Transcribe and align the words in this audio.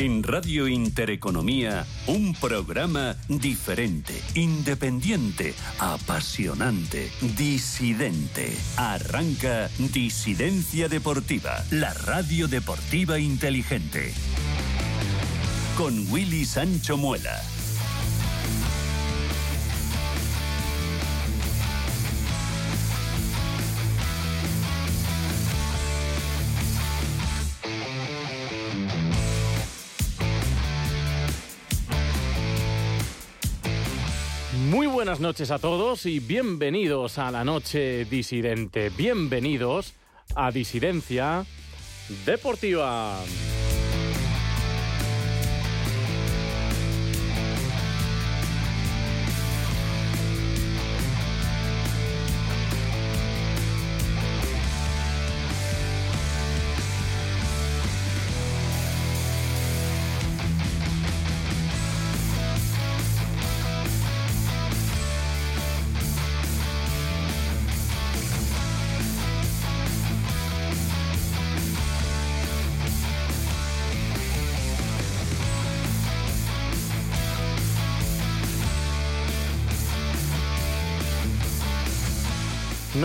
En 0.00 0.22
Radio 0.22 0.66
Intereconomía, 0.66 1.84
un 2.06 2.32
programa 2.32 3.18
diferente, 3.28 4.14
independiente, 4.34 5.52
apasionante, 5.78 7.10
disidente. 7.36 8.50
Arranca 8.78 9.68
Disidencia 9.92 10.88
Deportiva, 10.88 11.62
la 11.70 11.92
radio 11.92 12.48
deportiva 12.48 13.18
inteligente. 13.18 14.14
Con 15.76 16.10
Willy 16.10 16.46
Sancho 16.46 16.96
Muela. 16.96 17.38
Buenas 35.10 35.20
noches 35.20 35.50
a 35.50 35.58
todos 35.58 36.06
y 36.06 36.20
bienvenidos 36.20 37.18
a 37.18 37.32
la 37.32 37.42
noche 37.42 38.04
disidente. 38.04 38.90
Bienvenidos 38.90 39.94
a 40.36 40.52
Disidencia 40.52 41.44
Deportiva. 42.24 43.18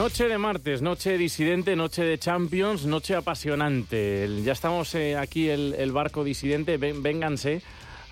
Noche 0.06 0.28
de 0.28 0.38
martes, 0.38 0.84
noche 0.84 1.18
disidente, 1.18 1.76
noche 1.76 2.04
de 2.04 2.20
Champions, 2.20 2.86
noche 2.86 3.16
apasionante. 3.16 4.30
Ya 4.44 4.52
estamos 4.52 4.94
eh, 4.94 5.18
aquí, 5.18 5.50
el, 5.50 5.74
el 5.80 5.92
barco 5.92 6.24
disidente. 6.24 6.78
Ven- 6.78 7.02
vénganse, 7.02 7.64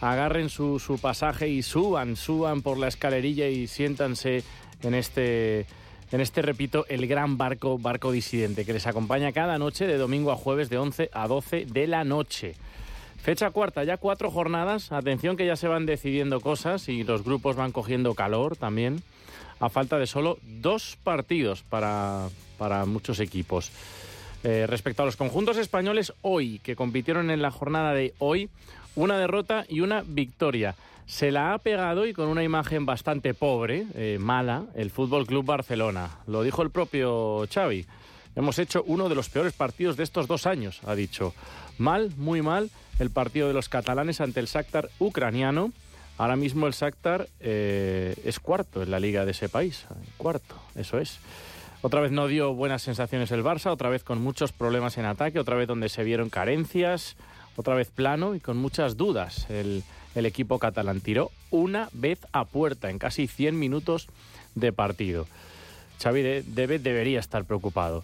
agarren 0.02 0.50
su, 0.50 0.80
su 0.80 0.98
pasaje 0.98 1.50
y 1.50 1.62
suban, 1.62 2.16
suban 2.16 2.64
por 2.64 2.80
la 2.80 2.88
escalerilla 2.88 3.48
y 3.48 3.68
siéntanse 3.68 4.44
en 4.82 4.96
este, 4.96 5.68
en 6.12 6.20
este, 6.20 6.42
repito, 6.42 6.88
el 6.90 7.06
gran 7.06 7.38
barco, 7.38 7.78
barco 7.78 8.12
disidente 8.12 8.66
que 8.66 8.74
les 8.74 8.88
acompaña 8.88 9.32
cada 9.32 9.60
noche 9.60 9.86
de 9.86 9.98
domingo 9.98 10.32
a 10.32 10.36
jueves 10.36 10.72
de 10.72 10.80
11 10.80 11.12
a 11.14 11.28
12 11.28 11.68
de 11.68 11.86
la 11.86 12.04
noche. 12.04 12.56
Fecha 13.22 13.52
cuarta, 13.52 13.84
ya 13.84 13.98
cuatro 13.98 14.32
jornadas. 14.32 14.92
Atención 14.92 15.38
que 15.38 15.46
ya 15.46 15.56
se 15.56 15.68
van 15.68 15.86
decidiendo 15.86 16.42
cosas 16.42 16.90
y 16.90 17.04
los 17.04 17.24
grupos 17.24 17.56
van 17.56 17.72
cogiendo 17.72 18.16
calor 18.16 18.58
también. 18.58 19.04
A 19.64 19.70
falta 19.70 19.98
de 19.98 20.08
solo 20.08 20.40
dos 20.44 20.98
partidos 21.06 21.64
para, 21.64 22.28
para 22.58 22.84
muchos 22.86 23.22
equipos. 23.22 23.72
Eh, 24.44 24.68
respecto 24.68 25.04
a 25.04 25.06
los 25.06 25.16
conjuntos 25.16 25.56
españoles, 25.56 26.12
hoy, 26.22 26.60
que 26.60 26.76
compitieron 26.76 27.32
en 27.32 27.42
la 27.42 27.50
jornada 27.50 27.94
de 27.94 28.14
hoy, 28.20 28.50
una 28.98 29.18
derrota 29.18 29.64
y 29.70 29.80
una 29.80 30.04
victoria. 30.06 30.76
Se 31.06 31.32
la 31.32 31.54
ha 31.54 31.58
pegado 31.60 32.06
y 32.06 32.12
con 32.12 32.28
una 32.28 32.44
imagen 32.44 32.86
bastante 32.86 33.34
pobre, 33.34 33.86
eh, 33.96 34.18
mala, 34.20 34.66
el 34.76 34.92
Fútbol 34.92 35.26
Club 35.26 35.46
Barcelona. 35.46 36.10
Lo 36.28 36.44
dijo 36.44 36.62
el 36.62 36.70
propio 36.70 37.48
Xavi. 37.50 37.86
Hemos 38.36 38.60
hecho 38.60 38.84
uno 38.86 39.08
de 39.08 39.16
los 39.16 39.30
peores 39.30 39.54
partidos 39.54 39.96
de 39.96 40.04
estos 40.04 40.28
dos 40.28 40.46
años, 40.46 40.82
ha 40.86 40.94
dicho. 40.94 41.34
Mal, 41.78 42.12
muy 42.18 42.42
mal, 42.42 42.70
el 43.00 43.12
partido 43.12 43.48
de 43.48 43.54
los 43.54 43.70
catalanes 43.70 44.20
ante 44.20 44.42
el 44.42 44.48
Shakhtar 44.48 44.90
ucraniano. 45.00 45.72
Ahora 46.18 46.36
mismo 46.36 46.68
el 46.68 46.74
Shakhtar 46.74 47.28
eh, 47.40 48.16
es 48.24 48.40
cuarto 48.40 48.84
en 48.84 48.92
la 48.92 49.00
liga 49.00 49.26
de 49.26 49.32
ese 49.32 49.50
país. 49.50 49.86
Cuarto, 50.18 50.56
eso 50.76 51.00
es. 51.00 51.18
Otra 51.82 52.00
vez 52.02 52.12
no 52.12 52.28
dio 52.28 52.54
buenas 52.54 52.82
sensaciones 52.82 53.32
el 53.32 53.44
Barça, 53.44 53.72
otra 53.72 53.90
vez 53.90 54.04
con 54.04 54.22
muchos 54.22 54.52
problemas 54.54 54.98
en 54.98 55.06
ataque, 55.06 55.40
otra 55.40 55.56
vez 55.58 55.68
donde 55.68 55.90
se 55.90 56.04
vieron 56.04 56.30
carencias, 56.30 57.18
otra 57.58 57.76
vez 57.76 57.90
plano 57.90 58.36
y 58.36 58.40
con 58.40 58.58
muchas 58.58 58.96
dudas. 58.96 59.50
El, 59.50 59.84
equipo 60.16 60.60
catalán 60.60 61.02
tiró 61.02 61.32
una 61.50 61.90
vez 61.92 62.20
a 62.32 62.46
puerta 62.46 62.90
en 62.90 63.00
casi 63.00 63.28
100 63.28 63.58
minutos 63.60 64.08
de 64.56 64.72
partido. 64.72 65.28
Xavi 66.02 66.22
de- 66.22 66.44
debe, 66.44 66.78
debería 66.80 67.20
estar 67.20 67.44
preocupado. 67.46 68.04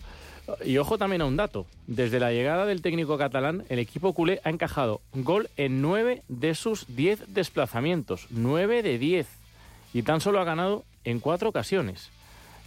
Y 0.65 0.77
ojo 0.77 0.97
también 0.97 1.21
a 1.21 1.25
un 1.25 1.37
dato. 1.37 1.65
Desde 1.87 2.19
la 2.19 2.31
llegada 2.31 2.65
del 2.65 2.81
técnico 2.81 3.17
catalán, 3.17 3.63
el 3.69 3.79
equipo 3.79 4.13
culé 4.13 4.41
ha 4.43 4.49
encajado 4.49 5.01
gol 5.13 5.49
en 5.57 5.81
9 5.81 6.23
de 6.27 6.55
sus 6.55 6.85
10 6.95 7.33
desplazamientos. 7.33 8.27
9 8.29 8.83
de 8.83 8.97
10. 8.97 9.27
Y 9.93 10.03
tan 10.03 10.21
solo 10.21 10.39
ha 10.39 10.43
ganado 10.43 10.83
en 11.03 11.19
4 11.19 11.49
ocasiones. 11.49 12.09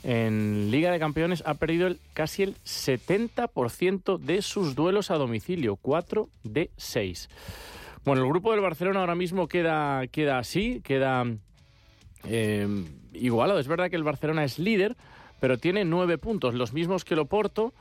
En 0.05 0.71
Liga 0.71 0.91
de 0.91 0.99
Campeones 0.99 1.45
ha 1.47 1.55
perdido 1.55 1.95
casi 2.13 2.43
el 2.43 2.57
70% 2.65 4.19
de 4.19 4.43
sus 4.43 4.75
duelos 4.75 5.11
a 5.11 5.17
domicilio. 5.17 5.77
4 5.77 6.29
de 6.43 6.71
6. 6.77 7.29
Bueno, 8.05 8.23
el 8.23 8.29
grupo 8.29 8.51
del 8.51 8.61
Barcelona 8.61 9.01
ahora 9.01 9.15
mismo 9.15 9.47
queda, 9.47 10.09
queda 10.09 10.39
así, 10.39 10.81
queda 10.83 11.25
eh, 12.25 12.67
igualado. 13.13 13.61
Es 13.61 13.69
verdad 13.69 13.91
que 13.91 13.97
el 13.97 14.03
Barcelona 14.03 14.43
es 14.45 14.59
líder, 14.59 14.97
pero 15.43 15.59
tiene 15.59 15.85
nueve 15.85 16.19
puntos, 16.19 16.55
los 16.55 16.73
mismos 16.73 17.05
que 17.05 17.15
el 17.15 17.21
Oporto. 17.21 17.73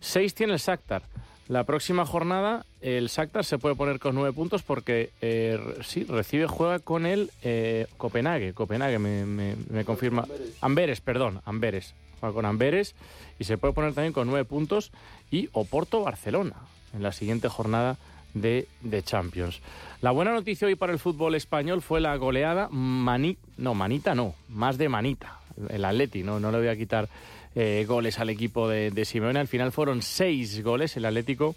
Seis 0.00 0.34
tiene 0.34 0.52
el 0.52 0.58
Shakhtar. 0.58 1.00
La 1.48 1.64
próxima 1.64 2.04
jornada 2.04 2.66
el 2.82 3.06
Shakhtar 3.06 3.42
se 3.42 3.56
puede 3.56 3.74
poner 3.74 3.98
con 4.00 4.14
nueve 4.14 4.34
puntos 4.34 4.62
porque 4.62 5.08
eh, 5.22 5.58
sí, 5.82 6.04
recibe, 6.04 6.46
juega 6.46 6.78
con 6.78 7.06
el 7.06 7.30
eh, 7.42 7.86
Copenhague. 7.96 8.52
Copenhague 8.52 8.98
me, 8.98 9.24
me- 9.24 9.56
me 9.70 9.86
confirma. 9.86 10.26
Amberes, 10.60 11.00
perdón, 11.00 11.40
Amberes. 11.46 11.94
Juega 12.20 12.34
con 12.34 12.44
Amberes 12.44 12.94
y 13.38 13.44
se 13.44 13.56
puede 13.56 13.72
poner 13.72 13.94
también 13.94 14.12
con 14.12 14.26
nueve 14.28 14.44
puntos. 14.44 14.92
Y 15.30 15.48
Oporto-Barcelona 15.52 16.56
en 16.92 17.02
la 17.02 17.12
siguiente 17.12 17.48
jornada 17.48 17.96
de, 18.34 18.68
de 18.82 19.02
Champions. 19.02 19.62
La 20.02 20.10
buena 20.10 20.32
noticia 20.34 20.66
hoy 20.68 20.74
para 20.74 20.92
el 20.92 20.98
fútbol 20.98 21.34
español 21.34 21.80
fue 21.80 22.02
la 22.02 22.14
goleada 22.16 22.68
mani, 22.70 23.38
no, 23.56 23.72
manita 23.72 24.14
no, 24.14 24.34
más 24.50 24.76
de 24.76 24.90
manita. 24.90 25.40
El 25.68 25.84
Atleti, 25.84 26.22
no, 26.22 26.40
no 26.40 26.50
le 26.50 26.58
voy 26.58 26.68
a 26.68 26.76
quitar 26.76 27.08
eh, 27.54 27.84
goles 27.88 28.18
al 28.18 28.30
equipo 28.30 28.68
de, 28.68 28.90
de 28.90 29.04
Simeone. 29.04 29.38
Al 29.38 29.48
final 29.48 29.72
fueron 29.72 30.02
seis 30.02 30.62
goles 30.62 30.96
el 30.96 31.04
Atlético 31.04 31.54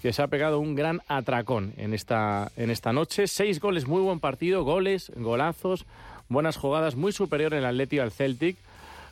que 0.00 0.12
se 0.12 0.20
ha 0.20 0.26
pegado 0.26 0.58
un 0.58 0.74
gran 0.74 1.00
atracón 1.06 1.74
en 1.76 1.94
esta, 1.94 2.50
en 2.56 2.70
esta 2.70 2.92
noche. 2.92 3.28
Seis 3.28 3.60
goles, 3.60 3.86
muy 3.86 4.02
buen 4.02 4.18
partido, 4.18 4.64
goles, 4.64 5.12
golazos, 5.14 5.86
buenas 6.28 6.56
jugadas, 6.56 6.96
muy 6.96 7.12
superior 7.12 7.54
el 7.54 7.64
Atleti 7.64 8.00
al 8.00 8.10
Celtic, 8.10 8.56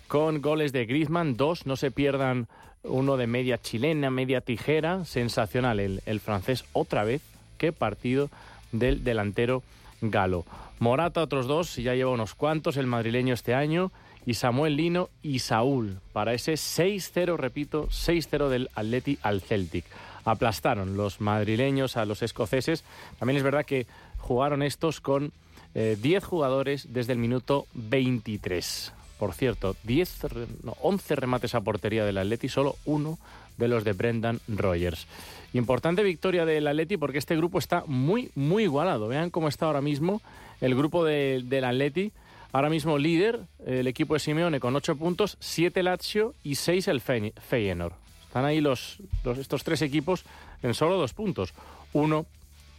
con 0.08 0.42
goles 0.42 0.72
de 0.72 0.86
Griezmann, 0.86 1.36
dos, 1.36 1.66
no 1.66 1.76
se 1.76 1.92
pierdan 1.92 2.48
uno 2.82 3.16
de 3.16 3.28
media 3.28 3.58
chilena, 3.58 4.10
media 4.10 4.40
tijera, 4.40 5.04
sensacional 5.04 5.78
el, 5.78 6.02
el 6.06 6.18
francés 6.18 6.64
otra 6.72 7.04
vez, 7.04 7.22
qué 7.58 7.70
partido 7.72 8.28
del 8.72 9.04
delantero 9.04 9.62
galo. 10.00 10.44
Morata 10.80 11.22
otros 11.22 11.46
dos, 11.46 11.76
ya 11.76 11.94
lleva 11.94 12.10
unos 12.10 12.34
cuantos, 12.34 12.76
el 12.76 12.86
madrileño 12.86 13.34
este 13.34 13.54
año, 13.54 13.92
y 14.26 14.34
Samuel 14.34 14.76
Lino 14.76 15.08
y 15.22 15.38
Saúl 15.40 15.98
para 16.12 16.34
ese 16.34 16.54
6-0, 16.54 17.36
repito, 17.36 17.88
6-0 17.88 18.48
del 18.48 18.68
Atleti 18.74 19.18
al 19.22 19.40
Celtic. 19.40 19.84
Aplastaron 20.24 20.96
los 20.96 21.20
madrileños 21.20 21.96
a 21.96 22.04
los 22.04 22.22
escoceses. 22.22 22.84
También 23.18 23.38
es 23.38 23.42
verdad 23.42 23.64
que 23.64 23.86
jugaron 24.18 24.62
estos 24.62 25.00
con 25.00 25.32
eh, 25.74 25.96
10 26.00 26.22
jugadores 26.24 26.92
desde 26.92 27.14
el 27.14 27.18
minuto 27.18 27.66
23. 27.74 28.92
Por 29.18 29.34
cierto, 29.34 29.76
10, 29.84 30.22
re- 30.24 30.46
no, 30.62 30.76
11 30.82 31.16
remates 31.16 31.54
a 31.54 31.60
portería 31.60 32.04
del 32.04 32.18
Atleti, 32.18 32.48
solo 32.48 32.76
uno 32.84 33.18
de 33.56 33.68
los 33.68 33.84
de 33.84 33.92
Brendan 33.92 34.40
Rogers. 34.48 35.06
Importante 35.52 36.02
victoria 36.02 36.44
del 36.46 36.66
Atleti 36.66 36.96
porque 36.96 37.18
este 37.18 37.36
grupo 37.36 37.58
está 37.58 37.84
muy, 37.86 38.30
muy 38.34 38.62
igualado. 38.64 39.08
Vean 39.08 39.30
cómo 39.30 39.48
está 39.48 39.66
ahora 39.66 39.80
mismo 39.80 40.22
el 40.60 40.74
grupo 40.74 41.04
de- 41.04 41.42
del 41.44 41.64
Atleti. 41.64 42.12
Ahora 42.52 42.68
mismo 42.68 42.98
líder, 42.98 43.40
el 43.64 43.86
equipo 43.86 44.14
de 44.14 44.20
Simeone 44.20 44.58
con 44.60 44.74
8 44.74 44.96
puntos, 44.96 45.36
7 45.40 45.82
Lazio 45.82 46.34
y 46.42 46.56
6 46.56 46.88
el 46.88 47.00
Fey- 47.00 47.32
Feyenoord. 47.40 47.92
Están 48.26 48.44
ahí 48.44 48.60
los, 48.60 48.98
estos 49.38 49.64
tres 49.64 49.82
equipos 49.82 50.24
en 50.62 50.74
solo 50.74 50.96
dos 50.96 51.14
puntos. 51.14 51.52
Uno 51.92 52.26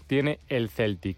tiene 0.07 0.39
el 0.49 0.69
Celtic. 0.69 1.17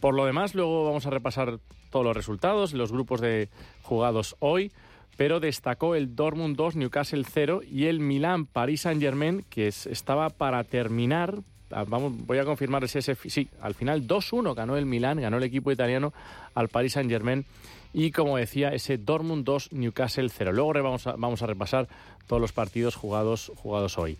Por 0.00 0.14
lo 0.14 0.24
demás, 0.24 0.54
luego 0.54 0.84
vamos 0.84 1.06
a 1.06 1.10
repasar 1.10 1.58
todos 1.90 2.04
los 2.04 2.16
resultados, 2.16 2.72
los 2.72 2.90
grupos 2.92 3.20
de 3.20 3.48
jugados 3.82 4.36
hoy, 4.38 4.72
pero 5.16 5.40
destacó 5.40 5.94
el 5.94 6.14
Dortmund 6.16 6.56
2, 6.56 6.76
Newcastle 6.76 7.24
0 7.30 7.60
y 7.70 7.86
el 7.86 8.00
Milan 8.00 8.46
Paris 8.46 8.82
Saint-Germain, 8.82 9.44
que 9.50 9.68
es- 9.68 9.86
estaba 9.86 10.30
para 10.30 10.64
terminar, 10.64 11.40
vamos, 11.70 12.14
voy 12.26 12.38
a 12.38 12.44
confirmar 12.46 12.84
ese, 12.84 13.02
sí, 13.14 13.48
al 13.60 13.74
final 13.74 14.06
2-1 14.06 14.54
ganó 14.54 14.76
el 14.76 14.86
Milán, 14.86 15.20
ganó 15.20 15.36
el 15.36 15.42
equipo 15.42 15.70
italiano 15.72 16.14
al 16.54 16.68
Paris 16.68 16.94
Saint-Germain 16.94 17.44
y 17.92 18.10
como 18.10 18.36
decía, 18.36 18.70
ese 18.70 18.98
Dortmund 18.98 19.44
2, 19.44 19.72
Newcastle 19.72 20.28
0. 20.28 20.52
Luego 20.52 20.72
vamos 20.72 21.42
a, 21.42 21.46
repasar 21.46 21.88
todos 22.26 22.40
los 22.40 22.52
partidos 22.52 22.94
jugados, 22.94 23.50
jugados 23.56 23.98
hoy. 23.98 24.16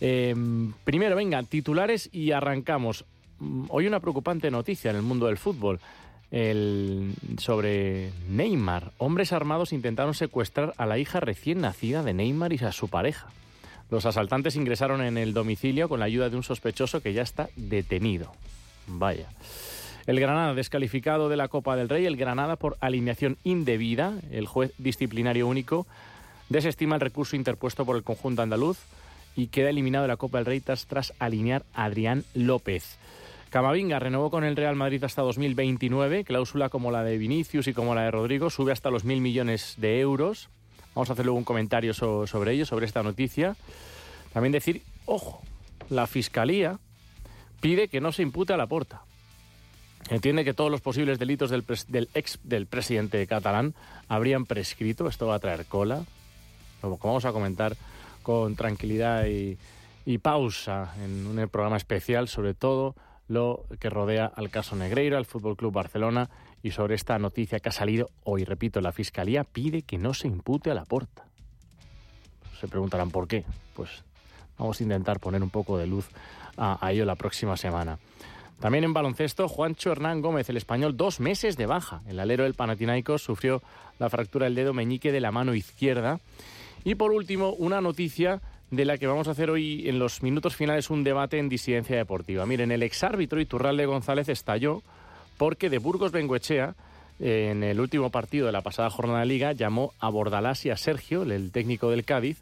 Em, 0.00 0.72
primero, 0.84 1.16
venga, 1.16 1.42
titulares 1.42 2.10
y 2.12 2.32
arrancamos. 2.32 3.04
Mm, 3.38 3.64
hoy 3.68 3.86
una 3.86 4.00
preocupante 4.00 4.50
noticia 4.50 4.90
en 4.90 4.96
el 4.96 5.02
mundo 5.02 5.26
del 5.26 5.38
fútbol 5.38 5.80
sobre 7.38 8.12
Neymar. 8.28 8.92
Hombres 8.98 9.32
armados 9.32 9.72
intentaron 9.72 10.12
secuestrar 10.12 10.74
a 10.76 10.84
la 10.84 10.98
hija 10.98 11.20
recién 11.20 11.62
nacida 11.62 12.02
de 12.02 12.12
Neymar 12.12 12.52
y 12.52 12.58
a 12.58 12.72
su 12.72 12.88
pareja. 12.88 13.28
Los 13.90 14.04
asaltantes 14.04 14.56
ingresaron 14.56 15.00
en 15.02 15.16
el 15.16 15.32
domicilio 15.32 15.88
con 15.88 16.00
la 16.00 16.06
ayuda 16.06 16.28
de 16.28 16.36
un 16.36 16.42
sospechoso 16.42 17.00
que 17.00 17.14
ya 17.14 17.22
está 17.22 17.48
detenido. 17.56 18.32
Vaya. 18.86 19.28
El 20.08 20.20
Granada 20.20 20.54
descalificado 20.54 21.28
de 21.28 21.36
la 21.36 21.48
Copa 21.48 21.76
del 21.76 21.90
Rey, 21.90 22.06
el 22.06 22.16
Granada 22.16 22.56
por 22.56 22.78
alineación 22.80 23.36
indebida, 23.44 24.14
el 24.30 24.46
juez 24.46 24.72
disciplinario 24.78 25.46
único 25.46 25.86
desestima 26.48 26.94
el 26.94 27.02
recurso 27.02 27.36
interpuesto 27.36 27.84
por 27.84 27.94
el 27.94 28.02
conjunto 28.02 28.40
andaluz 28.40 28.78
y 29.36 29.48
queda 29.48 29.68
eliminado 29.68 30.04
de 30.04 30.08
la 30.08 30.16
Copa 30.16 30.38
del 30.38 30.46
Rey 30.46 30.60
tras, 30.62 31.12
alinear 31.18 31.66
a 31.74 31.84
Adrián 31.84 32.24
López. 32.32 32.96
Camavinga 33.50 33.98
renovó 33.98 34.30
con 34.30 34.44
el 34.44 34.56
Real 34.56 34.76
Madrid 34.76 35.04
hasta 35.04 35.20
2029, 35.20 36.24
cláusula 36.24 36.70
como 36.70 36.90
la 36.90 37.04
de 37.04 37.18
Vinicius 37.18 37.66
y 37.66 37.74
como 37.74 37.94
la 37.94 38.04
de 38.04 38.10
Rodrigo, 38.10 38.48
sube 38.48 38.72
hasta 38.72 38.88
los 38.88 39.04
mil 39.04 39.20
millones 39.20 39.74
de 39.76 40.00
euros. 40.00 40.48
Vamos 40.94 41.10
a 41.10 41.12
hacer 41.12 41.26
luego 41.26 41.36
un 41.36 41.44
comentario 41.44 41.92
sobre 41.92 42.52
ello, 42.52 42.64
sobre 42.64 42.86
esta 42.86 43.02
noticia. 43.02 43.56
También 44.32 44.52
decir, 44.52 44.80
ojo, 45.04 45.42
la 45.90 46.06
Fiscalía 46.06 46.78
pide 47.60 47.88
que 47.88 48.00
no 48.00 48.10
se 48.10 48.22
impute 48.22 48.54
a 48.54 48.56
la 48.56 48.68
porta. 48.68 49.02
Entiende 50.10 50.44
que 50.44 50.54
todos 50.54 50.70
los 50.70 50.80
posibles 50.80 51.18
delitos 51.18 51.50
del, 51.50 51.64
del 51.88 52.08
ex 52.14 52.38
del 52.42 52.66
presidente 52.66 53.26
catalán 53.26 53.74
habrían 54.08 54.46
prescrito. 54.46 55.08
Esto 55.08 55.26
va 55.26 55.34
a 55.34 55.38
traer 55.38 55.66
cola. 55.66 56.04
Como 56.80 56.98
vamos 57.02 57.24
a 57.24 57.32
comentar 57.32 57.76
con 58.22 58.56
tranquilidad 58.56 59.26
y, 59.26 59.58
y 60.06 60.18
pausa 60.18 60.94
en 61.04 61.26
un 61.26 61.48
programa 61.48 61.76
especial, 61.76 62.28
sobre 62.28 62.54
todo 62.54 62.94
lo 63.28 63.66
que 63.78 63.90
rodea 63.90 64.26
al 64.26 64.50
caso 64.50 64.74
Negreiro, 64.74 65.18
al 65.18 65.26
Fútbol 65.26 65.56
Club 65.56 65.72
Barcelona 65.72 66.30
y 66.62 66.70
sobre 66.70 66.94
esta 66.94 67.18
noticia 67.18 67.60
que 67.60 67.68
ha 67.68 67.72
salido 67.72 68.10
hoy. 68.24 68.44
Repito, 68.44 68.80
la 68.80 68.92
Fiscalía 68.92 69.44
pide 69.44 69.82
que 69.82 69.98
no 69.98 70.14
se 70.14 70.26
impute 70.26 70.70
a 70.70 70.74
la 70.74 70.84
porta. 70.84 71.26
Se 72.58 72.68
preguntarán 72.68 73.10
por 73.10 73.28
qué. 73.28 73.44
Pues 73.74 74.02
vamos 74.58 74.80
a 74.80 74.82
intentar 74.82 75.20
poner 75.20 75.42
un 75.42 75.50
poco 75.50 75.78
de 75.78 75.86
luz 75.86 76.08
a, 76.56 76.90
ello 76.90 77.04
la 77.04 77.14
próxima 77.14 77.56
semana. 77.56 77.98
También 78.60 78.84
en 78.84 78.92
baloncesto, 78.92 79.46
Juancho 79.48 79.92
Hernán 79.92 80.20
Gómez, 80.20 80.48
el 80.48 80.56
español, 80.56 80.96
dos 80.96 81.20
meses 81.20 81.56
de 81.56 81.66
baja. 81.66 82.02
El 82.08 82.18
alero 82.18 82.42
del 82.42 82.54
Panathinaikos 82.54 83.22
sufrió 83.22 83.62
la 84.00 84.10
fractura 84.10 84.46
del 84.46 84.56
dedo 84.56 84.74
meñique 84.74 85.12
de 85.12 85.20
la 85.20 85.30
mano 85.30 85.54
izquierda. 85.54 86.18
Y 86.84 86.96
por 86.96 87.12
último, 87.12 87.50
una 87.52 87.80
noticia 87.80 88.40
de 88.70 88.84
la 88.84 88.98
que 88.98 89.06
vamos 89.06 89.28
a 89.28 89.30
hacer 89.30 89.50
hoy 89.50 89.88
en 89.88 89.98
los 89.98 90.22
minutos 90.22 90.56
finales 90.56 90.90
un 90.90 91.04
debate 91.04 91.38
en 91.38 91.48
disidencia 91.48 91.96
deportiva. 91.96 92.46
Miren, 92.46 92.72
el 92.72 92.82
exárbitro 92.82 93.40
Iturralde 93.40 93.86
González 93.86 94.28
estalló 94.28 94.82
porque 95.36 95.70
de 95.70 95.78
Burgos 95.78 96.12
Bengoechea, 96.12 96.74
en 97.20 97.62
el 97.62 97.80
último 97.80 98.10
partido 98.10 98.46
de 98.46 98.52
la 98.52 98.62
pasada 98.62 98.90
jornada 98.90 99.20
de 99.20 99.26
liga, 99.26 99.52
llamó 99.52 99.92
a 100.00 100.08
Bordalás 100.08 100.66
y 100.66 100.70
a 100.70 100.76
Sergio, 100.76 101.22
el 101.22 101.52
técnico 101.52 101.90
del 101.90 102.04
Cádiz, 102.04 102.38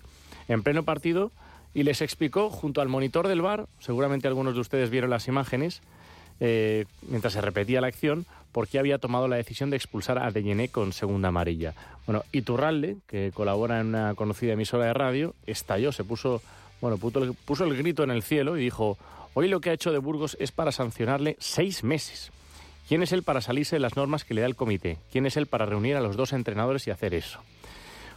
en 0.49 0.63
pleno 0.63 0.83
partido 0.83 1.31
y 1.75 1.83
les 1.83 2.01
explicó 2.01 2.49
junto 2.49 2.81
al 2.81 2.89
monitor 2.89 3.29
del 3.29 3.43
bar, 3.43 3.67
seguramente 3.81 4.27
algunos 4.27 4.55
de 4.55 4.61
ustedes 4.61 4.89
vieron 4.89 5.11
las 5.11 5.29
imágenes, 5.29 5.83
eh, 6.41 6.85
mientras 7.09 7.33
se 7.33 7.41
repetía 7.41 7.81
la 7.81 7.87
acción, 7.87 8.27
por 8.53 8.69
qué 8.69 8.79
había 8.79 8.99
tomado 8.99 9.29
la 9.29 9.37
decisión 9.37 9.71
de 9.71 9.77
expulsar 9.77 10.19
a 10.19 10.31
Deyené 10.31 10.69
con 10.69 10.93
segunda 10.93 11.29
amarilla. 11.29 11.75
Bueno, 12.07 12.25
Iturralde, 12.33 12.97
que 13.07 13.31
colabora 13.35 13.81
en 13.81 13.89
una 13.89 14.15
conocida 14.15 14.55
emisora 14.55 14.87
de 14.87 14.95
radio, 14.95 15.35
estalló, 15.47 15.93
se 15.93 16.05
puso, 16.05 16.41
bueno, 16.81 16.97
puso 16.97 17.65
el 17.65 17.77
grito 17.77 18.03
en 18.03 18.11
el 18.11 18.23
cielo 18.23 18.57
y 18.57 18.63
dijo, 18.63 18.97
hoy 19.35 19.49
lo 19.49 19.61
que 19.61 19.71
ha 19.71 19.75
hecho 19.75 19.93
de 19.93 19.99
Burgos 19.99 20.37
es 20.41 20.53
para 20.53 20.73
sancionarle 20.73 21.37
seis 21.39 21.85
meses. 21.85 22.31
¿Quién 22.89 23.03
es 23.03 23.13
él 23.13 23.25
para 23.25 23.41
salirse 23.41 23.77
de 23.77 23.81
las 23.81 23.97
normas 23.97 24.25
que 24.25 24.33
le 24.33 24.43
da 24.43 24.47
el 24.47 24.55
comité? 24.55 24.97
¿Quién 25.11 25.27
es 25.27 25.37
él 25.37 25.47
para 25.47 25.67
reunir 25.67 25.97
a 25.97 26.01
los 26.01 26.17
dos 26.17 26.33
entrenadores 26.33 26.87
y 26.87 26.91
hacer 26.91 27.15
eso? 27.15 27.41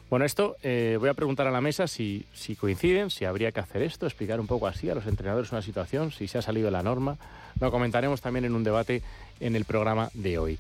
Bueno, 0.09 0.25
esto 0.25 0.55
eh, 0.63 0.97
voy 0.99 1.09
a 1.09 1.13
preguntar 1.13 1.45
a 1.45 1.51
la 1.51 1.61
mesa 1.61 1.87
si, 1.87 2.25
si, 2.33 2.55
coinciden, 2.55 3.11
si 3.11 3.25
habría 3.25 3.51
que 3.51 3.59
hacer 3.59 3.83
esto, 3.83 4.07
explicar 4.07 4.39
un 4.39 4.47
poco 4.47 4.65
así 4.65 4.89
a 4.89 4.95
los 4.95 5.05
entrenadores 5.05 5.51
una 5.51 5.61
situación, 5.61 6.11
si 6.11 6.27
se 6.27 6.39
ha 6.39 6.41
salido 6.41 6.71
la 6.71 6.81
norma. 6.81 7.17
Lo 7.59 7.69
comentaremos 7.69 8.19
también 8.19 8.45
en 8.45 8.55
un 8.55 8.63
debate 8.63 9.03
en 9.39 9.55
el 9.55 9.65
programa 9.65 10.09
de 10.15 10.39
hoy. 10.39 10.57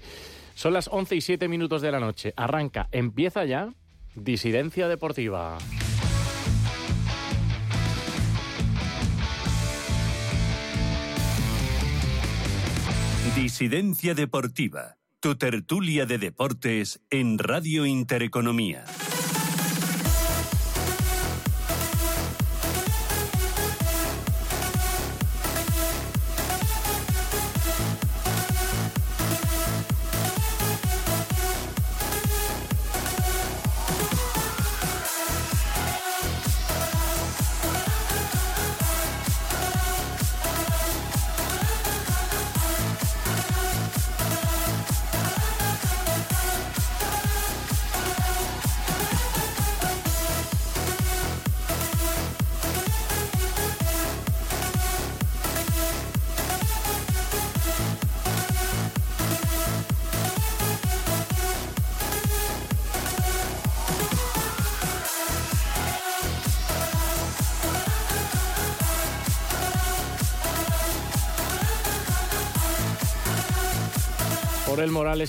Son 0.53 0.73
las 0.73 0.87
11 0.87 1.15
y 1.15 1.21
7 1.21 1.47
minutos 1.47 1.81
de 1.81 1.91
la 1.91 1.99
noche. 1.99 2.33
Arranca, 2.35 2.89
empieza 2.91 3.43
ya 3.45 3.73
Disidencia 4.13 4.87
Deportiva. 4.87 5.57
Disidencia 13.35 14.13
Deportiva, 14.13 14.97
tu 15.19 15.37
tertulia 15.37 16.05
de 16.05 16.17
deportes 16.19 17.01
en 17.09 17.39
Radio 17.39 17.85
Intereconomía. 17.85 18.85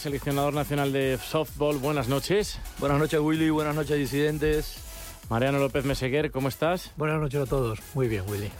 Seleccionador 0.00 0.54
nacional 0.54 0.92
de 0.92 1.18
softball. 1.18 1.76
Buenas 1.76 2.08
noches. 2.08 2.58
Buenas 2.78 2.98
noches, 2.98 3.20
Willy. 3.20 3.50
Buenas 3.50 3.74
noches, 3.74 3.98
disidentes. 3.98 4.78
Mariano 5.28 5.58
López 5.58 5.84
Meseguer, 5.84 6.30
¿cómo 6.30 6.48
estás? 6.48 6.92
Buenas 6.96 7.20
noches 7.20 7.42
a 7.42 7.44
todos. 7.44 7.80
Muy 7.92 8.08
bien, 8.08 8.24
Willy. 8.26 8.50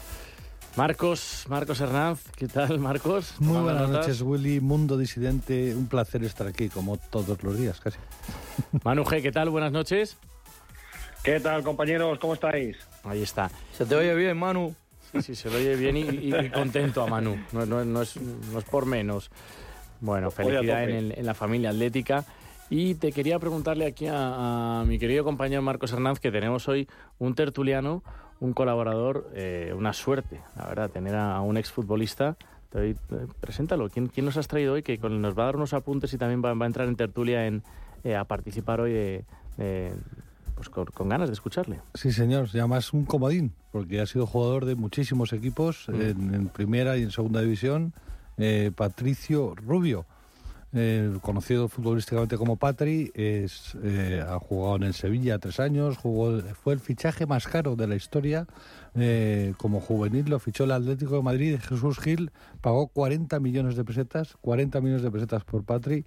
Marcos, 0.77 1.47
Marcos 1.49 1.81
Hernández, 1.81 2.23
¿qué 2.37 2.47
tal, 2.47 2.79
Marcos? 2.79 3.37
Muy 3.39 3.63
buenas 3.63 3.89
noches, 3.89 4.21
Willy, 4.21 4.61
Mundo 4.61 4.99
Disidente. 4.99 5.75
Un 5.75 5.87
placer 5.87 6.23
estar 6.25 6.47
aquí, 6.47 6.69
como 6.69 6.99
todos 6.99 7.43
los 7.43 7.59
días, 7.59 7.81
casi. 7.81 7.97
Manu 8.85 9.05
G, 9.05 9.23
¿qué 9.23 9.33
tal? 9.33 9.49
Buenas 9.49 9.73
noches. 9.73 10.19
¿Qué 11.25 11.41
tal, 11.41 11.63
compañeros? 11.63 12.19
¿Cómo 12.19 12.35
estáis? 12.35 12.77
Ahí 13.03 13.23
está. 13.23 13.51
¿Se 13.73 13.87
te 13.87 13.95
oye 13.95 14.15
bien, 14.15 14.37
Manu? 14.37 14.75
Sí, 15.13 15.23
sí, 15.23 15.35
se 15.35 15.49
lo 15.49 15.57
oye 15.57 15.75
bien 15.75 15.97
y, 15.97 16.51
contento 16.51 17.03
a 17.03 17.07
Manu. 17.07 17.39
no, 17.53 18.03
es, 18.03 18.17
no 18.17 18.59
es 18.59 18.65
por 18.71 18.85
menos. 18.85 19.31
Bueno, 20.00 20.30
felicidad 20.30 20.88
en, 20.88 21.26
la 21.26 21.35
familia 21.35 21.71
atlética. 21.71 22.25
Y 22.71 22.95
te 22.95 23.12
quería 23.12 23.38
preguntarle 23.38 23.85
aquí 23.85 24.07
a, 24.09 24.85
mi 24.87 24.99
querido 24.99 25.25
compañero 25.25 25.61
Marcos 25.61 25.92
Hernández 25.92 26.21
que 26.21 26.30
tenemos 26.30 26.69
hoy 26.69 26.88
un 27.19 27.35
tertuliano, 27.35 28.02
un 28.38 28.52
colaborador, 28.52 29.28
eh, 29.35 29.75
una 29.76 29.92
suerte, 29.92 30.40
la 30.57 30.66
verdad, 30.66 30.90
tener 30.90 31.16
a, 31.16 31.40
un 31.40 31.57
exfutbolista. 31.57 32.37
Eh, 32.75 32.95
preséntalo, 33.40 33.88
¿Quién, 33.88 34.07
¿quién, 34.07 34.25
nos 34.25 34.37
has 34.37 34.47
traído 34.47 34.75
hoy? 34.75 34.85
Que 34.85 34.97
nos 34.99 35.37
va 35.37 35.42
a 35.42 35.47
dar 35.47 35.57
unos 35.57 35.75
apuntes 35.75 36.12
y 36.14 36.19
también 36.19 36.42
va, 36.45 36.50
a 36.50 36.66
entrar 36.66 36.87
en 36.87 36.95
tertulia 36.95 37.47
en, 37.47 37.64
eh, 38.04 38.14
a 38.14 38.23
participar 38.25 38.80
hoy 38.80 38.92
de, 38.92 39.25
pues 40.54 40.69
con, 40.69 41.09
ganas 41.09 41.28
de 41.28 41.33
escucharle. 41.33 41.80
Sí, 41.95 42.12
señor, 42.12 42.49
se 42.49 42.59
llama 42.59 42.78
un 42.92 43.04
comodín, 43.04 43.52
porque 43.73 44.00
ha 44.00 44.07
sido 44.07 44.26
jugador 44.26 44.64
de 44.64 44.76
muchísimos 44.76 45.33
equipos 45.33 45.88
mm. 45.88 46.00
en, 46.00 46.35
en 46.35 46.49
primera 46.49 46.97
y 46.97 47.02
en 47.02 47.11
segunda 47.11 47.40
división 47.40 47.92
eh, 48.41 48.71
Patricio 48.75 49.55
Rubio. 49.55 50.07
eh, 50.73 51.19
conocido 51.21 51.69
futbolísticamente 51.69 52.37
como 52.39 52.55
Patri, 52.55 53.11
es, 53.15 53.77
eh, 53.83 54.23
ha 54.25 54.39
jugado 54.39 54.77
en 54.77 54.85
el 54.85 54.95
Sevilla 54.95 55.39
tres 55.41 55.59
años, 55.59 55.97
jugó, 55.97 56.41
fue 56.63 56.75
el 56.75 56.79
fichaje 56.81 57.27
más 57.27 57.49
caro 57.49 57.75
de 57.75 57.89
la 57.89 57.97
historia. 57.97 58.47
Eh, 58.95 59.55
como 59.57 59.81
juvenil 59.81 60.29
lo 60.29 60.39
fichó 60.39 60.65
el 60.65 60.73
Atlético 60.73 61.17
de 61.17 61.23
Madrid. 61.23 61.59
Jesús 61.61 61.99
Gil 61.99 62.31
pagó 62.61 62.89
40 62.89 63.39
millones 63.41 63.77
de 63.77 63.85
pesetas, 63.85 64.37
40 64.41 64.81
millones 64.81 65.03
de 65.03 65.11
pesetas 65.11 65.45
por 65.45 65.65
Patri. 65.65 66.05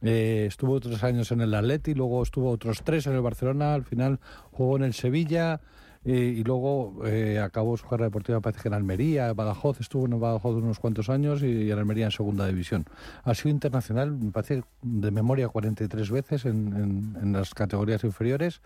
Estuvo 0.00 0.78
tres 0.80 1.02
años 1.02 1.32
en 1.32 1.40
el 1.40 1.54
Atleti, 1.54 1.94
luego 1.94 2.22
estuvo 2.22 2.50
otros 2.50 2.82
tres 2.84 3.06
en 3.06 3.14
el 3.14 3.20
Barcelona, 3.20 3.74
al 3.74 3.84
final 3.84 4.20
jugó 4.52 4.76
en 4.76 4.84
el 4.84 4.94
Sevilla. 4.94 5.60
Y 6.06 6.44
luego 6.44 7.02
eh, 7.06 7.38
acabó 7.38 7.78
su 7.78 7.84
carrera 7.84 8.06
deportiva, 8.06 8.40
parece 8.40 8.60
que 8.60 8.68
en 8.68 8.74
Almería, 8.74 9.32
Badajoz, 9.32 9.80
estuvo 9.80 10.04
en 10.04 10.20
Badajoz 10.20 10.56
unos 10.56 10.78
cuantos 10.78 11.08
años 11.08 11.42
y, 11.42 11.70
en 11.70 11.78
Almería 11.78 12.04
en 12.04 12.10
segunda 12.10 12.46
división. 12.46 12.84
Ha 13.22 13.34
sido 13.34 13.50
internacional, 13.50 14.12
me 14.12 14.30
parece, 14.30 14.64
de 14.82 15.10
memoria 15.10 15.48
43 15.48 16.10
veces 16.10 16.44
en, 16.44 17.16
en, 17.22 17.32
las 17.32 17.54
categorías 17.54 18.04
inferiores 18.04 18.60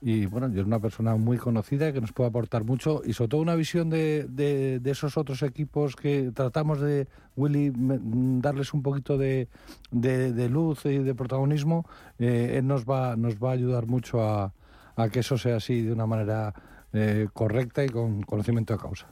y 0.00 0.26
bueno, 0.26 0.46
es 0.46 0.64
una 0.64 0.78
persona 0.78 1.16
muy 1.16 1.36
conocida 1.36 1.92
que 1.92 2.00
nos 2.00 2.12
puede 2.12 2.28
aportar 2.28 2.62
mucho 2.62 3.02
y 3.04 3.12
sobre 3.12 3.28
todo 3.28 3.40
una 3.40 3.56
visión 3.56 3.90
de, 3.90 4.26
de, 4.28 4.90
esos 4.90 5.16
otros 5.16 5.42
equipos 5.42 5.96
que 5.96 6.30
tratamos 6.32 6.80
de, 6.80 7.08
Willy, 7.36 7.72
darles 7.74 8.72
un 8.72 8.82
poquito 8.82 9.18
de, 9.18 9.48
de 9.90 10.48
luz 10.48 10.84
y 10.84 10.98
de 10.98 11.14
protagonismo, 11.14 11.86
eh, 12.20 12.54
él 12.58 12.66
nos 12.68 12.84
va, 12.84 13.16
nos 13.16 13.36
va 13.36 13.50
a 13.50 13.52
ayudar 13.54 13.86
mucho 13.86 14.22
a, 14.22 14.52
a 14.96 15.08
que 15.08 15.20
eso 15.20 15.38
sea 15.38 15.56
así 15.56 15.82
de 15.82 15.92
una 15.92 16.06
manera 16.06 16.54
eh, 16.94 17.28
correcta 17.32 17.84
y 17.84 17.88
con 17.88 18.22
conocimiento 18.22 18.72
de 18.72 18.78
causa. 18.78 19.06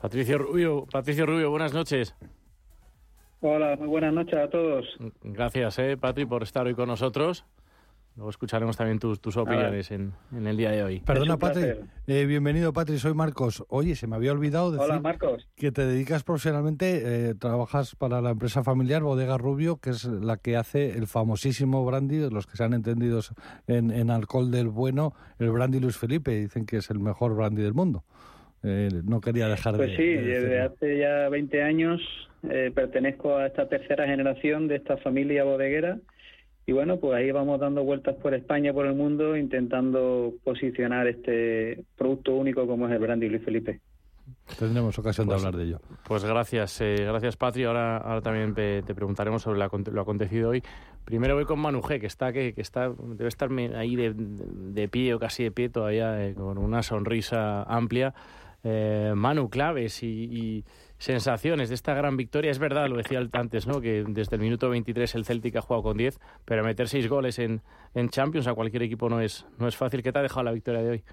Patricio 0.00 0.38
Rubio, 0.38 0.86
Patricio 0.90 1.26
Rubio, 1.26 1.50
buenas 1.50 1.74
noches. 1.74 2.14
Hola, 3.40 3.76
muy 3.76 3.88
buenas 3.88 4.14
noches 4.14 4.38
a 4.38 4.48
todos. 4.48 4.86
Gracias, 5.22 5.78
eh, 5.78 5.96
Patri, 5.98 6.24
por 6.24 6.42
estar 6.42 6.66
hoy 6.66 6.74
con 6.74 6.88
nosotros. 6.88 7.44
Luego 8.16 8.30
escucharemos 8.30 8.76
también 8.76 9.00
tus, 9.00 9.20
tus 9.20 9.36
opiniones 9.36 9.90
en, 9.90 10.12
en, 10.32 10.46
el 10.46 10.56
día 10.56 10.70
de 10.70 10.84
hoy. 10.84 11.00
Perdona, 11.00 11.36
Patri. 11.36 11.64
Eh, 12.06 12.26
bienvenido, 12.26 12.72
Patri. 12.72 12.98
Soy 12.98 13.12
Marcos. 13.12 13.64
Oye, 13.68 13.96
se 13.96 14.06
me 14.06 14.14
había 14.14 14.30
olvidado 14.30 14.70
decir 14.70 14.84
Hola, 14.84 15.00
Marcos. 15.00 15.48
que 15.56 15.72
te 15.72 15.84
dedicas 15.84 16.22
profesionalmente, 16.22 17.02
eh, 17.04 17.34
trabajas 17.34 17.96
para 17.96 18.20
la 18.20 18.30
empresa 18.30 18.62
familiar 18.62 19.02
Bodega 19.02 19.36
Rubio, 19.36 19.78
que 19.78 19.90
es 19.90 20.04
la 20.04 20.36
que 20.36 20.56
hace 20.56 20.90
el 20.90 21.08
famosísimo 21.08 21.84
brandy, 21.84 22.30
los 22.30 22.46
que 22.46 22.56
se 22.56 22.62
han 22.62 22.72
entendido 22.72 23.18
en, 23.66 23.90
en 23.90 24.10
alcohol 24.10 24.52
del 24.52 24.68
bueno, 24.68 25.12
el 25.40 25.50
brandy 25.50 25.80
Luis 25.80 25.96
Felipe. 25.96 26.30
Dicen 26.38 26.66
que 26.66 26.76
es 26.76 26.90
el 26.90 27.00
mejor 27.00 27.34
brandy 27.34 27.62
del 27.62 27.74
mundo. 27.74 28.04
Eh, 28.62 28.90
no 29.04 29.20
quería 29.20 29.48
dejar 29.48 29.76
pues 29.76 29.90
de. 29.90 29.96
Pues 29.96 30.06
sí, 30.06 30.14
desde 30.24 30.60
hace 30.60 30.98
ya 30.98 31.28
20 31.28 31.62
años 31.64 32.00
eh, 32.48 32.70
pertenezco 32.72 33.36
a 33.36 33.46
esta 33.46 33.68
tercera 33.68 34.06
generación 34.06 34.68
de 34.68 34.76
esta 34.76 34.98
familia 34.98 35.42
bodeguera 35.42 35.98
y 36.66 36.72
bueno, 36.72 36.98
pues 36.98 37.14
ahí 37.14 37.30
vamos 37.30 37.60
dando 37.60 37.84
vueltas 37.84 38.16
por 38.16 38.34
España, 38.34 38.72
por 38.72 38.86
el 38.86 38.94
mundo, 38.94 39.36
intentando 39.36 40.32
posicionar 40.44 41.06
este 41.06 41.84
producto 41.96 42.34
único 42.34 42.66
como 42.66 42.86
es 42.86 42.92
el 42.92 42.98
brandy 42.98 43.28
Luis 43.28 43.44
Felipe. 43.44 43.80
Tendremos 44.58 44.98
ocasión 44.98 45.26
de 45.26 45.34
Pues- 45.34 45.44
hablar 45.44 45.58
de 45.60 45.66
ello. 45.68 45.80
Pues 46.06 46.24
gracias, 46.24 46.80
eh, 46.80 46.96
gracias 46.98 47.36
Patri. 47.36 47.64
Ahora, 47.64 47.98
ahora 47.98 48.20
también 48.22 48.54
te, 48.54 48.82
te 48.82 48.94
preguntaremos 48.94 49.42
sobre 49.42 49.58
lo, 49.58 49.64
acon- 49.66 49.90
lo 49.90 50.00
acontecido 50.00 50.50
hoy. 50.50 50.62
Primero 51.04 51.34
voy 51.34 51.44
con 51.44 51.58
Manu 51.60 51.80
G, 51.82 52.00
que 52.00 52.06
está, 52.06 52.32
que, 52.32 52.54
que 52.54 52.60
está, 52.62 52.88
debe 52.90 53.28
estar 53.28 53.50
me- 53.50 53.74
ahí 53.76 53.96
de, 53.96 54.12
de 54.14 54.88
pie 54.88 55.12
o 55.14 55.18
casi 55.18 55.44
de 55.44 55.50
pie 55.50 55.68
todavía, 55.68 56.26
eh, 56.26 56.34
con 56.34 56.56
una 56.58 56.82
sonrisa 56.82 57.62
amplia. 57.64 58.14
Eh, 58.62 59.12
Manu, 59.14 59.50
claves 59.50 60.02
y, 60.02 60.06
y 60.30 60.64
sensaciones 61.04 61.68
de 61.68 61.74
esta 61.74 61.94
gran 61.94 62.16
victoria. 62.16 62.50
Es 62.50 62.58
verdad, 62.58 62.88
lo 62.88 62.96
decía 62.96 63.20
antes, 63.32 63.66
¿no? 63.66 63.80
que 63.80 64.04
desde 64.08 64.36
el 64.36 64.42
minuto 64.42 64.70
23 64.70 65.14
el 65.14 65.24
Celtic 65.24 65.56
ha 65.56 65.60
jugado 65.62 65.82
con 65.82 65.96
10, 65.96 66.18
pero 66.44 66.64
meter 66.64 66.88
seis 66.88 67.08
goles 67.08 67.38
en, 67.38 67.60
en 67.94 68.08
Champions 68.08 68.46
a 68.46 68.54
cualquier 68.54 68.82
equipo 68.84 69.08
no 69.08 69.20
es, 69.20 69.46
no 69.58 69.68
es 69.68 69.76
fácil. 69.76 70.02
¿Qué 70.02 70.12
te 70.12 70.18
ha 70.18 70.22
dejado 70.22 70.42
la 70.44 70.52
victoria 70.52 70.82
de 70.82 70.90
hoy? 70.90 71.04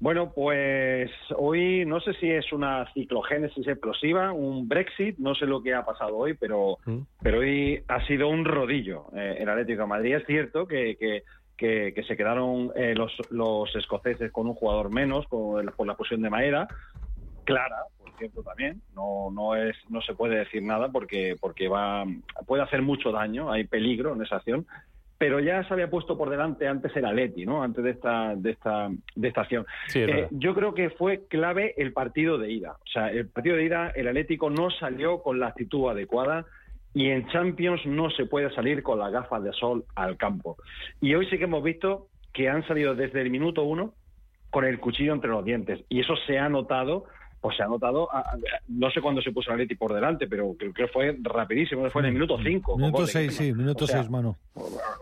Bueno, 0.00 0.32
pues 0.34 1.12
hoy 1.36 1.84
no 1.86 2.00
sé 2.00 2.12
si 2.14 2.28
es 2.28 2.52
una 2.52 2.92
ciclogénesis 2.92 3.68
explosiva, 3.68 4.32
un 4.32 4.66
Brexit, 4.68 5.16
no 5.18 5.32
sé 5.36 5.46
lo 5.46 5.62
que 5.62 5.74
ha 5.74 5.84
pasado 5.84 6.16
hoy, 6.16 6.34
pero, 6.34 6.78
Mm. 6.84 6.98
pero 7.22 7.38
hoy 7.38 7.84
ha 7.86 8.04
sido 8.08 8.26
un 8.28 8.44
rodillo 8.44 9.06
eh, 9.14 9.36
el 9.38 9.48
Atlético 9.48 9.82
de 9.82 9.86
Madrid. 9.86 10.16
Es 10.16 10.26
cierto 10.26 10.66
que, 10.66 10.96
que, 10.96 11.22
que- 11.56 11.92
que 11.94 12.02
se 12.02 12.16
quedaron 12.16 12.72
eh, 12.74 12.94
los, 12.96 13.12
los 13.30 13.72
escoceses 13.76 14.32
con 14.32 14.48
un 14.48 14.54
jugador 14.54 14.90
menos 14.92 15.28
con 15.28 15.64
por 15.76 15.86
la 15.86 15.94
posición 15.94 16.22
de 16.22 16.30
Maeda, 16.30 16.66
clara, 17.44 17.76
cierto 18.18 18.42
también. 18.42 18.82
No, 18.94 19.30
no 19.32 19.56
es, 19.56 19.76
no 19.88 20.00
se 20.02 20.14
puede 20.14 20.36
decir 20.36 20.62
nada 20.62 20.90
porque, 20.90 21.36
porque 21.40 21.68
va, 21.68 22.04
puede 22.46 22.62
hacer 22.62 22.82
mucho 22.82 23.12
daño, 23.12 23.50
hay 23.50 23.64
peligro 23.64 24.14
en 24.14 24.22
esa 24.22 24.36
acción. 24.36 24.66
Pero 25.18 25.38
ya 25.38 25.62
se 25.68 25.72
había 25.72 25.88
puesto 25.88 26.18
por 26.18 26.30
delante 26.30 26.66
antes 26.66 26.96
el 26.96 27.04
Atleti, 27.04 27.46
¿no? 27.46 27.62
Antes 27.62 27.84
de 27.84 27.90
esta, 27.90 28.34
de 28.34 28.50
esta, 28.50 28.90
de 29.14 29.28
esta 29.28 29.42
acción. 29.42 29.64
Sí, 29.86 30.00
es 30.00 30.08
Eh, 30.08 30.28
yo 30.32 30.52
creo 30.52 30.74
que 30.74 30.90
fue 30.90 31.26
clave 31.28 31.74
el 31.76 31.92
partido 31.92 32.38
de 32.38 32.50
ida. 32.50 32.72
O 32.72 32.90
sea, 32.92 33.08
el 33.08 33.28
partido 33.28 33.54
de 33.54 33.64
ida, 33.64 33.92
el 33.94 34.08
Atlético 34.08 34.50
no 34.50 34.68
salió 34.70 35.22
con 35.22 35.38
la 35.38 35.48
actitud 35.48 35.88
adecuada 35.88 36.44
y 36.94 37.10
en 37.10 37.26
Champions 37.28 37.86
no 37.86 38.10
se 38.10 38.26
puede 38.26 38.52
salir 38.54 38.82
con 38.82 38.98
las 38.98 39.12
gafas 39.12 39.44
de 39.44 39.52
sol 39.52 39.84
al 39.94 40.16
campo. 40.16 40.56
Y 41.00 41.14
hoy 41.14 41.26
sí 41.26 41.38
que 41.38 41.44
hemos 41.44 41.62
visto 41.62 42.08
que 42.32 42.48
han 42.48 42.66
salido 42.66 42.94
desde 42.94 43.20
el 43.20 43.30
minuto 43.30 43.62
uno 43.62 43.94
con 44.50 44.64
el 44.64 44.78
cuchillo 44.78 45.14
entre 45.14 45.30
los 45.30 45.44
dientes. 45.44 45.84
Y 45.88 46.00
eso 46.00 46.14
se 46.26 46.38
ha 46.38 46.48
notado, 46.48 47.04
pues 47.42 47.56
se 47.56 47.62
ha 47.64 47.66
notado, 47.66 48.08
a- 48.14 48.20
a- 48.20 48.38
no 48.68 48.90
sé 48.92 49.00
cuándo 49.02 49.20
se 49.20 49.32
puso 49.32 49.50
el 49.50 49.54
Atleti 49.56 49.74
por 49.74 49.92
delante, 49.92 50.26
pero 50.28 50.54
creo 50.58 50.72
que 50.72 50.86
fue 50.86 51.14
rapidísimo, 51.20 51.90
fue 51.90 52.00
en 52.02 52.06
el 52.06 52.12
minuto 52.14 52.38
cinco. 52.42 52.72
con 52.72 52.80
Minuto 52.80 52.98
gol 52.98 53.06
de 53.06 53.12
6, 53.12 53.26
Griezmann. 53.26 53.46
sí, 53.46 53.52
minuto 53.62 53.84
O 53.84 53.88
sea, 53.88 53.96
6, 53.98 54.10
mano. 54.10 54.36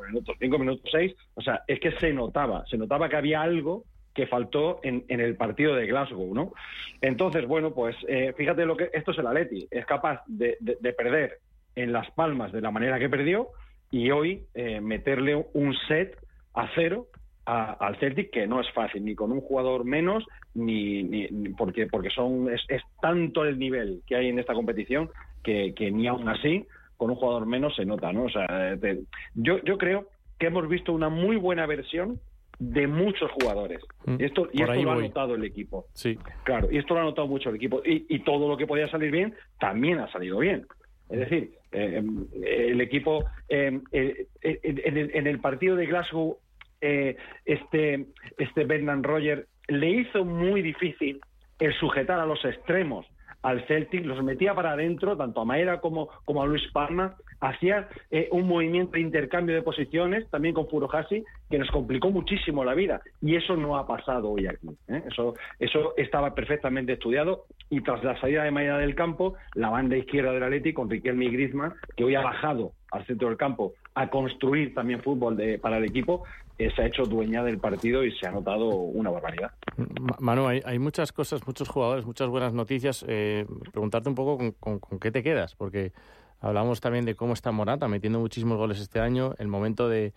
minutos 0.09 0.37
5, 0.41 0.59
minutos 0.59 0.91
6. 0.91 1.15
O 1.35 1.43
sea, 1.43 1.63
es 1.69 1.79
que 1.79 1.93
se 1.93 2.13
notaba, 2.13 2.65
se 2.67 2.77
notaba 2.79 3.09
que 3.09 3.17
había 3.17 3.43
algo 3.43 3.85
que 4.15 4.27
faltó 4.27 4.81
en, 4.83 5.05
en 5.09 5.21
el 5.21 5.37
partido 5.37 5.75
de 5.77 5.87
Glasgow, 5.87 6.35
¿no? 6.35 6.53
Entonces, 7.01 7.47
bueno, 7.47 7.73
pues 7.73 7.95
eh, 8.09 8.33
fíjate 8.37 8.65
lo 8.67 8.77
que 8.77 8.91
esto 8.93 9.13
es 9.13 9.19
el 9.19 9.27
Atleti, 9.27 9.69
es 9.71 9.87
capaz 9.87 10.23
de, 10.27 10.57
de- 10.61 10.79
de 10.81 10.93
perder 10.95 11.39
en 11.77 11.93
Las 11.93 12.11
Palmas 12.11 12.51
de 12.53 12.61
la 12.61 12.71
manera 12.73 12.99
que 12.99 13.09
perdió 13.09 13.49
y 13.91 14.11
hoy 14.11 14.45
eh, 14.55 14.81
meterle 14.81 15.47
un 15.53 15.75
set 15.87 16.17
a 16.55 16.69
cero 16.75 17.07
a- 17.47 17.73
al 17.73 17.97
Celtic 17.99 18.31
que 18.31 18.47
no 18.47 18.61
es 18.61 18.71
fácil 18.73 19.05
ni 19.05 19.15
con 19.15 19.33
un 19.33 19.41
jugador 19.41 19.85
menos 19.85 20.25
ni, 20.55 21.03
ni- 21.03 21.29
ni- 21.31 21.49
porque 21.51 21.87
porque 21.87 22.11
son 22.11 22.53
es, 22.53 22.61
es 22.69 22.83
tanto 23.01 23.45
el 23.45 23.59
nivel 23.59 24.03
que 24.07 24.17
hay 24.17 24.29
en 24.29 24.39
esta 24.39 24.55
competición 24.55 25.11
que, 25.43 25.73
que 25.75 25.91
ni 25.91 26.07
aún 26.07 26.29
así 26.29 26.67
con 26.97 27.11
un 27.11 27.17
jugador 27.17 27.47
menos 27.47 27.75
se 27.77 27.87
nota, 27.87 28.13
¿no? 28.13 28.25
O 28.25 28.31
sea, 28.31 28.77
te- 28.81 29.01
yo, 29.35 29.63
yo 29.65 29.79
creo 29.79 30.07
que 30.39 30.47
hemos 30.49 30.69
visto 30.69 30.93
una 30.93 31.09
muy 31.09 31.37
buena 31.37 31.65
versión 31.67 32.21
de 32.59 32.87
muchos 32.87 33.31
jugadores. 33.33 33.81
Mm, 34.05 34.17
Y 34.21 34.25
esto, 34.25 34.49
y 34.53 34.61
esto 34.63 34.75
lo 34.83 34.91
ha 34.91 34.95
voy. 34.97 35.05
notado 35.09 35.35
el 35.35 35.45
equipo. 35.45 35.87
Sí. 35.95 36.19
Claro, 36.45 36.69
y 36.71 36.77
esto 36.77 36.93
lo 36.93 37.01
ha 37.01 37.05
notado 37.05 37.27
mucho 37.27 37.49
el 37.49 37.57
equipo. 37.57 37.81
Y, 37.87 38.05
y 38.09 38.19
todo 38.19 38.49
lo 38.49 38.57
que 38.59 38.67
podía 38.67 38.87
salir 38.91 39.11
bien 39.11 39.35
también 39.59 39.99
ha 39.99 40.13
salido 40.13 40.39
bien. 40.39 40.67
Es 41.09 41.21
decir, 41.21 41.53
eh, 41.73 42.03
el 42.43 42.81
equipo 42.83 43.25
eh, 43.49 43.81
eh, 43.93 44.27
en, 44.43 44.81
en 44.85 44.97
el, 44.99 45.11
en 45.17 45.27
el 45.27 45.41
partido 45.41 45.75
de 45.75 45.87
Glasgow, 45.87 46.37
eh, 46.81 47.17
este, 47.45 48.07
este 48.39 48.65
Bernard 48.65 49.03
Roger 49.03 49.47
le 49.69 49.89
hizo 49.91 50.25
muy 50.25 50.63
difícil 50.63 51.21
el 51.59 51.73
sujetar 51.75 52.19
a 52.21 52.27
los 52.27 52.45
extremos 52.45 53.07
al 53.43 53.67
Celtic, 53.67 54.05
los 54.05 54.23
metía 54.23 54.55
para 54.55 54.73
adentro, 54.73 55.17
tanto 55.17 55.41
a 55.41 55.45
Maera 55.47 55.81
como, 55.81 56.11
como 56.27 56.43
a 56.43 56.47
Luis 56.47 56.63
Palma, 56.73 57.17
hacía 57.41 57.89
eh, 58.11 58.29
un 58.33 58.47
movimiento 58.47 58.93
de 58.93 59.01
intercambio 59.01 59.55
de 59.55 59.63
posiciones, 59.63 60.29
también 60.29 60.55
con 60.55 60.69
Furohasi, 60.69 61.25
que 61.49 61.59
nos 61.59 61.71
complicó 61.71 62.11
muchísimo 62.11 62.65
la 62.65 62.75
vida. 62.75 63.01
Y 63.23 63.37
eso 63.37 63.57
no 63.57 63.79
ha 63.79 63.87
pasado 63.87 64.29
hoy 64.31 64.47
aquí. 64.47 64.69
¿eh? 64.89 65.03
Eso, 65.11 65.35
eso 65.59 65.95
estaba 65.97 66.35
perfectamente 66.35 66.93
estudiado. 66.93 67.45
Y 67.71 67.81
tras 67.81 68.05
la 68.05 68.21
salida 68.21 68.45
de 68.45 68.51
Maera 68.51 68.77
del 68.77 68.95
campo, 68.95 69.35
la 69.55 69.71
banda 69.71 69.97
izquierda 69.97 70.33
del 70.33 70.43
Atleti, 70.43 70.75
con 70.75 70.91
Riquelme 70.91 71.25
y 71.25 71.31
Griezmann, 71.31 71.73
que 71.97 72.05
hoy 72.05 72.17
ha 72.17 72.21
bajado 72.21 72.73
al 72.93 73.07
centro 73.07 73.29
del 73.29 73.39
campo 73.39 73.73
a 73.95 74.11
construir 74.11 74.75
también 74.75 75.01
fútbol 75.03 75.37
de- 75.37 75.59
para 75.59 75.79
el 75.79 75.85
equipo, 75.85 76.25
se 76.69 76.83
ha 76.83 76.87
hecho 76.87 77.05
dueña 77.05 77.43
del 77.43 77.59
partido 77.59 78.05
y 78.05 78.13
se 78.19 78.27
ha 78.27 78.31
notado 78.31 78.69
una 78.69 79.09
barbaridad. 79.11 79.53
Ma- 80.01 80.17
Manu, 80.19 80.47
hay, 80.47 80.61
hay 80.65 80.79
muchas 80.79 81.13
cosas, 81.13 81.47
muchos 81.47 81.69
jugadores, 81.69 82.05
muchas 82.05 82.29
buenas 82.29 82.53
noticias. 82.53 83.05
Eh, 83.09 83.47
preguntarte 83.73 84.09
un 84.11 84.15
poco 84.15 84.37
con, 84.37 84.51
con- 84.53 84.79
con 84.79 84.99
qué 84.99 85.11
te 85.11 85.23
quedas, 85.23 85.55
porque 85.55 85.93
hablamos 86.41 86.81
también 86.81 87.05
de 87.07 87.15
cómo 87.15 87.33
está 87.33 87.53
Morata, 87.53 87.89
metiendo 87.89 88.19
muchísimos 88.21 88.59
goles 88.59 88.79
este 88.81 89.01
año, 89.01 89.35
el 89.39 89.49
momento 89.49 89.89
de, 89.89 90.13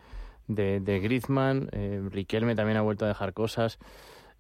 de, 0.48 0.80
de 0.82 1.00
Griezmann, 1.00 1.70
eh, 1.72 2.02
Riquelme 2.12 2.56
también 2.56 2.78
ha 2.78 2.82
vuelto 2.82 3.06
a 3.06 3.08
dejar 3.08 3.32
cosas, 3.34 3.80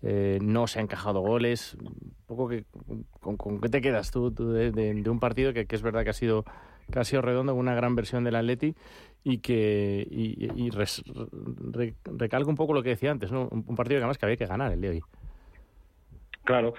eh, 0.01 0.39
no 0.41 0.67
se 0.67 0.79
han 0.79 0.85
encajado 0.85 1.21
goles. 1.21 1.77
Un 1.79 2.13
poco 2.27 2.49
que, 2.49 2.65
con, 3.21 3.37
con 3.37 3.61
qué 3.61 3.69
te 3.69 3.79
quedas 3.81 4.11
tú, 4.11 4.31
tú 4.31 4.51
de, 4.51 4.71
de- 4.71 4.93
de 4.93 5.09
un 5.09 5.19
partido 5.19 5.53
que, 5.53 5.65
que 5.65 5.75
es 5.75 5.81
verdad 5.81 6.03
que 6.03 6.09
ha 6.09 6.13
sido 6.13 6.43
que 6.91 6.99
ha 6.99 7.03
sido 7.03 7.21
redondo, 7.21 7.53
una 7.55 7.73
gran 7.75 7.95
versión 7.95 8.23
del 8.23 8.35
Atleti 8.35 8.75
y 9.23 9.37
que 9.39 10.05
y, 10.09 10.49
y 10.55 10.69
res- 10.69 11.03
re- 11.71 11.93
recalco 12.05 12.49
un 12.49 12.55
poco 12.57 12.73
lo 12.73 12.83
que 12.83 12.89
decía 12.89 13.11
antes, 13.11 13.31
¿no? 13.31 13.47
un, 13.51 13.63
un 13.67 13.75
partido 13.75 13.97
que 13.99 14.03
además 14.03 14.17
que 14.17 14.25
había 14.25 14.37
que 14.37 14.45
ganar 14.45 14.71
el 14.71 14.81
de 14.81 14.89
hoy. 14.89 15.01
Claro. 16.43 16.73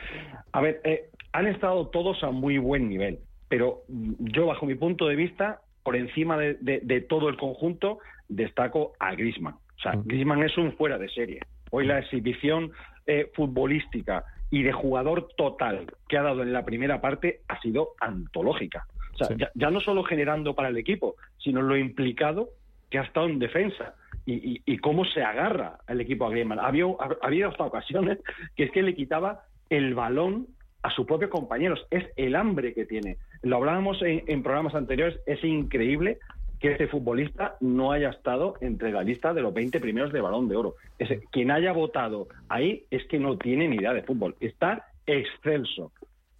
A 0.53 0.61
ver, 0.61 0.81
eh, 0.85 1.09
han 1.33 1.47
estado 1.47 1.89
todos 1.89 2.23
a 2.23 2.31
muy 2.31 2.59
buen 2.59 2.89
nivel, 2.89 3.19
pero 3.49 3.83
yo, 3.89 4.47
bajo 4.47 4.67
mi 4.67 4.75
punto 4.75 5.07
de 5.09 5.17
vista, 5.17 5.61
por 5.83 5.97
encima 5.97 6.37
de, 6.37 6.55
de- 6.61 6.81
de 6.83 7.01
todo 7.01 7.29
el 7.29 7.37
conjunto, 7.37 7.99
destaco 8.29 8.93
a 8.99 9.15
Griezmann. 9.15 9.55
O 9.55 9.81
sea. 9.81 9.93
Griezmann 10.05 10.43
es 10.43 10.57
un 10.59 10.73
fuera 10.77 10.99
de 10.99 11.09
serie. 11.09 11.41
Hoy 11.71 11.87
la 11.87 11.99
exhibición 11.99 12.73
eh, 13.07 13.31
futbolística 13.35 14.25
y 14.51 14.63
de 14.63 14.73
jugador 14.73 15.29
total 15.37 15.87
que 16.09 16.17
ha 16.19 16.23
dado 16.23 16.43
en 16.43 16.53
la 16.53 16.65
primera 16.65 17.01
parte 17.01 17.41
ha 17.49 17.61
sido 17.61 17.91
antológica. 18.01 18.87
O 19.15 19.17
sea, 19.17 19.29
Sí. 19.29 19.35
ya, 19.39 19.51
ya 19.55 19.71
no 19.71 19.81
solo 19.81 20.03
generando 20.05 20.55
para 20.55 20.69
el 20.69 20.77
equipo, 20.77 21.17
sino 21.39 21.63
lo 21.63 21.77
implicado 21.77 22.51
que 22.91 22.99
ha 22.99 23.03
estado 23.03 23.27
en 23.27 23.39
defensa 23.39 23.95
y, 24.27 24.35
y- 24.55 24.63
y 24.67 24.79
cómo 24.79 25.05
se 25.05 25.23
agarra 25.23 25.79
el 25.89 26.01
equipo 26.01 26.27
a 26.27 26.31
Griezmann. 26.31 26.59
Había, 26.61 26.85
ha- 26.87 27.17
había 27.23 27.49
hasta 27.49 27.65
ocasiones 27.65 28.19
que 28.57 28.65
es 28.65 28.71
que 28.71 28.83
le 28.83 28.95
quitaba 28.95 29.43
el 29.71 29.95
balón 29.95 30.47
a 30.83 30.91
sus 30.91 31.07
propios 31.07 31.31
compañeros. 31.31 31.87
Es 31.91 32.05
el 32.17 32.37
hambre 32.37 32.75
que 32.75 32.85
tiene. 32.87 33.17
Lo 33.43 33.57
hablábamos 33.57 34.01
en, 34.03 34.23
en 34.27 34.43
programas 34.43 34.75
anteriores. 34.75 35.19
Es 35.27 35.43
increíble 35.45 36.19
que 36.61 36.73
este 36.73 36.87
futbolista 36.89 37.57
no 37.61 37.93
haya 37.93 38.11
estado 38.11 38.55
entre 38.61 38.93
la 38.93 39.03
lista 39.03 39.35
de 39.35 39.43
los 39.43 39.53
20 39.53 39.81
primeros 39.81 40.13
de 40.13 40.21
Balón 40.21 40.49
de 40.49 40.57
Oro. 40.57 40.75
Ese- 40.99 41.21
quien 41.31 41.51
haya 41.51 41.73
votado 41.73 42.29
ahí 42.49 42.85
es 42.91 43.05
que 43.07 43.19
no 43.19 43.37
tiene 43.39 43.69
ni 43.69 43.77
idea 43.77 43.93
de 43.93 44.03
fútbol. 44.03 44.35
Está 44.41 44.87
excelso. 45.07 45.93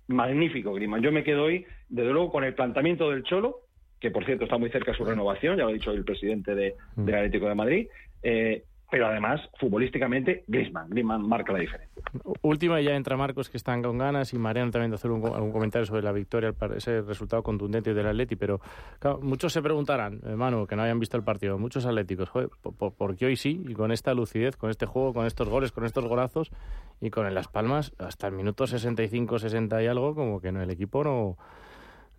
Magnífico, 0.09 0.73
Griezmann. 0.75 1.03
Yo 1.03 1.13
me 1.13 1.25
quedo 1.25 1.45
hoy, 1.45 1.67
desde 1.89 2.11
luego, 2.11 2.31
con 2.31 2.45
el 2.45 2.55
planteamiento 2.55 3.11
del 3.11 3.23
Cholo, 3.25 3.61
que 4.01 4.11
por 4.11 4.25
cierto 4.25 4.45
está 4.45 4.59
muy 4.59 4.71
cerca 4.71 4.93
de 4.93 4.97
su 4.97 5.05
renovación, 5.05 5.57
ya 5.57 5.65
lo 5.65 5.71
ha 5.71 5.73
dicho 5.73 5.91
el 5.91 6.05
presidente 6.05 6.55
de, 6.55 6.75
del 6.97 7.15
Atlético 7.15 7.49
de 7.49 7.55
Madrid, 7.55 7.89
eh, 8.23 8.65
pero 8.91 9.09
además, 9.09 9.41
futbolísticamente, 9.59 10.45
Griezmann. 10.47 10.89
Griezmann 10.89 11.27
marca 11.27 11.53
la 11.53 11.59
diferencia. 11.59 12.01
Última, 12.43 12.81
y 12.81 12.85
ya 12.85 12.95
entra 12.95 13.17
Marcos, 13.17 13.51
que 13.51 13.57
están 13.57 13.83
con 13.83 13.99
ganas, 13.99 14.33
y 14.33 14.39
Mariano 14.39 14.71
también 14.71 14.91
de 14.91 14.97
hacer 14.97 15.11
un, 15.11 15.27
algún 15.27 15.51
comentario 15.51 15.85
sobre 15.85 16.03
la 16.03 16.13
victoria, 16.13 16.55
ese 16.77 17.01
resultado 17.01 17.43
contundente 17.43 17.93
del 17.93 18.07
Atleti. 18.07 18.37
Pero 18.37 18.61
claro, 19.01 19.21
muchos 19.21 19.53
se 19.53 19.63
preguntarán, 19.63 20.21
eh, 20.25 20.37
Manu, 20.37 20.67
que 20.67 20.77
no 20.77 20.83
hayan 20.83 21.01
visto 21.01 21.17
el 21.17 21.25
partido, 21.25 21.59
muchos 21.59 21.87
atléticos, 21.87 22.29
joder, 22.29 22.51
¿por, 22.63 22.75
por, 22.77 22.93
por 22.93 23.17
qué 23.17 23.27
hoy 23.27 23.37
sí? 23.37 23.65
Y 23.67 23.75
con 23.75 23.91
esta 23.91 24.15
lucidez, 24.15 24.57
con 24.57 24.71
este 24.71 24.87
juego, 24.87 25.13
con 25.13 25.27
estos 25.27 25.49
goles, 25.49 25.73
con 25.73 25.85
estos 25.85 26.05
golazos, 26.05 26.53
y 27.01 27.11
con 27.11 27.27
el 27.27 27.35
Las 27.35 27.49
Palmas, 27.49 27.93
hasta 27.99 28.29
el 28.29 28.35
minuto 28.35 28.67
65, 28.67 29.41
60 29.41 29.83
y 29.83 29.87
algo, 29.89 30.15
como 30.15 30.41
que 30.41 30.53
no, 30.53 30.63
el 30.63 30.71
equipo 30.71 31.03
no, 31.03 31.37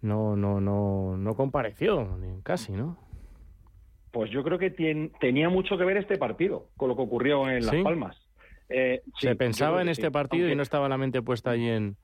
no, 0.06 0.36
no, 0.36 0.62
no, 0.62 1.18
no 1.18 1.36
compareció, 1.36 2.18
casi, 2.44 2.72
¿no? 2.74 2.98
Pues 4.12 4.32
yo 4.32 4.44
creo 4.44 4.58
que 4.58 4.70
tenía 5.20 5.50
mucho 5.50 5.78
que 5.78 5.84
ver 5.84 5.98
este 5.98 6.18
partido 6.18 6.68
con 6.78 6.88
lo 6.90 6.96
que 6.96 7.02
ocurrió 7.02 7.50
en 7.50 7.62
¿Sí? 7.62 7.76
Las 7.76 7.84
Palmas. 7.84 8.18
Eh, 8.70 9.02
se 9.20 9.36
pensaba 9.36 9.82
en 9.82 9.90
este 9.90 10.06
sí. 10.08 10.10
partido 10.12 10.50
y 10.50 10.56
no 10.56 10.64
estaba 10.64 10.88
la 10.88 10.98
mente 10.98 11.22
puesta 11.22 11.52
allí 11.52 11.68
en, 11.70 11.98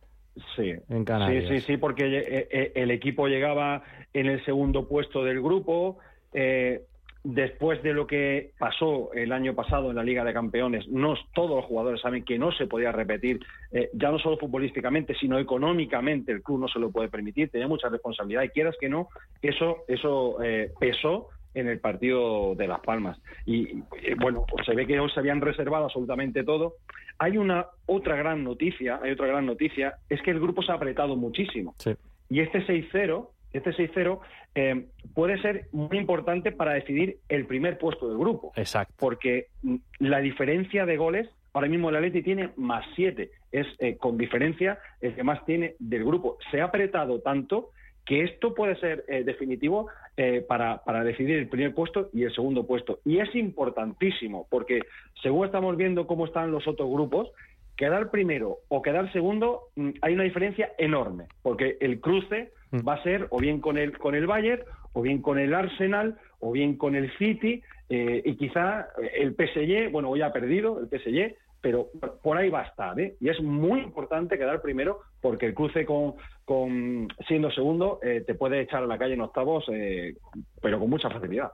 Sí, 0.55 0.73
en 0.89 1.03
Canarias. 1.05 1.45
Sí, 1.49 1.59
sí, 1.59 1.65
sí, 1.65 1.77
porque 1.77 2.05
eh, 2.05 2.47
eh, 2.51 2.71
el 2.75 2.91
equipo 2.91 3.27
llegaba 3.27 3.83
en 4.13 4.27
el 4.27 4.43
segundo 4.45 4.87
puesto 4.87 5.23
del 5.23 5.41
grupo. 5.41 5.97
eh, 6.33 6.83
después 7.23 7.83
de 7.83 7.93
lo 7.93 8.07
que 8.07 8.51
pasó 8.57 9.13
el 9.13 9.31
año 9.31 9.53
pasado 9.53 9.89
en 9.89 9.95
la 9.95 10.03
Liga 10.03 10.23
de 10.23 10.33
Campeones, 10.33 10.87
no 10.87 11.15
todos 11.33 11.57
los 11.57 11.65
jugadores 11.65 12.01
saben 12.01 12.23
que 12.23 12.39
no 12.39 12.51
se 12.51 12.67
podía 12.67 12.91
repetir, 12.91 13.39
eh, 13.71 13.89
ya 13.93 14.09
no 14.11 14.19
solo 14.19 14.37
futbolísticamente, 14.37 15.15
sino 15.15 15.37
económicamente 15.37 16.31
el 16.31 16.41
club 16.41 16.61
no 16.61 16.67
se 16.67 16.79
lo 16.79 16.91
puede 16.91 17.09
permitir, 17.09 17.49
tenía 17.49 17.67
mucha 17.67 17.89
responsabilidad 17.89 18.43
y 18.43 18.49
quieras 18.49 18.75
que 18.79 18.89
no, 18.89 19.09
eso, 19.41 19.83
eso 19.87 20.41
eh, 20.43 20.71
pesó 20.79 21.29
en 21.53 21.67
el 21.67 21.79
partido 21.79 22.55
de 22.55 22.67
Las 22.67 22.79
Palmas. 22.79 23.19
Y 23.45 23.79
eh, 24.01 24.15
bueno, 24.19 24.45
pues 24.49 24.65
se 24.65 24.73
ve 24.73 24.87
que 24.87 24.99
hoy 24.99 25.09
se 25.11 25.19
habían 25.19 25.41
reservado 25.41 25.85
absolutamente 25.85 26.43
todo. 26.43 26.75
Hay 27.19 27.37
una 27.37 27.67
otra 27.85 28.15
gran 28.15 28.43
noticia, 28.43 28.99
hay 29.03 29.11
otra 29.11 29.27
gran 29.27 29.45
noticia, 29.45 29.95
es 30.09 30.21
que 30.21 30.31
el 30.31 30.39
grupo 30.39 30.63
se 30.63 30.71
ha 30.71 30.75
apretado 30.75 31.15
muchísimo. 31.15 31.75
Sí. 31.77 31.91
Y 32.29 32.39
este 32.39 32.65
6-0, 32.65 33.27
este 33.53 33.71
6-0 33.71 34.19
eh, 34.55 34.85
puede 35.13 35.41
ser 35.41 35.67
muy 35.71 35.97
importante 35.97 36.51
para 36.51 36.73
decidir 36.73 37.17
el 37.29 37.45
primer 37.45 37.77
puesto 37.77 38.09
del 38.09 38.17
grupo, 38.17 38.51
Exacto. 38.55 38.93
porque 38.97 39.47
mm, 39.63 39.75
la 39.99 40.19
diferencia 40.19 40.85
de 40.85 40.97
goles, 40.97 41.29
ahora 41.53 41.67
mismo 41.67 41.89
el 41.89 41.95
Atleti 41.97 42.21
tiene 42.21 42.51
más 42.55 42.85
7, 42.95 43.29
es 43.51 43.67
eh, 43.79 43.97
con 43.97 44.17
diferencia 44.17 44.79
el 45.01 45.15
que 45.15 45.23
más 45.23 45.45
tiene 45.45 45.75
del 45.79 46.05
grupo. 46.05 46.37
Se 46.51 46.61
ha 46.61 46.65
apretado 46.65 47.19
tanto 47.21 47.69
que 48.05 48.23
esto 48.23 48.53
puede 48.53 48.75
ser 48.77 49.05
eh, 49.07 49.23
definitivo 49.23 49.87
eh, 50.17 50.43
para, 50.47 50.83
para 50.83 51.03
decidir 51.03 51.37
el 51.37 51.47
primer 51.47 51.73
puesto 51.73 52.09
y 52.13 52.23
el 52.23 52.33
segundo 52.33 52.65
puesto. 52.65 52.99
Y 53.05 53.19
es 53.19 53.33
importantísimo, 53.35 54.47
porque 54.49 54.81
según 55.21 55.45
estamos 55.45 55.77
viendo 55.77 56.07
cómo 56.07 56.25
están 56.25 56.51
los 56.51 56.67
otros 56.67 56.89
grupos, 56.89 57.29
quedar 57.75 58.11
primero 58.11 58.57
o 58.69 58.81
quedar 58.81 59.11
segundo, 59.11 59.69
mm, 59.75 59.89
hay 60.01 60.13
una 60.13 60.23
diferencia 60.23 60.71
enorme, 60.77 61.25
porque 61.41 61.77
el 61.79 61.99
cruce 61.99 62.51
Mm. 62.71 62.87
va 62.87 62.93
a 62.93 63.03
ser 63.03 63.27
o 63.29 63.39
bien 63.39 63.59
con 63.59 63.77
el, 63.77 63.97
con 63.97 64.15
el 64.15 64.27
Bayern, 64.27 64.63
o 64.93 65.01
bien 65.01 65.21
con 65.21 65.39
el 65.39 65.53
Arsenal, 65.53 66.17
o 66.39 66.51
bien 66.51 66.77
con 66.77 66.95
el 66.95 67.11
City, 67.17 67.61
eh, 67.89 68.21
y 68.25 68.35
quizá 68.35 68.87
eh, 69.01 69.11
el 69.15 69.35
PSG, 69.35 69.91
bueno, 69.91 70.09
hoy 70.09 70.21
ha 70.21 70.31
perdido 70.31 70.79
el 70.79 70.87
PSG, 70.87 71.35
pero 71.61 71.89
por 72.23 72.37
ahí 72.37 72.49
va 72.49 72.61
a 72.61 72.65
estar, 72.65 72.99
¿eh? 72.99 73.15
Y 73.19 73.29
es 73.29 73.39
muy 73.41 73.81
importante 73.81 74.37
quedar 74.37 74.61
primero, 74.61 75.01
porque 75.21 75.45
el 75.45 75.53
cruce 75.53 75.85
con, 75.85 76.15
con 76.43 77.07
siendo 77.27 77.51
segundo 77.51 77.99
eh, 78.01 78.23
te 78.25 78.33
puede 78.33 78.61
echar 78.61 78.83
a 78.83 78.87
la 78.87 78.97
calle 78.97 79.13
en 79.13 79.21
octavos, 79.21 79.65
eh, 79.71 80.15
pero 80.61 80.79
con 80.79 80.89
mucha 80.89 81.09
facilidad. 81.09 81.51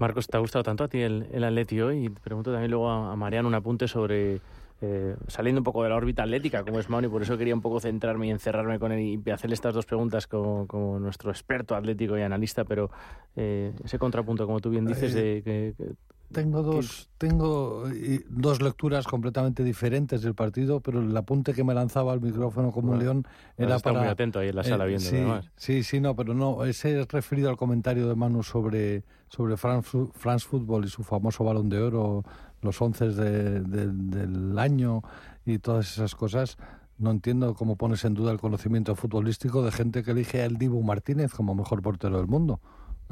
Marcos, 0.00 0.26
¿te 0.28 0.36
ha 0.36 0.40
gustado 0.40 0.62
tanto 0.62 0.84
a 0.84 0.88
ti 0.88 0.98
el, 1.00 1.26
el 1.30 1.44
Atleti 1.44 1.80
hoy? 1.80 2.06
Y 2.06 2.08
te 2.08 2.20
pregunto 2.20 2.50
también 2.50 2.70
luego 2.70 2.88
a, 2.90 3.12
a 3.12 3.16
Mariano 3.16 3.48
un 3.48 3.54
apunte 3.54 3.86
sobre, 3.86 4.40
eh, 4.80 5.14
saliendo 5.28 5.60
un 5.60 5.64
poco 5.64 5.82
de 5.82 5.90
la 5.90 5.96
órbita 5.96 6.22
atlética, 6.22 6.64
como 6.64 6.80
es 6.80 6.88
Manu, 6.88 7.08
y 7.08 7.10
por 7.10 7.22
eso 7.22 7.36
quería 7.36 7.54
un 7.54 7.60
poco 7.60 7.80
centrarme 7.80 8.28
y 8.28 8.30
encerrarme 8.30 8.78
con 8.78 8.92
él 8.92 9.00
y 9.24 9.30
hacerle 9.30 9.54
estas 9.54 9.74
dos 9.74 9.84
preguntas 9.84 10.26
como, 10.26 10.66
como 10.66 10.98
nuestro 10.98 11.30
experto 11.30 11.74
atlético 11.76 12.16
y 12.16 12.22
analista, 12.22 12.64
pero 12.64 12.90
eh, 13.36 13.72
ese 13.84 13.98
contrapunto, 13.98 14.46
como 14.46 14.60
tú 14.60 14.70
bien 14.70 14.86
dices, 14.86 15.12
de 15.14 15.42
que, 15.44 15.74
que- 15.76 15.94
Tengo 16.32 16.62
dos, 16.62 17.10
tengo 17.18 17.88
eh, 17.90 18.24
dos 18.30 18.62
lecturas 18.62 19.06
completamente 19.06 19.64
diferentes 19.64 20.22
del 20.22 20.34
partido, 20.34 20.80
pero 20.80 21.00
el 21.00 21.14
apunte 21.16 21.52
que 21.52 21.64
me 21.64 21.74
lanzaba 21.74 22.12
al 22.12 22.20
micrófono 22.20 22.70
como 22.70 22.92
un 22.92 22.98
león 23.00 23.26
era 23.58 23.76
estado 23.76 23.94
para... 23.94 24.04
muy 24.04 24.12
atento 24.12 24.38
ahí 24.38 24.48
en 24.48 24.56
la 24.56 24.62
sala 24.62 24.84
eh, 24.84 24.88
viendo, 24.88 25.10
sí. 25.10 25.48
Sí, 25.56 25.82
sí, 25.82 26.00
no, 26.00 26.14
pero 26.16 26.32
no, 26.32 26.64
ese 26.64 27.00
es 27.00 27.08
referido 27.08 27.50
al 27.50 27.56
comentario 27.56 28.06
de 28.08 28.14
Manu 28.14 28.44
sobre, 28.44 29.02
sobre 29.30 29.56
France, 29.56 29.96
France 30.14 30.46
Football 30.46 30.84
y 30.84 30.88
su 30.88 31.02
famoso 31.02 31.44
balón 31.44 31.68
de 31.70 31.80
oro, 31.80 32.24
los 32.60 32.82
once 32.82 33.08
de- 33.08 33.60
de- 33.60 33.86
del 33.92 34.58
año 34.58 35.02
y 35.46 35.58
todas 35.58 35.90
esas 35.92 36.14
cosas. 36.14 36.58
No 36.98 37.10
entiendo 37.12 37.54
cómo 37.54 37.76
pones 37.76 38.04
en 38.04 38.12
duda 38.12 38.32
el 38.32 38.38
conocimiento 38.40 38.94
futbolístico 38.94 39.62
de 39.64 39.72
gente 39.72 40.02
que 40.02 40.10
elige 40.10 40.42
a 40.42 40.44
El 40.44 40.58
Dibu 40.58 40.82
Martínez 40.82 41.32
como 41.32 41.54
mejor 41.54 41.80
portero 41.80 42.18
del 42.18 42.26
mundo. 42.26 42.60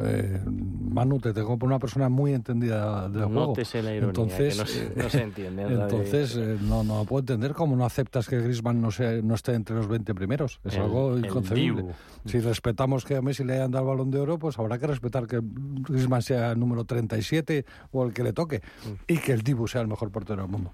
Eh, 0.01 0.41
Manu, 0.47 1.19
te 1.19 1.33
tengo 1.33 1.59
por 1.59 1.67
una 1.69 1.79
persona 1.79 2.09
muy 2.09 2.33
entendida 2.33 3.09
del 3.09 3.23
No 3.23 3.29
juego. 3.29 3.53
te 3.55 3.65
sé 3.65 3.83
la 3.83 3.91
ironía, 3.95 4.09
Entonces, 4.11 4.55
que 4.55 4.61
no, 4.61 4.67
se- 4.67 4.85
eh, 4.87 4.93
no 4.97 5.11
se 5.11 5.23
entiende. 5.23 5.65
vez. 5.65 5.79
Entonces, 5.81 6.37
eh, 6.37 6.57
no, 6.63 6.85
no 6.85 7.05
puedo 7.05 7.21
entender 7.21 7.53
cómo 7.53 7.75
no 7.77 7.85
aceptas 7.85 8.29
que 8.29 8.39
Griezmann 8.41 8.81
no, 8.81 8.91
sea, 8.91 9.13
no 9.23 9.35
esté 9.35 9.55
entre 9.55 9.75
los 9.77 9.89
20 9.89 10.15
primeros. 10.15 10.61
Es 10.65 10.75
El- 10.77 10.83
algo 10.83 11.19
inconcebible. 11.19 11.85
Si 12.27 12.39
respetamos 12.39 13.05
que 13.05 13.17
a 13.17 13.23
Messi 13.23 13.43
le 13.45 13.55
hayan 13.55 13.71
dado 13.73 13.85
el 13.85 13.91
balón 13.91 14.11
de 14.11 14.19
oro, 14.21 14.39
pues 14.39 14.59
habrá 14.59 14.79
que 14.79 14.87
respetar 14.87 15.27
que 15.27 15.41
Griezmann 15.43 16.23
sea 16.23 16.53
el 16.53 16.61
número 16.61 16.85
37 16.85 17.65
o 17.91 18.05
el 18.07 18.13
que 18.13 18.23
le 18.23 18.33
toque 18.33 18.59
Mm. 18.59 18.91
y 19.13 19.19
que 19.19 19.33
el 19.33 19.43
Dibu 19.43 19.67
sea 19.67 19.81
el 19.81 19.89
mejor 19.89 20.11
portero 20.11 20.43
del 20.43 20.51
mundo. 20.51 20.71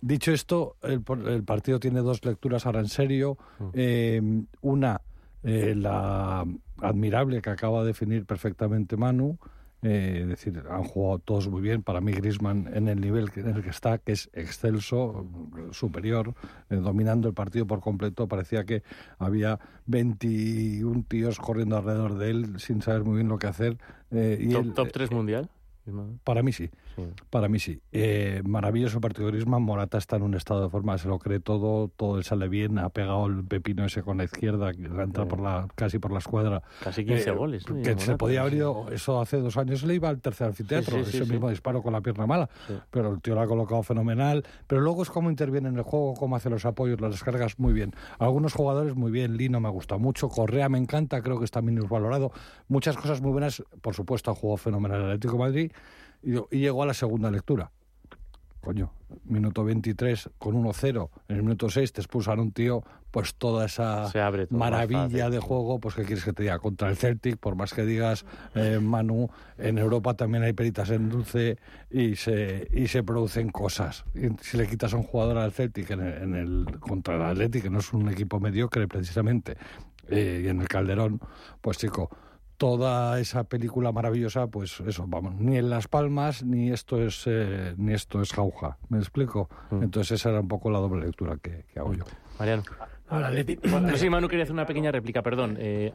Dicho 0.00 0.32
esto, 0.32 0.76
el, 0.82 1.02
el 1.28 1.44
partido 1.44 1.80
tiene 1.80 2.00
dos 2.00 2.24
lecturas 2.24 2.66
ahora 2.66 2.80
en 2.80 2.88
serio. 2.88 3.38
Mm. 3.58 3.64
Eh, 3.72 4.42
una, 4.60 5.00
eh, 5.44 5.74
la 5.76 6.44
admirable 6.80 7.40
que 7.42 7.50
acaba 7.50 7.80
de 7.82 7.88
definir 7.88 8.24
perfectamente 8.26 8.96
Manu. 8.96 9.38
Eh, 9.86 10.20
es 10.22 10.28
decir, 10.28 10.62
han 10.70 10.82
jugado 10.84 11.18
todos 11.18 11.46
muy 11.48 11.60
bien. 11.60 11.82
Para 11.82 12.00
mí, 12.00 12.12
Griezmann 12.12 12.70
en 12.72 12.88
el 12.88 12.98
nivel 13.02 13.30
que- 13.30 13.40
en 13.40 13.48
el 13.48 13.62
que 13.62 13.68
está, 13.68 13.98
que 13.98 14.12
es 14.12 14.30
excelso, 14.32 15.26
superior, 15.72 16.34
eh, 16.70 16.76
dominando 16.76 17.28
el 17.28 17.34
partido 17.34 17.66
por 17.66 17.80
completo. 17.80 18.26
Parecía 18.26 18.64
que 18.64 18.82
había 19.18 19.60
21 19.86 21.04
tíos 21.06 21.38
corriendo 21.38 21.76
alrededor 21.76 22.16
de 22.16 22.30
él 22.30 22.58
sin 22.60 22.80
saber 22.80 23.04
muy 23.04 23.16
bien 23.16 23.28
lo 23.28 23.38
que 23.38 23.46
hacer. 23.46 23.76
eh, 24.10 24.38
y 24.40 24.48
¿Top, 24.48 24.64
él, 24.64 24.72
top 24.72 24.86
eh, 24.88 24.90
3 24.92 25.10
mundial? 25.10 25.50
Para 26.24 26.42
mí 26.42 26.52
sí. 26.52 26.70
Sí. 26.96 27.02
Para 27.30 27.48
mí 27.48 27.58
sí. 27.58 27.80
Eh, 27.92 28.42
maravilloso 28.44 29.00
partido 29.00 29.26
de 29.26 29.32
Griezmann. 29.32 29.62
Morata 29.62 29.98
está 29.98 30.16
en 30.16 30.22
un 30.22 30.34
estado 30.34 30.62
de 30.64 30.68
forma, 30.70 30.96
se 30.98 31.08
lo 31.08 31.18
cree 31.18 31.40
todo, 31.40 31.88
todo 31.96 32.18
le 32.18 32.22
sale 32.22 32.48
bien. 32.48 32.78
Ha 32.78 32.88
pegado 32.90 33.26
el 33.26 33.44
pepino 33.44 33.84
ese 33.84 34.02
con 34.02 34.18
la 34.18 34.24
izquierda, 34.24 34.72
que 34.72 34.84
entra 34.84 35.26
por 35.26 35.40
la, 35.40 35.68
casi 35.74 35.98
por 35.98 36.12
la 36.12 36.18
escuadra. 36.18 36.62
Casi 36.82 37.04
15 37.04 37.28
Eh, 37.28 37.32
goles. 37.32 37.68
¿no? 37.68 37.74
Que 37.76 37.94
de 37.94 38.00
se 38.00 38.06
Morata, 38.06 38.18
podía 38.18 38.40
haber 38.42 38.54
ido, 38.54 38.86
eso 38.92 39.20
hace 39.20 39.38
dos 39.38 39.56
años 39.56 39.82
le 39.82 39.94
iba 39.94 40.08
al 40.08 40.20
tercer 40.20 40.46
anfiteatro, 40.48 41.04
Sí, 41.04 41.10
sí, 41.12 41.16
ese 41.22 41.30
mismo 41.32 41.50
disparo 41.50 41.82
con 41.82 41.92
la 41.92 42.00
pierna 42.00 42.26
mala. 42.26 42.48
Pero 42.90 43.12
el 43.14 43.20
tío 43.20 43.34
lo 43.34 43.40
ha 43.40 43.46
colocado 43.46 43.82
fenomenal. 43.82 44.44
Pero 44.66 44.80
luego 44.80 45.02
es 45.02 45.10
cómo 45.10 45.30
interviene 45.30 45.68
en 45.68 45.76
el 45.76 45.82
juego, 45.82 46.14
cómo 46.14 46.36
hace 46.36 46.50
los 46.50 46.64
apoyos, 46.64 47.00
las 47.00 47.12
descargas, 47.12 47.58
muy 47.58 47.72
bien. 47.72 47.92
Algunos 48.18 48.52
jugadores 48.52 48.94
muy 48.94 49.10
bien, 49.10 49.36
Lino 49.36 49.60
me 49.60 49.68
gusta 49.68 49.98
mucho, 49.98 50.28
Correa 50.28 50.68
me 50.68 50.78
encanta, 50.78 51.22
creo 51.22 51.38
que 51.38 51.44
está 51.44 51.60
minusvalorado. 51.62 52.30
Muchas 52.68 52.96
cosas 52.96 53.20
muy 53.20 53.32
buenas, 53.32 53.62
por 53.80 53.94
supuesto, 53.94 54.30
ha 54.30 54.34
jugado 54.34 54.56
fenomenal 54.58 55.00
el 55.00 55.06
Atlético 55.06 55.32
de 55.34 55.38
Madrid 55.38 55.72
y, 56.24 56.56
y 56.56 56.60
llegó 56.60 56.82
a 56.82 56.86
la 56.86 56.94
segunda 56.94 57.30
lectura. 57.30 57.70
coño, 58.60 58.92
minuto 59.24 59.64
23 59.64 60.30
con 60.38 60.54
1-0, 60.62 61.10
en 61.28 61.36
el 61.36 61.42
minuto 61.42 61.68
6 61.68 61.92
te 61.92 62.00
expulsan 62.00 62.40
un 62.40 62.52
tío, 62.52 62.82
pues 63.10 63.34
toda 63.36 63.66
esa 63.66 64.10
maravilla 64.50 65.30
de 65.30 65.38
juego, 65.38 65.78
pues 65.78 65.94
que 65.94 66.02
quieres 66.02 66.24
que 66.24 66.32
te 66.32 66.42
diga 66.42 66.58
contra 66.58 66.88
el 66.88 66.96
Celtic, 66.96 67.36
por 67.36 67.54
más 67.54 67.72
que 67.72 67.84
digas, 67.84 68.24
eh, 68.54 68.80
Manu, 68.80 69.30
en 69.56 69.78
Europa 69.78 70.14
también 70.14 70.42
hay 70.42 70.52
peritas 70.52 70.90
en 70.90 71.08
dulce 71.08 71.58
y 71.90 72.16
se, 72.16 72.66
y 72.72 72.88
se 72.88 73.04
producen 73.04 73.50
cosas. 73.50 74.04
Y 74.14 74.30
si 74.42 74.56
le 74.56 74.66
quitas 74.66 74.94
a 74.94 74.96
un 74.96 75.04
jugador 75.04 75.38
al 75.38 75.52
Celtic 75.52 75.90
en 75.90 76.34
el, 76.34 76.66
contra 76.80 77.14
el 77.14 77.22
Athletic, 77.22 77.62
que 77.62 77.70
no 77.70 77.78
es 77.78 77.92
un 77.92 78.08
equipo 78.08 78.40
mediocre 78.40 78.88
precisamente, 78.88 79.56
eh, 80.08 80.42
y 80.44 80.48
en 80.48 80.60
el 80.60 80.68
Calderón, 80.68 81.20
pues 81.60 81.78
chico, 81.78 82.10
toda 82.56 83.18
esa 83.20 83.44
película 83.44 83.92
maravillosa, 83.92 84.46
pues 84.46 84.80
eso, 84.80 85.04
vamos, 85.06 85.34
ni 85.36 85.56
en 85.56 85.70
Las 85.70 85.88
Palmas, 85.88 86.44
ni 86.44 86.70
esto 86.70 87.02
es 87.02 87.24
eh, 87.26 87.74
ni 87.76 87.92
esto 87.92 88.22
es 88.22 88.32
jauja, 88.32 88.78
¿me 88.88 88.98
explico? 88.98 89.48
Mm. 89.70 89.82
Entonces 89.82 90.20
esa 90.20 90.30
era 90.30 90.40
un 90.40 90.48
poco 90.48 90.70
la 90.70 90.78
doble 90.78 91.06
lectura 91.06 91.36
que, 91.42 91.64
hago 91.76 91.94
yo. 91.94 92.04
Mariano. 92.38 92.62
no 93.10 93.96
sé 93.96 94.10
Manu 94.10 94.28
quería 94.28 94.44
hacer 94.44 94.54
una 94.54 94.66
pequeña 94.66 94.90
réplica, 94.90 95.22
perdón. 95.22 95.56
Eh, 95.58 95.92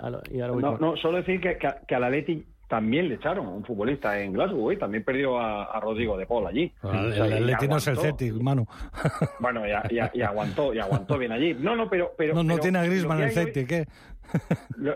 no, 0.62 0.78
no, 0.78 0.98
solo 0.98 1.18
decir 1.18 1.40
que, 1.42 1.58
que, 1.58 1.96
a 1.96 2.00
la 2.00 2.10
Leti 2.10 2.46
también 2.68 3.10
le 3.10 3.16
echaron 3.16 3.48
a 3.48 3.50
un 3.50 3.66
futbolista 3.66 4.20
en 4.20 4.32
Glasgow 4.32 4.72
y 4.72 4.78
también 4.78 5.04
perdió 5.04 5.40
a, 5.40 5.80
Rodrigo 5.80 6.18
de 6.18 6.28
Paul 6.28 6.46
allí. 6.46 6.72
el 6.84 7.34
Atleti 7.34 7.68
no 7.68 7.78
es 7.78 7.88
el 7.88 7.98
Celtic, 7.98 8.34
Manu. 8.34 8.68
Bueno, 9.40 9.64
y, 9.66 10.22
aguantó, 10.22 10.74
y 10.74 10.80
aguantó 10.80 11.18
bien 11.18 11.32
allí. 11.32 11.56
No, 11.56 11.76
no, 11.76 11.90
pero... 11.90 12.12
pero 12.16 12.36
no, 12.36 12.44
no 12.44 12.58
tiene 12.60 12.80
a 12.80 12.84
Griezmann 12.84 13.22
el 13.24 13.32
Celtic, 13.32 13.72
¿eh? 13.72 13.88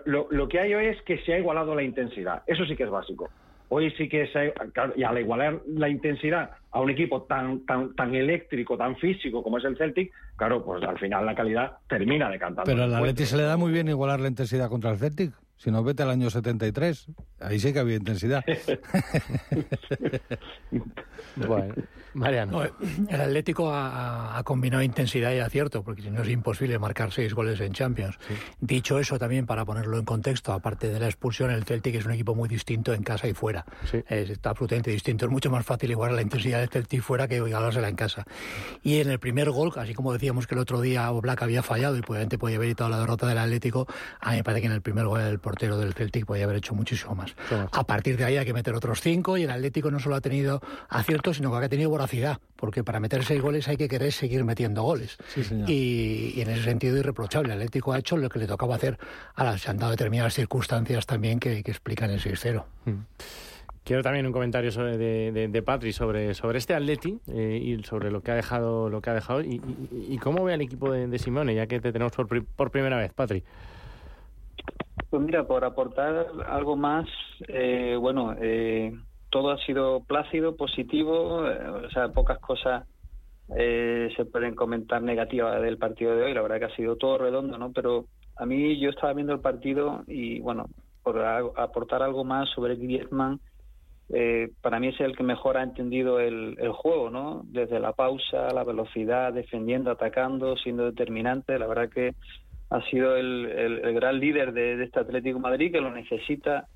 Lo, 0.06 0.28
lo, 0.32 0.48
que 0.48 0.60
hay 0.60 0.74
hoy 0.74 0.86
es 0.86 1.02
que 1.04 1.18
se 1.20 1.34
ha 1.34 1.40
igualado 1.40 1.76
la 1.76 1.84
intensidad. 1.84 2.44
Eso 2.48 2.66
sí 2.66 2.76
que 2.76 2.84
es 2.84 2.90
básico. 2.90 3.30
Hoy 3.70 3.92
sí 3.98 4.08
que 4.08 4.28
se 4.28 4.40
ha, 4.40 4.54
y 4.96 5.04
al 5.04 5.18
igualar 5.18 5.62
la 5.68 5.90
intensidad 5.90 6.52
a 6.72 6.80
un 6.80 6.90
equipo 6.90 7.24
tan, 7.24 7.66
tan, 7.66 7.96
tan 7.96 8.14
eléctrico, 8.16 8.78
tan 8.78 8.96
físico 8.98 9.44
como 9.44 9.58
es 9.58 9.66
el 9.66 9.78
Celtic, 9.78 10.12
claro, 10.36 10.64
pues 10.64 10.84
al 10.84 11.00
final 11.00 11.26
la 11.26 11.36
calidad 11.36 11.78
termina 11.88 12.30
de 12.30 12.40
cantar. 12.40 12.66
Pero 12.66 12.84
al 12.84 12.94
Atleti 12.94 13.26
se 13.26 13.38
le 13.38 13.44
da 13.44 13.58
muy 13.58 13.72
bien 13.72 13.88
igualar 13.88 14.20
la 14.20 14.28
intensidad 14.28 14.70
contra 14.70 14.92
el 14.92 14.98
Celtic. 14.98 15.34
Si 15.58 15.72
no, 15.72 15.84
vete 15.84 16.04
al 16.04 16.10
año 16.10 16.30
73. 16.30 17.08
Ahí 17.40 17.60
sí 17.60 17.74
que 17.74 17.80
había 17.80 17.96
intensidad. 17.96 18.44
bueno, 21.36 21.74
Mariano. 22.14 22.64
el 22.64 23.22
Atlético 23.22 23.72
ha, 23.74 24.42
combinado 24.44 24.84
intensidad 24.84 25.34
y 25.34 25.40
acierto, 25.40 25.84
porque 25.84 26.02
si 26.02 26.12
no 26.12 26.22
es 26.22 26.30
imposible 26.30 26.78
marcar 26.80 27.12
seis 27.12 27.34
goles 27.34 27.60
en 27.60 27.74
Champions. 27.74 28.18
Dicho 28.60 29.00
eso, 29.00 29.18
también 29.18 29.46
para 29.46 29.66
ponerlo 29.66 29.98
en 29.98 30.06
contexto, 30.06 30.54
aparte 30.54 30.90
de 30.90 31.00
la 31.00 31.06
expulsión, 31.06 31.52
el 31.52 31.64
Celtic 31.64 31.96
es 31.96 32.06
un 32.06 32.12
equipo 32.12 32.36
muy 32.36 32.50
distinto 32.50 32.94
en 32.94 33.04
casa 33.04 33.28
y 33.28 33.34
fuera. 33.34 33.66
está 34.10 34.52
absolutamente 34.52 34.92
distinto. 34.92 35.26
Es 35.26 35.32
mucho 35.32 35.50
más 35.50 35.66
fácil 35.66 35.92
igualar 35.92 36.16
la 36.16 36.22
intensidad 36.22 36.60
del 36.60 36.70
Celtic 36.70 37.02
fuera 37.02 37.28
que 37.28 37.38
igualársela 37.38 37.90
en 37.90 37.96
casa. 37.96 38.26
Y 38.84 39.00
en 39.00 39.10
el 39.10 39.20
primer 39.20 39.50
gol, 39.50 39.72
así 39.78 39.94
como 39.94 40.14
decíamos 40.14 40.48
que 40.48 40.56
el 40.56 40.60
otro 40.60 40.82
día 40.82 41.10
Black 41.12 41.42
había 41.42 41.64
fallado 41.64 41.98
y 41.98 42.02
probablemente 42.02 42.38
podía 42.38 42.58
haber 42.58 42.68
evitado 42.68 42.90
la 42.90 43.00
derrota 43.00 43.28
del 43.28 43.38
Atlético, 43.38 43.88
a 44.20 44.32
mí 44.32 44.38
me 44.38 44.44
parece 44.44 44.62
que 44.62 44.68
en 44.68 44.74
el 44.74 44.82
primer 44.82 45.06
gol 45.06 45.22
el 45.22 45.40
portero 45.44 45.78
del 45.78 45.94
Celtic 45.94 46.26
podía 46.26 46.46
haber 46.46 46.56
hecho 46.56 46.74
muchísimo 46.74 47.14
más. 47.14 47.36
A 47.72 47.84
partir 47.84 48.18
de 48.18 48.24
ahí 48.24 48.38
hay 48.38 48.46
que 48.46 48.54
meter 48.54 48.74
otros 48.74 49.02
cinco 49.02 49.38
y 49.38 49.44
el 49.44 49.52
Atlético 49.52 49.92
no 49.92 50.00
solo 50.00 50.16
ha 50.16 50.22
tenido 50.22 50.62
aciertos, 50.90 51.38
sino 51.38 51.52
que 51.52 51.64
ha 51.64 51.70
tenido 51.70 51.92
voracidad, 51.92 52.40
porque 52.56 52.84
para 52.84 53.00
meter 53.00 53.24
seis 53.24 53.42
goles 53.42 53.68
hay 53.68 53.78
que 53.78 53.88
querer 53.88 54.12
seguir 54.12 54.44
metiendo 54.44 54.82
goles. 54.82 55.18
y, 55.68 56.42
en 56.42 56.50
ese 56.50 56.64
sentido 56.64 56.98
irreprochable. 56.98 57.54
El 57.54 57.60
Atlético 57.60 57.94
ha 57.94 58.00
hecho 58.00 58.18
lo 58.18 58.30
que 58.30 58.40
le 58.40 58.48
tocaba 58.48 58.76
hacer. 58.76 58.98
Ahora 59.36 59.58
se 59.60 59.70
han 59.70 59.78
dado 59.78 59.92
determinadas 59.92 60.34
circunstancias 60.34 61.06
también 61.06 61.40
que, 61.40 61.60
explican 61.60 62.10
el 62.10 62.20
6-0. 62.20 62.64
Mm. 62.86 62.92
Quiero 63.84 64.02
también 64.02 64.26
un 64.26 64.32
comentario 64.32 64.72
sobre, 64.72 64.98
de, 64.98 65.50
de, 65.50 65.62
Patri 65.62 65.92
sobre, 65.92 66.34
sobre 66.34 66.58
este 66.58 66.74
Atleti 66.74 67.20
eh, 67.28 67.60
y 67.62 67.84
sobre 67.84 68.12
lo 68.12 68.22
que 68.22 68.32
ha 68.32 68.36
dejado 68.36 68.90
lo 68.90 69.02
que 69.02 69.10
ha 69.10 69.14
dejado 69.14 69.42
y, 69.42 69.60
cómo 70.22 70.46
ve 70.46 70.54
al 70.54 70.62
equipo 70.62 70.90
de, 70.90 71.08
de, 71.08 71.20
Simone, 71.20 71.54
ya 71.54 71.68
que 71.68 71.82
te 71.82 71.92
tenemos 71.92 72.14
por, 72.14 72.46
por 72.46 72.72
primera 72.72 72.98
vez, 72.98 73.12
Patri. 73.12 73.44
Pues 75.14 75.22
mira, 75.22 75.44
por 75.46 75.64
aportar 75.64 76.26
algo 76.48 76.76
más, 76.76 77.08
eh, 77.48 77.96
bueno, 78.00 78.36
eh, 78.42 78.92
todo 79.30 79.52
ha 79.52 79.58
sido 79.60 80.04
plácido, 80.06 80.56
positivo, 80.56 81.48
eh, 81.48 81.70
o 81.70 81.90
sea, 81.92 82.10
pocas 82.10 82.40
cosas 82.40 82.88
se 83.48 84.26
pueden 84.32 84.56
comentar 84.56 85.04
negativas 85.04 85.62
del 85.62 85.78
partido 85.78 86.16
de 86.16 86.24
hoy, 86.24 86.34
la 86.34 86.42
verdad 86.42 86.58
que 86.58 86.74
ha 86.74 86.76
sido 86.76 86.96
todo 86.96 87.20
redondo, 87.20 87.60
¿no? 87.60 87.72
Pero 87.72 88.06
a 88.38 88.48
mí 88.48 88.80
yo 88.80 88.90
estaba 88.90 89.14
viendo 89.14 89.34
el 89.34 89.42
partido 89.42 90.04
y, 90.08 90.40
bueno, 90.40 90.66
por 91.04 91.24
aportar 91.24 92.02
algo 92.02 92.24
más 92.24 92.50
sobre 92.50 92.76
Griezmann, 92.76 93.40
para 94.62 94.80
mí 94.80 94.88
es 94.88 95.00
el 95.00 95.16
que 95.16 95.22
mejor 95.22 95.58
ha 95.58 95.64
entendido 95.64 96.20
el, 96.20 96.58
el, 96.60 96.72
juego, 96.72 97.12
¿no? 97.12 97.44
Desde 97.46 97.80
la 97.80 97.94
pausa, 97.94 98.52
la 98.52 98.64
velocidad, 98.64 99.32
defendiendo, 99.32 99.92
atacando, 99.92 100.58
siendo 100.58 100.86
determinante. 100.86 101.60
La 101.60 101.68
verdad 101.68 101.90
que 101.90 102.16
ha 102.70 102.82
sido 102.90 103.16
el, 103.16 103.46
el, 103.46 103.94
gran 103.94 104.20
líder 104.20 104.54
de, 104.54 104.84
este 104.84 105.00
Atlético 105.00 105.40
Madrid 105.40 105.72
que 105.72 105.82
lo 105.82 105.92
necesita 105.92 106.68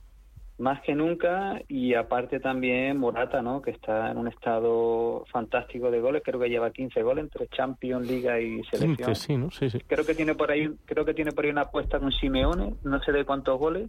más 0.60 0.82
que 0.82 0.96
nunca 0.96 1.62
y 1.68 1.94
aparte 1.94 2.40
también 2.40 2.98
Morata, 2.98 3.42
¿no? 3.42 3.62
que 3.62 3.72
está 3.72 4.12
en 4.12 4.18
un 4.18 4.28
estado 4.28 5.24
fantástico 5.32 5.92
de 5.92 6.00
goles, 6.00 6.24
creo 6.26 6.40
que 6.40 6.50
lleva 6.50 6.72
15 6.72 7.02
goles 7.04 7.26
entre 7.26 7.48
Champions, 7.48 8.08
Liga 8.08 8.40
y 8.40 8.64
selección. 8.64 9.16
sí, 9.16 9.38
¿no? 9.38 9.52
sí, 9.52 9.70
sí. 9.70 9.80
Creo 9.88 10.06
que 10.06 10.16
tiene 10.16 10.34
por 10.34 10.52
ahí 10.52 10.70
creo 10.86 11.06
que 11.06 11.14
tiene 11.14 11.32
por 11.32 11.46
ahí 11.46 11.52
una 11.52 11.62
apuesta 11.62 12.00
con 12.00 12.12
Simeone, 12.12 12.74
no 12.84 13.00
sé 13.02 13.12
de 13.12 13.26
cuántos 13.26 13.60
goles. 13.60 13.88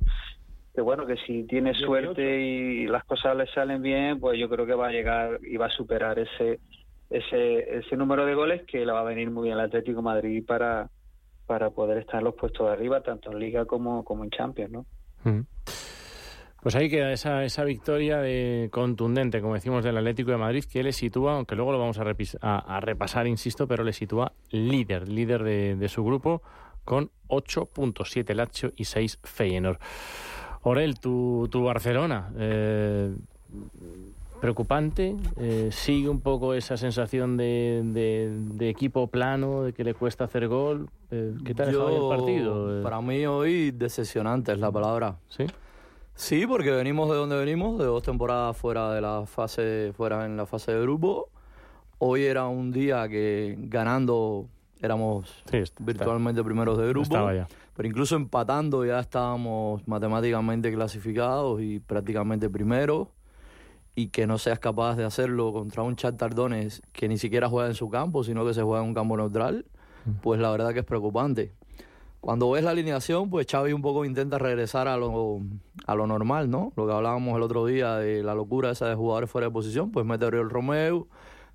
Que 0.75 0.83
bueno, 0.83 1.07
que 1.07 1.17
si 1.27 1.43
tiene 1.45 1.75
suerte 1.75 2.41
y 2.41 2.87
las 2.87 3.05
cosas 3.05 3.37
le 3.37 3.47
salen 3.49 3.83
bien, 3.83 4.21
pues 4.21 4.39
yo 4.39 4.49
creo 4.49 4.65
que 4.65 4.75
va 4.75 4.89
a 4.89 4.93
llegar 4.93 5.41
y 5.43 5.57
va 5.57 5.67
a 5.67 5.71
superar 5.71 6.19
ese 6.19 6.61
ese 7.11 7.79
ese 7.79 7.97
número 7.97 8.27
de 8.27 8.35
goles 8.35 8.63
que 8.65 8.85
le 8.85 8.93
va 8.93 9.01
a 9.01 9.05
venir 9.05 9.31
muy 9.31 9.45
bien 9.49 9.59
al 9.59 9.65
Atlético 9.65 10.03
Madrid 10.03 10.45
para 10.47 10.89
para 11.49 11.71
poder 11.71 11.97
estar 11.97 12.21
en 12.21 12.25
los 12.25 12.35
puestos 12.35 12.67
de 12.67 12.73
arriba, 12.75 13.01
tanto 13.01 13.33
en 13.33 13.39
Liga 13.39 13.65
como, 13.65 14.05
como 14.05 14.23
en 14.23 14.31
Champions, 14.31 14.71
¿no? 14.71 14.87
Mm. 15.25 15.41
Pues 16.61 16.75
ahí 16.75 16.91
queda 16.91 17.11
esa, 17.11 17.43
esa 17.43 17.65
victoria 17.65 18.19
de 18.19 18.69
contundente, 18.71 19.41
como 19.41 19.55
decimos, 19.55 19.83
del 19.83 19.97
Atlético 19.97 20.33
de 20.33 20.37
Madrid, 20.37 20.65
que 20.71 20.83
le 20.83 20.93
sitúa, 20.93 21.37
aunque 21.37 21.57
luego 21.57 21.73
lo 21.73 21.79
vamos 21.79 21.99
a, 21.99 22.81
repasar, 22.81 23.27
insisto, 23.27 23.67
pero 23.67 23.83
le 23.83 23.95
sitúa 23.95 24.33
líder, 24.51 25.09
líder 25.09 25.43
de, 25.43 25.89
su 25.89 26.05
grupo, 26.05 26.43
con 26.85 27.11
8.7 27.29 28.35
Lazio 28.35 28.73
y 28.77 28.85
6 28.85 29.21
Feyenoord. 29.23 29.79
Orel, 30.63 30.99
tu, 31.01 31.49
tu 31.51 31.63
Barcelona, 31.63 32.31
eh, 32.37 33.15
preocupante. 34.41 35.17
Eh, 35.37 35.69
sigue 35.73 36.09
un 36.09 36.21
poco 36.21 36.55
esa 36.55 36.77
sensación 36.77 37.37
de, 37.37 37.83
de, 37.85 38.71
equipo 38.71 39.07
plano, 39.09 39.63
de 39.63 39.73
que 39.73 39.85
le 39.85 39.95
cuesta 39.95 40.25
hacer 40.25 40.49
gol. 40.49 40.89
Eh, 41.11 41.35
¿Qué 41.45 41.55
tal 41.55 41.69
el 41.71 42.09
partido? 42.09 42.81
Eh, 42.81 42.83
para 42.83 43.01
mí 43.01 43.27
hoy 43.27 43.71
decepcionante 43.71 44.53
es 44.53 44.59
la 44.59 44.71
palabra. 44.71 45.17
¿Sí? 45.29 45.45
Sí, 46.15 46.47
porque 46.47 46.71
venimos 46.71 47.09
de 47.11 47.17
donde 47.17 47.37
venimos, 47.37 47.79
de 47.79 47.85
dos 47.85 48.03
temporadas 48.03 48.57
fuera 48.57 48.93
de 48.93 49.01
la 49.01 49.25
fase, 49.27 49.93
fuera 49.97 50.27
en 50.27 50.37
la 50.37 50.47
fase 50.47 50.73
de 50.73 50.81
grupo. 50.81 51.29
Hoy 51.99 52.25
era 52.25 52.47
un 52.47 52.73
día 52.73 53.09
que 53.09 53.57
ganando 53.59 54.47
éramos 54.81 55.45
virtualmente 55.81 56.43
primeros 56.45 56.79
de 56.79 56.89
grupo. 56.89 57.31
Pero 57.75 57.89
incluso 57.89 58.17
empatando 58.17 58.85
ya 58.85 58.99
estábamos 58.99 59.87
matemáticamente 59.87 60.73
clasificados 60.73 61.61
y 61.61 61.79
prácticamente 61.79 62.51
primeros 62.51 63.09
y 63.99 64.11
que 64.11 64.29
no 64.29 64.39
seas 64.39 64.61
capaz 64.61 64.95
de 64.95 65.05
hacerlo 65.05 65.53
contra 65.53 65.83
un 65.83 65.97
Chat 65.97 66.17
Tardones 66.17 66.83
que 66.93 67.09
ni 67.09 67.19
siquiera 67.19 67.49
juega 67.49 67.69
en 67.69 67.75
su 67.75 67.91
campo, 67.91 68.23
sino 68.23 68.47
que 68.47 68.55
se 68.55 68.63
juega 68.63 68.81
en 68.81 68.91
un 68.91 68.95
campo 68.95 69.17
neutral, 69.17 69.67
mm. 70.05 70.21
pues 70.23 70.39
la 70.39 70.53
verdad 70.53 70.73
que 70.73 70.79
es 70.79 70.85
preocupante. 70.85 71.53
Cuando 72.21 72.49
ves 72.49 72.63
la 72.63 72.71
alineación, 72.71 73.29
pues 73.29 73.49
Xavi 73.51 73.73
un 73.73 73.83
poco 73.83 74.05
intenta 74.05 74.39
regresar 74.39 74.87
a 74.87 74.97
lo, 74.97 75.41
a 75.85 75.97
lo 75.97 76.07
normal, 76.07 76.49
¿no? 76.49 76.73
Lo 76.77 76.87
que 76.87 76.93
hablábamos 76.93 77.37
el 77.37 77.43
otro 77.43 77.67
día 77.67 77.97
de 77.97 78.23
la 78.23 78.37
locura 78.37 78.71
esa 78.71 78.89
de 78.89 78.95
jugadores 78.95 79.29
fuera 79.29 79.49
de 79.49 79.53
posición, 79.53 79.91
pues 79.91 80.07
mete 80.07 80.27
a 80.27 80.29
Oriol 80.29 80.49
Romeo, 80.49 81.09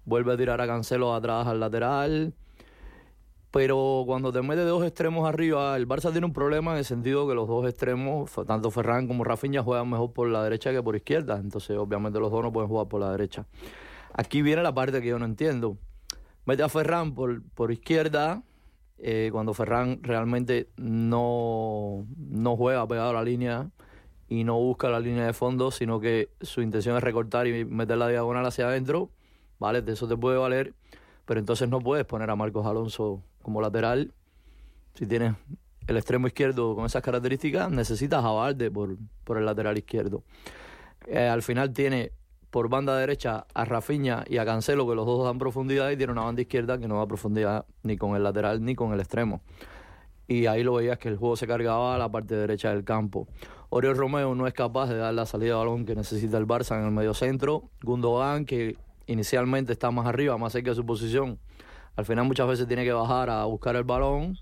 vuelve 0.04 0.34
a 0.34 0.38
tirar 0.38 0.60
a 0.60 0.68
Cancelo 0.68 1.16
atrás 1.16 1.48
al 1.48 1.62
lateral, 1.62 2.34
pero 3.54 4.02
cuando 4.08 4.34
te 4.34 4.42
metes 4.42 4.66
dos 4.66 4.84
extremos 4.84 5.30
arriba, 5.30 5.78
el 5.78 5.88
Barça 5.88 6.12
tiene 6.12 6.26
un 6.26 6.34
problema 6.34 6.72
en 6.72 6.80
el 6.80 6.86
sentido 6.86 7.28
que 7.28 7.36
los 7.36 7.48
dos 7.48 7.70
extremos, 7.70 8.32
tanto 8.48 8.72
Ferran 8.72 9.08
como 9.08 9.24
Rafinha, 9.24 9.62
juegan 9.62 9.92
mejor 9.92 10.12
por 10.12 10.28
la 10.28 10.44
derecha 10.44 10.72
que 10.72 10.82
por 10.82 10.96
izquierda. 10.96 11.38
Entonces, 11.38 11.78
obviamente, 11.78 12.20
los 12.20 12.32
dos 12.32 12.42
no 12.42 12.52
pueden 12.52 12.68
jugar 12.68 12.88
por 12.88 13.00
la 13.00 13.12
derecha. 13.12 13.46
Aquí 14.12 14.42
viene 14.42 14.64
la 14.64 14.74
parte 14.74 15.04
que 15.04 15.08
yo 15.10 15.20
no 15.20 15.26
entiendo. 15.26 15.78
Mete 16.46 16.64
a 16.64 16.68
Ferran 16.68 17.14
por, 17.14 17.44
por 17.54 17.72
izquierda, 17.72 18.42
eh, 18.98 19.30
cuando 19.32 19.54
Ferran 19.54 20.02
realmente 20.02 20.70
no, 20.78 22.08
no 22.18 22.58
juega 22.58 22.88
pegado 22.88 23.12
a 23.12 23.14
la 23.14 23.24
línea 23.24 23.70
y 24.30 24.46
no 24.46 24.56
busca 24.56 24.90
la 24.90 25.00
línea 25.00 25.28
de 25.28 25.34
fondo, 25.34 25.70
sino 25.70 26.00
que 26.00 26.32
su 26.42 26.64
intención 26.64 26.98
es 26.98 27.04
recortar 27.04 27.46
y 27.46 27.66
meter 27.66 28.00
la 28.00 28.08
diagonal 28.08 28.48
hacia 28.48 28.66
adentro, 28.66 29.12
¿vale? 29.60 29.84
De 29.84 29.94
eso 29.94 30.08
te 30.08 30.18
puede 30.18 30.40
valer, 30.40 30.74
pero 31.26 31.40
entonces 31.40 31.70
no 31.70 31.82
puedes 31.82 32.06
poner 32.06 32.32
a 32.32 32.36
Marcos 32.36 32.66
Alonso 32.66 33.22
como 33.44 33.62
lateral, 33.62 34.12
si 34.96 35.06
tienes 35.06 35.36
el 35.86 35.98
extremo 35.98 36.28
izquierdo 36.28 36.76
con 36.76 36.86
esas 36.86 37.04
características, 37.04 37.70
necesitas 37.70 38.24
a 38.24 38.32
Valde 38.32 38.72
por, 38.72 38.98
por 39.24 39.38
el 39.38 39.46
lateral 39.46 39.78
izquierdo. 39.78 40.24
Eh, 41.08 41.28
al 41.28 41.44
final 41.44 41.74
tiene 41.74 42.12
por 42.50 42.70
banda 42.70 42.98
derecha 42.98 43.46
a 43.54 43.66
Rafiña 43.66 44.24
y 44.30 44.38
a 44.38 44.46
Cancelo, 44.46 44.88
que 44.88 44.96
los 44.96 45.06
dos 45.06 45.26
dan 45.26 45.40
profundidad, 45.40 45.90
y 45.90 45.98
tiene 45.98 46.14
una 46.14 46.22
banda 46.22 46.42
izquierda 46.42 46.78
que 46.78 46.88
no 46.88 46.98
da 46.98 47.08
profundidad 47.08 47.66
ni 47.82 47.98
con 47.98 48.16
el 48.16 48.24
lateral 48.24 48.64
ni 48.64 48.76
con 48.76 48.94
el 48.94 49.00
extremo. 49.00 49.42
Y 50.28 50.46
ahí 50.46 50.64
lo 50.64 50.76
veías 50.76 51.00
que 51.00 51.10
el 51.10 51.18
juego 51.18 51.36
se 51.36 51.48
cargaba 51.48 51.96
a 51.96 51.98
la 51.98 52.10
parte 52.10 52.36
derecha 52.36 52.70
del 52.70 52.84
campo. 52.84 53.28
Oriol 53.70 53.98
Romeo 53.98 54.36
no 54.36 54.46
es 54.46 54.54
capaz 54.54 54.88
de 54.88 54.98
dar 54.98 55.14
la 55.14 55.26
salida 55.26 55.54
de 55.54 55.58
balón 55.58 55.86
que 55.86 55.96
necesita 55.96 56.38
el 56.38 56.48
Barça 56.48 56.78
en 56.80 56.86
el 56.86 56.92
medio 56.92 57.16
centro. 57.16 57.72
Gundogan, 57.82 58.46
que 58.46 58.78
inicialmente 59.08 59.74
está 59.74 59.90
más 59.90 60.06
arriba, 60.06 60.38
más 60.38 60.54
cerca 60.54 60.70
de 60.70 60.76
su 60.76 60.86
posición, 60.86 61.40
al 61.96 62.06
final 62.06 62.26
muchas 62.26 62.48
veces 62.48 62.68
tiene 62.68 62.84
que 62.84 62.94
bajar 62.94 63.30
a 63.30 63.46
buscar 63.46 63.76
el 63.76 63.84
balón. 63.84 64.38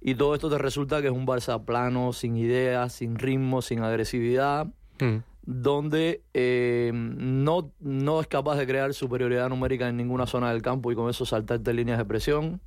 Y 0.00 0.14
todo 0.14 0.34
esto 0.34 0.48
te 0.48 0.58
resulta 0.58 1.00
que 1.00 1.08
es 1.08 1.12
un 1.12 1.26
Barça 1.26 1.64
plano, 1.64 2.12
sin 2.12 2.36
ideas, 2.36 2.92
sin 2.92 3.16
ritmo, 3.16 3.62
sin 3.62 3.80
agresividad. 3.80 4.68
Mm 5.00 5.18
donde 5.50 6.24
eh, 6.34 6.90
no, 6.92 7.72
no 7.80 8.20
es 8.20 8.26
capaz 8.26 8.56
de 8.56 8.66
crear 8.66 8.92
superioridad 8.92 9.48
numérica 9.48 9.88
en 9.88 9.96
ninguna 9.96 10.26
zona 10.26 10.50
del 10.50 10.60
campo 10.60 10.92
y 10.92 10.94
con 10.94 11.08
eso 11.08 11.24
saltarte 11.24 11.72
líneas 11.72 11.96
de 11.96 12.04
presión. 12.04 12.60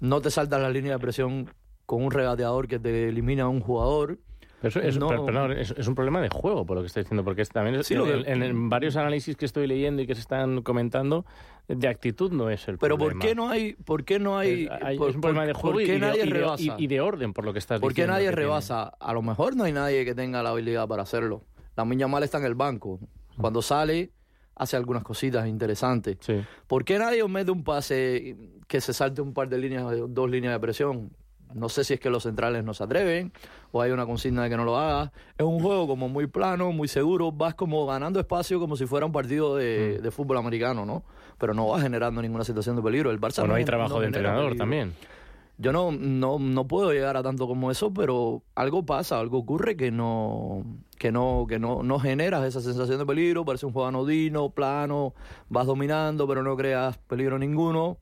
No 0.00 0.20
te 0.20 0.32
saltas 0.32 0.60
las 0.60 0.72
líneas 0.72 0.96
de 0.96 0.98
presión 0.98 1.48
con 1.86 2.02
un 2.02 2.10
regateador 2.10 2.66
que 2.66 2.80
te 2.80 3.08
elimina 3.08 3.44
a 3.44 3.48
un 3.48 3.60
jugador. 3.60 4.18
Eso 4.62 4.80
es, 4.80 4.96
es, 4.96 5.86
un 5.86 5.94
problema 5.94 6.20
de 6.20 6.28
juego, 6.30 6.66
por 6.66 6.76
lo 6.76 6.82
que 6.82 6.88
estoy 6.88 7.04
diciendo, 7.04 7.22
porque 7.22 7.44
también 7.44 7.80
en, 7.88 8.68
varios 8.68 8.96
análisis 8.96 9.36
que 9.36 9.44
estoy 9.44 9.68
leyendo 9.68 10.02
y 10.02 10.06
que 10.06 10.16
se 10.16 10.20
están 10.20 10.62
comentando, 10.62 11.24
de 11.68 11.86
actitud 11.86 12.32
no 12.32 12.50
es 12.50 12.66
el 12.66 12.76
Pero 12.76 12.96
problema. 12.96 13.20
Pero 13.20 13.20
¿por 13.20 13.28
qué 13.28 13.34
no 13.36 13.50
hay, 13.50 13.72
por 13.74 14.04
qué 14.04 14.18
no 14.18 14.36
hay, 14.36 14.68
es, 14.88 14.98
un 15.14 15.20
problema 15.20 15.46
de 15.46 15.52
juego 15.52 15.80
y, 15.80 15.98
nadie 15.98 16.24
de, 16.24 16.30
rebasa? 16.30 16.74
Y, 16.76 16.86
de 16.88 17.00
orden, 17.00 17.32
por 17.32 17.44
lo 17.44 17.52
que 17.52 17.60
estás 17.60 17.76
diciendo. 17.80 17.86
¿Por 17.86 17.94
qué 17.94 18.06
nadie 18.08 18.32
rebasa? 18.32 18.88
A 18.98 19.12
lo 19.12 19.22
mejor 19.22 19.54
no 19.54 19.62
hay 19.62 19.72
nadie 19.72 20.04
que 20.04 20.16
tenga 20.16 20.42
la 20.42 20.50
habilidad 20.50 20.88
para 20.88 21.04
hacerlo. 21.04 21.44
La 21.76 21.84
Miña 21.84 22.08
Mal 22.08 22.24
está 22.24 22.38
en 22.38 22.44
el 22.44 22.56
banco. 22.56 22.98
Cuando 23.36 23.62
sale, 23.62 24.10
hace 24.56 24.76
algunas 24.76 25.04
cositas 25.04 25.46
interesantes. 25.46 26.18
¿Por 26.66 26.84
qué 26.84 26.98
nadie 26.98 27.26
mete 27.28 27.52
un 27.52 27.62
pase 27.62 28.36
que 28.66 28.80
se 28.80 28.92
salte 28.92 29.22
un 29.22 29.32
par 29.32 29.48
de 29.48 29.58
líneas, 29.58 29.86
dos 30.08 30.28
líneas 30.28 30.54
de 30.54 30.58
presión? 30.58 31.12
No 31.54 31.68
sé 31.68 31.84
si 31.84 31.94
es 31.94 32.00
que 32.00 32.10
los 32.10 32.24
centrales 32.24 32.64
no 32.64 32.74
se 32.74 32.82
atreven 32.82 33.32
o 33.72 33.82
hay 33.82 33.90
una 33.90 34.06
consigna 34.06 34.44
de 34.44 34.50
que 34.50 34.56
no 34.56 34.64
lo 34.64 34.76
haga. 34.76 35.12
Es 35.36 35.44
un 35.44 35.60
juego 35.60 35.86
como 35.86 36.08
muy 36.08 36.26
plano, 36.26 36.72
muy 36.72 36.88
seguro. 36.88 37.32
Vas 37.32 37.54
como 37.54 37.86
ganando 37.86 38.20
espacio 38.20 38.58
como 38.58 38.76
si 38.76 38.86
fuera 38.86 39.06
un 39.06 39.12
partido 39.12 39.56
de, 39.56 40.00
mm. 40.02 40.08
fútbol 40.10 40.38
americano, 40.38 40.84
¿no? 40.84 41.02
Pero 41.38 41.54
no 41.54 41.68
vas 41.68 41.82
generando 41.82 42.20
ninguna 42.22 42.44
situación 42.44 42.76
de 42.76 42.82
peligro. 42.82 43.10
El 43.10 43.20
Barça 43.20 43.46
no, 43.46 43.54
hay 43.54 43.64
trabajo 43.64 44.00
de 44.00 44.06
entrenador 44.06 44.56
también. 44.56 44.94
Yo 45.60 45.72
no, 45.72 45.90
no, 45.90 46.38
no 46.38 46.68
puedo 46.68 46.92
llegar 46.92 47.16
a 47.16 47.22
tanto 47.24 47.48
como 47.48 47.72
eso, 47.72 47.92
pero 47.92 48.42
algo 48.54 48.86
pasa, 48.86 49.18
algo 49.18 49.38
ocurre 49.38 49.76
que 49.76 49.90
no, 49.90 50.64
que 50.98 51.10
no, 51.10 51.46
que 51.48 51.58
no, 51.58 51.82
no 51.82 51.98
generas 51.98 52.44
esa 52.44 52.60
sensación 52.60 52.98
de 52.98 53.04
peligro, 53.04 53.44
parece 53.44 53.66
un 53.66 53.72
juego 53.72 53.88
anodino, 53.88 54.50
plano, 54.50 55.14
vas 55.48 55.66
dominando, 55.66 56.28
pero 56.28 56.44
no 56.44 56.56
creas 56.56 56.98
peligro 56.98 57.40
ninguno. 57.40 57.98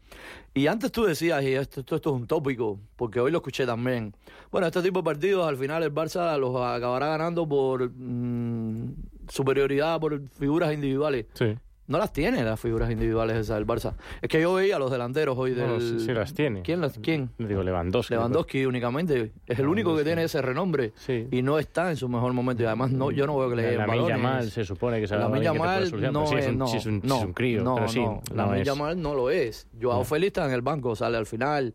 Y 0.53 0.67
antes 0.67 0.93
tú 0.93 1.05
decías, 1.05 1.43
y 1.45 1.55
esto, 1.55 1.81
esto, 1.81 1.97
es 1.97 2.07
un 2.07 2.27
tópico, 2.27 2.79
porque 2.95 3.21
hoy 3.21 3.31
lo 3.31 3.39
escuché 3.39 3.65
también. 3.65 4.15
Bueno, 4.51 4.67
este 4.67 4.83
tipo 4.83 5.01
de 5.01 5.05
partidos 5.05 5.49
al 5.49 5.57
final 5.57 5.83
el 5.83 5.95
Barça 5.95 6.39
los 6.39 6.55
acabará 6.57 7.09
ganando 7.09 7.49
por 7.49 7.91
mm, 7.91 8.95
superioridad, 9.29 9.99
por 9.99 10.29
figuras 10.29 10.75
individuales. 10.75 11.25
Sí 11.33 11.57
no 11.89 11.99
las 11.99 12.13
tiene 12.13 12.43
las 12.43 12.59
figuras 12.59 12.91
individuales 12.91 13.37
esas 13.37 13.57
del 13.57 13.67
Barça. 13.67 13.95
Es 14.21 14.29
que 14.29 14.41
yo 14.41 14.55
veía 14.55 14.77
a 14.77 14.79
los 14.79 14.91
delanteros 14.91 15.37
hoy 15.39 15.53
del... 15.53 16.01
sí, 16.01 16.13
las 16.13 16.35
tiene. 16.35 16.63
¿Quién? 16.63 16.81
Las, 16.81 16.99
¿Quién? 16.99 17.31
Digo, 17.39 17.63
Lewandowski. 17.63 18.15
Lewandowski 18.15 18.67
únicamente. 18.67 19.33
Es 19.47 19.59
el 19.59 19.69
único 19.69 19.97
que 19.97 20.05
tiene 20.05 20.25
ese 20.25 20.43
renombre. 20.43 20.93
Sí. 20.97 21.29
Y 21.31 21.43
no 21.43 21.59
está 21.59 21.91
en 21.91 21.97
su 21.97 22.09
mejor 22.09 22.33
momento. 22.33 22.63
Y 22.63 22.67
además 22.67 22.91
no, 22.91 23.11
yo 23.11 23.27
no 23.27 23.39
veo 23.39 23.51
que 23.51 23.57
le 23.57 23.77
La 23.77 23.87
Milla 23.87 24.17
Mal 24.17 24.51
se 24.51 24.65
supone 24.65 25.01
que 25.01 25.07
se 25.07 25.17
la 25.17 25.29
Milla 25.29 25.53
Mal 25.53 25.91
no 25.91 26.25
es, 26.37 26.53
no, 26.53 26.75
es 26.77 26.87
un, 26.87 27.01
no, 27.05 27.19
es 27.19 27.25
un 27.25 27.33
crío, 27.33 27.63
no, 27.63 27.75
pero 27.77 27.89
sí, 27.89 28.01
no, 28.01 28.23
la 28.35 28.47
Milla 28.47 28.75
Mal 28.75 29.01
no 29.01 29.15
lo 29.15 29.31
es. 29.31 29.69
Joao 29.81 30.05
Félix 30.05 30.29
está 30.29 30.47
en 30.47 30.53
el 30.53 30.63
banco, 30.63 30.97
sale 30.97 31.17
al 31.17 31.27
final. 31.27 31.75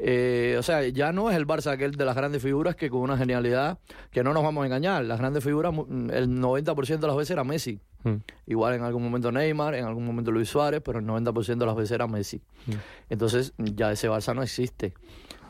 Eh, 0.00 0.56
o 0.58 0.62
sea, 0.62 0.86
ya 0.88 1.12
no 1.12 1.28
es 1.28 1.36
el 1.36 1.46
Barça 1.46 1.72
aquel 1.72 1.92
de 1.92 2.04
las 2.04 2.14
grandes 2.14 2.40
figuras 2.40 2.76
que 2.76 2.88
con 2.88 3.00
una 3.00 3.18
genialidad, 3.18 3.78
que 4.10 4.22
no 4.22 4.32
nos 4.32 4.44
vamos 4.44 4.62
a 4.62 4.66
engañar, 4.66 5.04
las 5.04 5.18
grandes 5.18 5.42
figuras, 5.42 5.74
el 5.74 6.28
90% 6.28 6.98
de 6.98 7.06
las 7.06 7.16
veces 7.16 7.32
era 7.32 7.44
Messi. 7.44 7.80
Mm. 8.04 8.14
Igual 8.46 8.74
en 8.74 8.82
algún 8.82 9.02
momento 9.02 9.32
Neymar, 9.32 9.74
en 9.74 9.84
algún 9.84 10.06
momento 10.06 10.30
Luis 10.30 10.48
Suárez, 10.48 10.80
pero 10.84 11.00
el 11.00 11.04
90% 11.04 11.58
de 11.58 11.66
las 11.66 11.74
veces 11.74 11.90
era 11.90 12.06
Messi. 12.06 12.40
Mm. 12.66 12.72
Entonces 13.10 13.52
ya 13.58 13.90
ese 13.90 14.08
Barça 14.08 14.34
no 14.34 14.42
existe. 14.42 14.94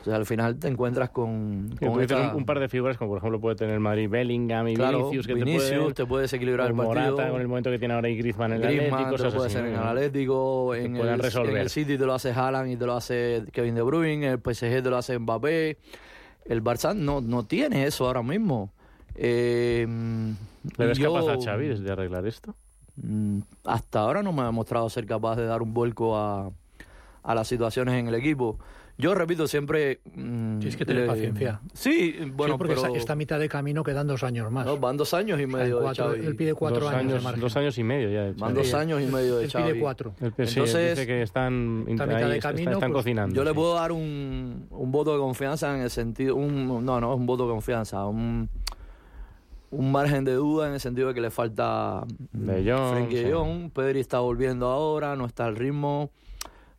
O 0.01 0.03
sea, 0.05 0.15
al 0.15 0.25
final 0.25 0.57
te 0.57 0.69
encuentras 0.69 1.09
con... 1.09 1.75
con 1.77 1.89
un, 1.89 2.45
par 2.45 2.59
de 2.59 2.69
figuras, 2.69 2.97
como 2.97 3.11
por 3.11 3.17
ejemplo 3.17 3.41
puede 3.41 3.57
tener 3.57 3.79
Madrid 3.79 4.09
Bellingham 4.09 4.67
y 4.69 4.75
Vinicius, 4.75 5.27
que 5.27 5.33
Vinicius, 5.33 5.93
te, 5.93 6.05
puedes 6.05 6.31
equilibrar 6.31 6.67
el 6.69 6.75
partido. 6.75 7.11
Morata, 7.11 7.31
con 7.31 7.41
el 7.41 7.47
momento 7.47 7.69
que 7.69 7.79
tiene 7.79 7.93
ahora 7.95 8.07
y 8.07 8.15
Griezmann 8.15 8.53
en 8.53 8.63
el 8.63 8.75
Griezmann, 8.75 9.03
Atlético. 9.03 9.29
Te 9.29 9.35
puede 9.35 9.49
ser 9.49 9.65
en 9.65 9.73
el 9.73 9.79
Atlético, 9.79 10.75
en 10.75 10.95
el, 10.95 11.07
en 11.09 11.57
el, 11.57 11.69
City 11.69 11.97
te 11.97 12.05
lo 12.05 12.13
hace 12.13 12.31
Haaland 12.31 12.71
y 12.71 12.77
te 12.77 12.85
lo 12.85 12.93
hace 12.93 13.43
Kevin 13.51 13.75
De 13.75 13.81
Bruyne, 13.81 14.25
en 14.27 14.31
el 14.31 14.39
PSG 14.39 14.81
te 14.81 14.89
lo 14.89 14.97
hace 14.97 15.19
Mbappé. 15.19 15.77
El 16.45 16.63
Barça 16.63 16.95
no, 16.95 17.19
no 17.19 17.45
tiene 17.45 17.85
eso 17.85 18.07
ahora 18.07 18.23
mismo. 18.23 18.71
Eh, 19.15 19.85
¿Le 20.77 20.85
ves 20.85 20.99
capaz 20.99 21.27
a 21.27 21.37
Xavi 21.41 21.67
de 21.67 21.91
arreglar 21.91 22.25
esto? 22.25 22.55
Mm, 22.95 23.39
hasta 23.65 23.99
ahora 23.99 24.23
no 24.23 24.31
me 24.31 24.43
ha 24.43 24.51
mostrado 24.51 24.89
ser 24.89 25.05
capaz 25.05 25.35
de 25.35 25.45
dar 25.45 25.61
un 25.61 25.73
vuelco 25.73 26.17
a, 26.17 26.51
a 27.23 27.35
las 27.35 27.47
situaciones 27.47 27.95
en 27.95 28.07
el 28.07 28.15
equipo. 28.15 28.57
Yo 28.99 29.15
repito 29.15 29.47
siempre. 29.47 30.01
Mmm, 30.13 30.59
es 30.61 30.75
que 30.75 30.85
tener 30.85 31.07
paciencia. 31.07 31.61
Sí, 31.73 32.17
bueno, 32.33 32.57
porque 32.57 32.75
pero... 32.75 32.93
esta 32.95 33.15
mitad 33.15 33.39
de 33.39 33.47
camino 33.47 33.81
quedan 33.81 34.07
dos 34.07 34.23
años 34.23 34.51
más. 34.51 34.65
No, 34.65 34.77
van 34.77 34.97
dos 34.97 35.13
años 35.13 35.39
y 35.39 35.47
medio. 35.47 35.79
Cuatro, 35.79 36.11
de 36.11 36.27
él 36.27 36.35
pide 36.35 36.53
cuatro 36.53 36.81
dos 36.81 36.93
años. 36.93 37.23
dos 37.39 37.55
años 37.55 37.77
y 37.77 37.83
medio 37.83 38.09
ya. 38.09 38.33
Van 38.37 38.53
dos 38.53 38.73
años 38.73 39.01
y 39.01 39.05
medio 39.05 39.37
de 39.37 39.45
Él 39.45 39.51
pide 39.51 39.79
cuatro. 39.79 40.13
Entonces, 40.19 40.55
dice 40.55 41.07
que 41.07 41.21
están, 41.21 41.85
esta 41.87 42.05
mitad 42.05 42.29
de 42.29 42.39
camino, 42.39 42.71
están, 42.71 42.91
pues, 42.91 43.03
cocinando. 43.03 43.33
Yo 43.33 43.45
le 43.45 43.53
puedo 43.53 43.75
dar 43.75 43.93
un, 43.93 44.67
un, 44.69 44.91
voto 44.91 45.13
de 45.13 45.19
confianza 45.19 45.73
en 45.73 45.81
el 45.83 45.89
sentido. 45.89 46.35
Un, 46.35 46.67
no, 46.85 46.99
no 46.99 47.13
es 47.13 47.17
un 47.17 47.25
voto 47.25 47.45
de 47.45 47.53
confianza. 47.53 48.05
Un, 48.05 48.49
un 49.71 49.91
margen 49.93 50.25
de 50.25 50.33
duda 50.33 50.67
en 50.67 50.73
el 50.73 50.79
sentido 50.81 51.07
de 51.07 51.13
que 51.13 51.21
le 51.21 51.31
falta 51.31 52.03
de 52.33 53.31
Jong, 53.31 53.71
Pedri 53.71 54.01
está 54.01 54.19
volviendo 54.19 54.67
ahora, 54.67 55.15
no 55.15 55.25
está 55.25 55.45
al 55.45 55.55
ritmo. 55.55 56.11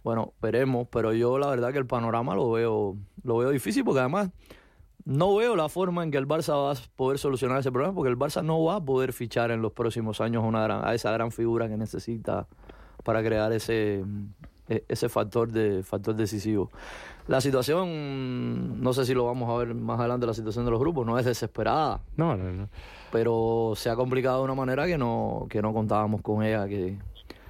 Bueno, 0.03 0.33
veremos, 0.41 0.89
pero 0.91 1.13
yo 1.13 1.39
la 1.39 1.49
verdad 1.49 1.73
que 1.73 1.79
el 1.79 1.87
panorama 1.87 2.35
lo 2.35 2.51
veo, 2.51 2.97
lo 3.23 3.37
veo 3.37 3.51
difícil 3.51 3.85
porque 3.85 4.01
además 4.01 4.31
no 5.05 5.35
veo 5.37 5.57
la 5.57 5.69
forma 5.69 6.03
en 6.03 6.11
que 6.11 6.19
el 6.19 6.27
Barça 6.27 6.55
va 6.55 6.73
a 6.73 6.77
poder 6.97 7.19
solucionar 7.19 7.59
ese 7.61 7.71
problema 7.73 7.95
porque 7.95 8.11
el 8.11 8.19
Barça 8.19 8.43
no 8.43 8.63
va 8.65 8.77
a 8.77 8.85
poder 8.85 9.13
fichar 9.13 9.51
en 9.51 9.63
los 9.63 9.73
próximos 9.73 10.21
años 10.21 10.45
una 10.45 10.89
a 10.89 10.95
esa 10.95 11.11
gran 11.13 11.33
figura 11.33 11.69
que 11.69 11.77
necesita 11.77 12.47
para 13.03 13.23
crear 13.23 13.53
ese, 13.53 14.05
e, 14.69 14.85
ese 14.89 15.09
factor 15.09 15.51
de 15.51 15.83
factor 15.83 16.15
decisivo. 16.15 16.71
La 17.27 17.41
situación, 17.41 18.83
no 18.83 18.93
sé 18.93 19.05
si 19.05 19.15
lo 19.15 19.27
vamos 19.27 19.49
a 19.51 19.57
ver 19.59 19.75
más 19.75 19.99
adelante, 20.01 20.27
la 20.27 20.35
situación 20.35 20.65
de 20.65 20.71
los 20.71 20.81
grupos, 20.81 21.07
no 21.07 21.19
es 21.19 21.25
desesperada. 21.25 22.01
No, 22.17 22.37
no, 22.37 22.51
no. 22.53 22.69
Pero 23.13 23.75
se 23.77 23.91
ha 23.91 23.97
complicado 23.97 24.39
de 24.39 24.45
una 24.45 24.55
manera 24.55 24.87
que 24.87 24.99
no, 24.99 25.47
que 25.49 25.63
no 25.63 25.73
contábamos 25.73 26.23
con 26.23 26.43
ella, 26.43 26.67
que, 26.67 26.99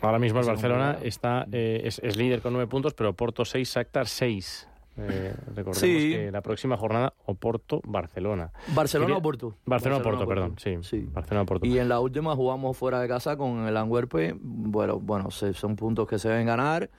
Ahora 0.03 0.19
mismo 0.19 0.41
el 0.41 0.47
Barcelona 0.47 0.99
está, 1.03 1.47
eh, 1.53 1.83
es, 1.85 2.17
líder 2.17 2.41
con 2.41 2.53
nueve 2.53 2.69
puntos, 2.69 2.95
pero 2.95 3.13
Porto 3.13 3.45
seis, 3.45 3.73
Shakhtar 3.75 4.07
seis. 4.07 4.67
Eh, 4.97 5.35
recordemos 5.55 5.81
que 5.81 6.31
la 6.31 6.43
próxima 6.43 6.77
jornada 6.77 7.15
Oporto-Barcelona. 7.27 8.51
¿Barcelona 8.75 9.17
o 9.17 9.23
Porto? 9.23 9.55
Barcelona-Porto, 9.65 10.27
perdón, 10.27 10.57
sí. 10.59 11.09
Barcelona-Porto. 11.13 11.67
Y 11.67 11.79
en 11.79 11.89
la 11.89 12.01
última 12.01 12.35
jugamos 12.37 12.77
fuera 12.77 13.01
de 13.01 13.09
casa 13.09 13.37
con 13.37 13.67
el 13.67 13.77
Anguerpe. 13.77 14.37
Bueno, 14.39 14.99
bueno 15.01 15.31
son 15.31 15.77
puntos 15.77 16.07
que 16.07 16.19
se 16.19 16.29
deben 16.29 16.47
ganar. 16.47 16.91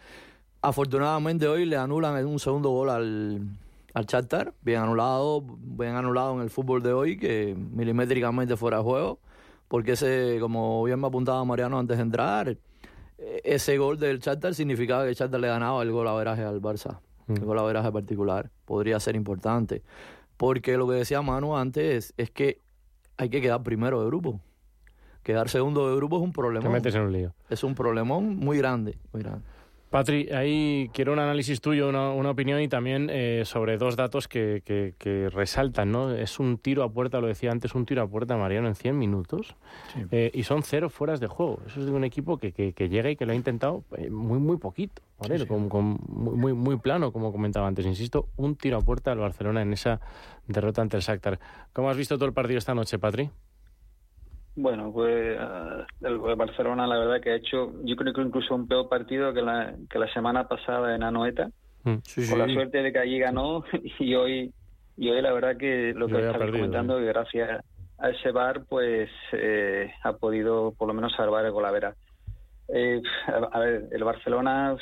Afortunadamente 0.61 1.47
hoy 1.47 1.65
le 1.65 1.75
anulan 1.75 2.25
un 2.25 2.39
segundo 2.39 2.69
gol 2.69 2.89
al, 2.89 3.41
al 3.93 4.05
Shakhtar. 4.05 4.53
Bien 4.61 4.79
anulado, 4.79 5.43
bien 5.57 5.95
anulado 5.95 6.35
en 6.35 6.41
el 6.41 6.49
fútbol 6.49 6.81
de 6.81 6.93
hoy, 6.93 7.17
que 7.17 7.55
milimétricamente 7.55 8.55
fuera 8.57 8.77
de 8.77 8.83
juego. 8.83 9.19
Porque 9.67 9.93
ese, 9.93 10.37
como 10.39 10.83
bien 10.83 10.99
me 10.99 11.07
apuntaba 11.07 11.43
Mariano 11.45 11.77
antes 11.77 11.97
de 11.97 12.03
entrar, 12.03 12.57
ese 13.43 13.77
gol 13.77 13.99
del 13.99 14.19
Shakhtar 14.19 14.55
significaba 14.55 15.03
que 15.03 15.09
el 15.09 15.15
Shakhtar 15.15 15.39
le 15.39 15.47
ganaba 15.47 15.81
el 15.83 15.91
gol 15.91 16.07
a 16.07 16.13
veraje 16.13 16.43
al 16.43 16.61
Barça. 16.61 16.99
El 17.27 17.41
mm. 17.41 17.45
gol 17.45 17.59
a 17.59 17.63
veraje 17.63 17.91
particular. 17.91 18.49
Podría 18.65 18.99
ser 18.99 19.15
importante. 19.15 19.83
Porque 20.37 20.77
lo 20.77 20.87
que 20.87 20.95
decía 20.95 21.21
Manu 21.21 21.55
antes 21.55 22.13
es, 22.17 22.31
que 22.31 22.59
hay 23.17 23.29
que 23.29 23.41
quedar 23.41 23.61
primero 23.61 24.01
de 24.01 24.07
grupo. 24.07 24.39
Quedar 25.23 25.49
segundo 25.49 25.87
de 25.87 25.95
grupo 25.95 26.17
es 26.17 26.23
un 26.23 26.33
problema. 26.33 26.63
Te 26.63 26.69
metes 26.69 26.95
en 26.95 27.01
un 27.01 27.11
lío. 27.11 27.33
Es 27.49 27.63
un 27.63 27.75
problemón 27.75 28.37
muy 28.37 28.57
grande, 28.57 28.97
muy 29.13 29.21
grande. 29.21 29.45
Patri, 29.91 30.29
ahí 30.31 30.89
quiero 30.93 31.11
un 31.11 31.19
análisis 31.19 31.59
tuyo, 31.59 31.89
una, 31.89 32.29
opinión 32.29 32.61
y 32.61 32.69
también 32.69 33.09
eh, 33.11 33.43
sobre 33.43 33.77
dos 33.77 33.97
datos 33.97 34.29
que, 34.29 34.63
que, 34.65 35.29
resaltan, 35.29 35.91
¿no? 35.91 36.15
Es 36.15 36.39
un 36.39 36.57
tiro 36.57 36.83
a 36.83 36.93
puerta, 36.93 37.19
lo 37.19 37.27
decía 37.27 37.51
antes, 37.51 37.75
un 37.75 37.85
tiro 37.85 38.01
a 38.01 38.07
puerta, 38.07 38.37
Mariano, 38.37 38.69
en 38.69 38.75
100 38.75 38.97
minutos 38.97 39.57
eh, 40.11 40.31
y 40.33 40.43
son 40.43 40.63
cero 40.63 40.89
fueras 40.89 41.19
de 41.19 41.27
juego. 41.27 41.59
Eso 41.67 41.81
es 41.81 41.87
de 41.87 41.91
un 41.91 42.05
equipo 42.05 42.37
que, 42.37 42.53
que, 42.53 42.89
llega 42.89 43.09
y 43.09 43.17
que 43.17 43.25
lo 43.25 43.33
ha 43.33 43.35
intentado 43.35 43.83
eh, 43.97 44.09
muy, 44.09 44.39
muy 44.39 44.55
poquito, 44.55 45.01
¿vale? 45.19 45.45
Con, 45.45 45.99
muy, 46.07 46.53
muy 46.53 46.77
plano, 46.77 47.11
como 47.11 47.33
comentaba 47.33 47.67
antes. 47.67 47.85
Insisto, 47.85 48.29
un 48.37 48.55
tiro 48.55 48.77
a 48.77 48.81
puerta 48.81 49.11
al 49.11 49.19
Barcelona 49.19 49.61
en 49.61 49.73
esa 49.73 49.99
derrota 50.47 50.81
ante 50.81 50.95
el 50.95 51.03
Shakhtar. 51.03 51.37
¿Cómo 51.73 51.89
has 51.89 51.97
visto 51.97 52.15
todo 52.15 52.27
el 52.27 52.33
partido 52.33 52.59
esta 52.59 52.73
noche, 52.73 52.97
Patri? 52.97 53.29
Bueno, 54.61 54.91
pues 54.93 55.11
eh, 55.11 55.85
el, 56.01 56.19
Barcelona 56.35 56.85
la 56.85 56.99
verdad 56.99 57.19
que 57.19 57.31
ha 57.31 57.35
hecho, 57.35 57.73
yo 57.83 57.95
creo 57.95 58.13
que 58.13 58.21
incluso 58.21 58.53
un 58.53 58.67
peor 58.67 58.87
partido 58.87 59.33
que 59.33 59.41
la, 59.41 59.73
que 59.89 59.97
la 59.97 60.11
semana 60.13 60.47
pasada 60.47 60.95
en 60.95 61.01
Anoeta, 61.01 61.49
mm. 61.83 62.29
con 62.29 62.39
la 62.39 62.47
suerte 62.47 62.83
de 62.83 62.93
que 62.93 62.99
allí 62.99 63.17
ganó 63.17 63.63
y 63.99 64.13
hoy 64.13 64.53
y 64.97 65.09
hoy 65.09 65.19
la 65.19 65.33
verdad 65.33 65.57
que 65.57 65.93
lo 65.95 66.07
que 66.07 66.19
está 66.19 66.37
comentando, 66.37 66.97
que 66.97 67.05
gracias 67.05 67.65
a 67.97 68.09
ese 68.11 68.31
bar 68.31 68.65
pues 68.69 69.09
eh, 69.31 69.91
ha 70.03 70.13
podido 70.13 70.75
por 70.77 70.87
lo 70.87 70.93
menos 70.93 71.13
salvar 71.15 71.43
el 71.43 71.51
Golavera. 71.51 71.95
Eh, 72.67 73.01
a 73.51 73.59
ver, 73.59 73.87
el 73.91 74.03
Barcelona 74.03 74.75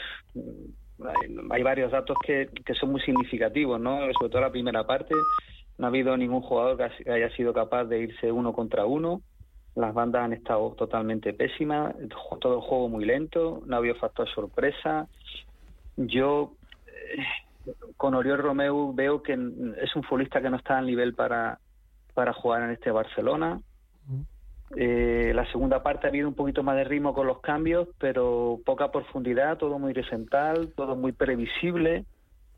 hay, 1.51 1.63
varios 1.63 1.89
datos 1.93 2.17
que, 2.25 2.49
que 2.65 2.73
son 2.73 2.91
muy 2.91 2.99
significativos, 2.99 3.79
¿no? 3.79 4.01
Sobre 4.11 4.29
todo 4.29 4.41
la 4.41 4.51
primera 4.51 4.85
parte, 4.85 5.15
no 5.77 5.85
ha 5.85 5.89
habido 5.89 6.17
ningún 6.17 6.41
jugador 6.41 6.75
que 6.75 7.09
haya 7.09 7.29
sido 7.37 7.53
capaz 7.53 7.85
de 7.85 7.99
irse 7.99 8.29
uno 8.29 8.51
contra 8.51 8.85
uno. 8.85 9.21
Las 9.79 9.93
bandas 9.93 10.23
han 10.23 10.33
estado 10.33 10.71
totalmente 10.71 11.31
pésimas, 11.31 11.95
todo 12.41 12.55
el 12.55 12.61
juego 12.61 12.89
muy 12.89 13.05
lento, 13.05 13.61
no 13.65 13.75
ha 13.75 13.79
habido 13.79 13.95
factor 13.95 14.27
sorpresa. 14.27 15.07
Yo 15.95 16.51
eh, 16.85 17.23
con 17.95 18.13
Oriol 18.13 18.39
Romeu 18.39 18.93
veo 18.93 19.23
que 19.23 19.31
es 19.33 19.95
un 19.95 20.03
futbolista 20.03 20.41
que 20.41 20.49
no 20.49 20.57
está 20.57 20.79
al 20.79 20.85
nivel 20.85 21.13
para, 21.13 21.59
para 22.13 22.33
jugar 22.33 22.63
en 22.63 22.71
este 22.71 22.91
Barcelona. 22.91 23.61
Eh, 24.75 25.31
la 25.33 25.49
segunda 25.49 25.81
parte 25.81 26.07
ha 26.07 26.09
habido 26.09 26.27
un 26.27 26.35
poquito 26.35 26.61
más 26.61 26.75
de 26.75 26.83
ritmo 26.83 27.13
con 27.13 27.25
los 27.25 27.39
cambios, 27.39 27.87
pero 27.99 28.59
poca 28.65 28.91
profundidad, 28.91 29.57
todo 29.57 29.79
muy 29.79 29.91
horizontal, 29.91 30.73
todo 30.75 30.97
muy 30.97 31.13
previsible. 31.13 32.03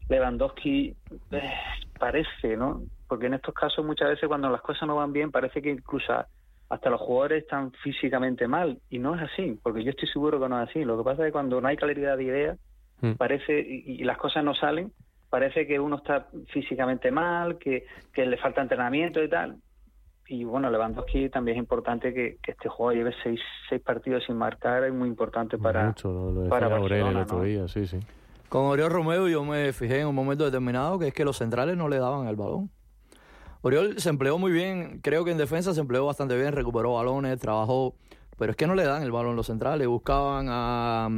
Lewandowski 0.10 0.95
eh, 1.29 1.53
parece, 1.99 2.57
¿no? 2.57 2.81
Porque 3.07 3.27
en 3.27 3.36
estos 3.36 3.53
casos 3.53 3.86
muchas 3.86 4.10
veces 4.10 4.27
cuando 4.27 4.49
las 4.49 4.62
cosas 4.62 4.88
no 4.88 4.95
van 4.95 5.13
bien 5.13 5.29
parece 5.29 5.62
que 5.62 5.69
incluso 5.69 6.25
hasta 6.71 6.89
los 6.89 7.01
jugadores 7.01 7.43
están 7.43 7.71
físicamente 7.84 8.47
mal 8.47 8.79
y 8.89 8.99
no 8.99 9.15
es 9.15 9.21
así, 9.21 9.60
porque 9.62 9.84
yo 9.84 9.91
estoy 9.91 10.07
seguro 10.07 10.39
que 10.39 10.49
no 10.49 10.62
es 10.62 10.69
así. 10.69 10.84
Lo 10.84 10.97
que 10.97 11.03
pasa 11.03 11.23
es 11.23 11.27
que 11.27 11.31
cuando 11.34 11.62
no 11.62 11.67
hay 11.67 11.77
claridad 11.77 12.17
de 12.17 12.23
ideas, 12.23 12.60
mm. 13.01 13.13
parece 13.13 13.60
y, 13.60 14.03
las 14.03 14.17
cosas 14.17 14.43
no 14.43 14.55
salen, 14.55 14.91
parece 15.29 15.67
que 15.67 15.79
uno 15.79 15.97
está 15.97 16.27
físicamente 16.47 17.12
mal, 17.12 17.57
que, 17.57 17.86
que 18.13 18.25
le 18.25 18.38
falta 18.38 18.62
entrenamiento 18.62 19.23
y 19.23 19.29
tal 19.29 19.57
y 20.31 20.45
bueno, 20.45 20.71
Lewandowski 20.71 21.29
también 21.29 21.57
es 21.57 21.62
importante 21.62 22.13
que, 22.13 22.38
este 22.47 22.69
juego 22.69 22.93
lleve 22.93 23.13
seis, 23.21 23.41
seis 23.67 23.81
partidos 23.81 24.23
sin 24.25 24.38
marcar, 24.38 24.86
es 24.86 24.93
muy 24.93 25.10
importante 25.10 25.57
para, 25.57 25.88
Mucho, 25.88 26.31
lo 26.31 26.47
para 26.47 26.69
Barcelona, 26.69 27.25
el 27.29 27.67
sí, 27.67 27.86
sí. 27.86 27.99
Con 28.47 28.62
Oriol 28.63 28.91
Romeo 28.91 29.27
yo 29.27 29.43
me 29.43 29.73
fijé 29.73 29.99
en 29.99 30.07
un 30.07 30.15
momento 30.15 30.45
determinado 30.45 30.97
que 30.99 31.10
es 31.10 31.13
que 31.13 31.25
los 31.25 31.38
centrales 31.38 31.75
no 31.75 31.89
le 31.89 31.99
daban 31.99 32.27
el 32.27 32.38
balón. 32.38 32.69
Oriol 33.62 34.00
se 34.00 34.10
empleó 34.10 34.38
muy 34.38 34.52
bien, 34.52 35.00
creo 35.02 35.24
que 35.24 35.32
en 35.32 35.38
defensa 35.38 35.74
se 35.74 35.80
empleó 35.80 36.06
bastante 36.06 36.36
bien, 36.36 36.54
recuperó 36.54 36.93
balones, 36.93 37.39
trabajó, 37.39 37.95
pero 38.38 38.52
es 38.52 38.58
que 38.58 38.67
no 38.67 38.76
le 38.76 38.84
dan 38.84 39.04
el 39.04 39.12
balón 39.12 39.36
los 39.36 39.47
centrales, 39.47 39.88
buscaban 39.88 40.47
a, 40.50 41.10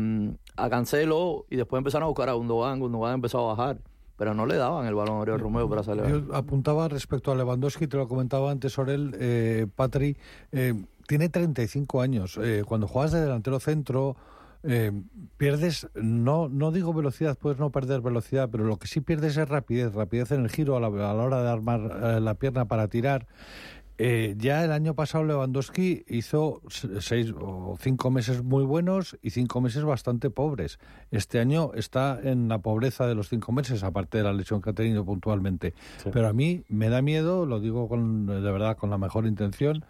a 0.58 0.70
Cancelo 0.70 1.46
y 1.50 1.56
después 1.56 1.80
empezaron 1.80 2.04
a 2.04 2.08
buscar 2.08 2.30
a 2.30 2.34
Gundogan, 2.34 2.80
Gundogan 2.80 3.16
empezó 3.16 3.40
a 3.50 3.56
bajar 3.56 3.78
pero 4.18 4.34
no 4.34 4.46
le 4.46 4.56
daban 4.56 4.86
el 4.86 4.96
balón 4.96 5.18
a 5.18 5.20
Oriol 5.20 5.40
Romeo 5.40 5.70
para 5.70 5.84
salir. 5.84 6.06
Yo 6.06 6.36
apuntaba 6.36 6.88
respecto 6.88 7.32
a 7.32 7.36
Lewandowski, 7.36 7.88
te 7.88 7.98
lo 7.98 8.08
comentaba 8.08 8.52
antes 8.52 8.78
Orel, 8.78 9.16
eh, 9.20 9.68
Patri, 9.76 10.16
eh, 10.52 10.74
tiene 11.08 11.30
35 11.30 12.02
años. 12.02 12.40
Eh, 12.42 12.64
cuando 12.66 12.88
juegas 12.88 13.12
de 13.12 13.22
delantero 13.22 13.60
centro, 13.60 14.16
eh, 14.64 14.92
pierdes, 15.38 15.88
no, 15.96 16.50
no 16.50 16.72
digo 16.72 16.94
velocidad, 16.94 17.38
puedes 17.38 17.60
no 17.60 17.72
perder 17.72 18.02
velocidad, 18.02 18.50
pero 18.52 18.64
lo 18.64 18.78
que 18.78 18.88
sí 18.88 19.02
pierdes 19.02 19.38
es 19.38 19.48
rapidez, 19.48 19.94
rapidez 19.94 20.32
en 20.32 20.42
el 20.42 20.50
giro 20.50 20.76
a 20.76 20.80
la, 20.80 20.88
a 20.88 21.14
la 21.14 21.24
hora 21.24 21.44
de 21.44 21.50
armar 21.50 22.22
la 22.22 22.34
pierna 22.36 22.66
para 22.66 22.88
tirar. 22.88 23.28
Eh, 24.00 24.34
ya 24.40 24.64
el 24.66 24.72
año 24.72 24.96
pasado 24.96 25.24
Lewandowski 25.24 26.04
hizo 26.08 26.62
seis 27.00 27.32
o 27.40 27.78
cinco 27.80 28.10
meses 28.10 28.44
muy 28.44 28.64
buenos 28.64 29.18
y 29.22 29.30
cinco 29.30 29.62
meses 29.62 29.84
bastante 29.84 30.32
pobres. 30.32 30.80
Este 31.12 31.40
año 31.40 31.72
está 31.76 32.20
en 32.24 32.48
la 32.48 32.58
pobreza 32.58 33.06
de 33.06 33.14
los 33.14 33.30
cinco 33.30 33.52
meses, 33.52 33.84
aparte 33.84 34.18
de 34.18 34.24
la 34.24 34.34
lesión 34.34 34.62
que 34.62 34.72
ha 34.72 34.74
tenido 34.74 35.06
puntualmente. 35.06 35.76
Pero 36.12 36.28
a 36.28 36.34
mí 36.34 36.64
me 36.70 36.90
da 36.90 37.04
miedo, 37.04 37.46
lo 37.46 37.60
digo 37.60 37.88
con, 37.88 38.26
de 38.26 38.52
verdad 38.52 38.78
con 38.78 38.90
la 38.90 38.98
mejor 38.98 39.28
intención, 39.28 39.86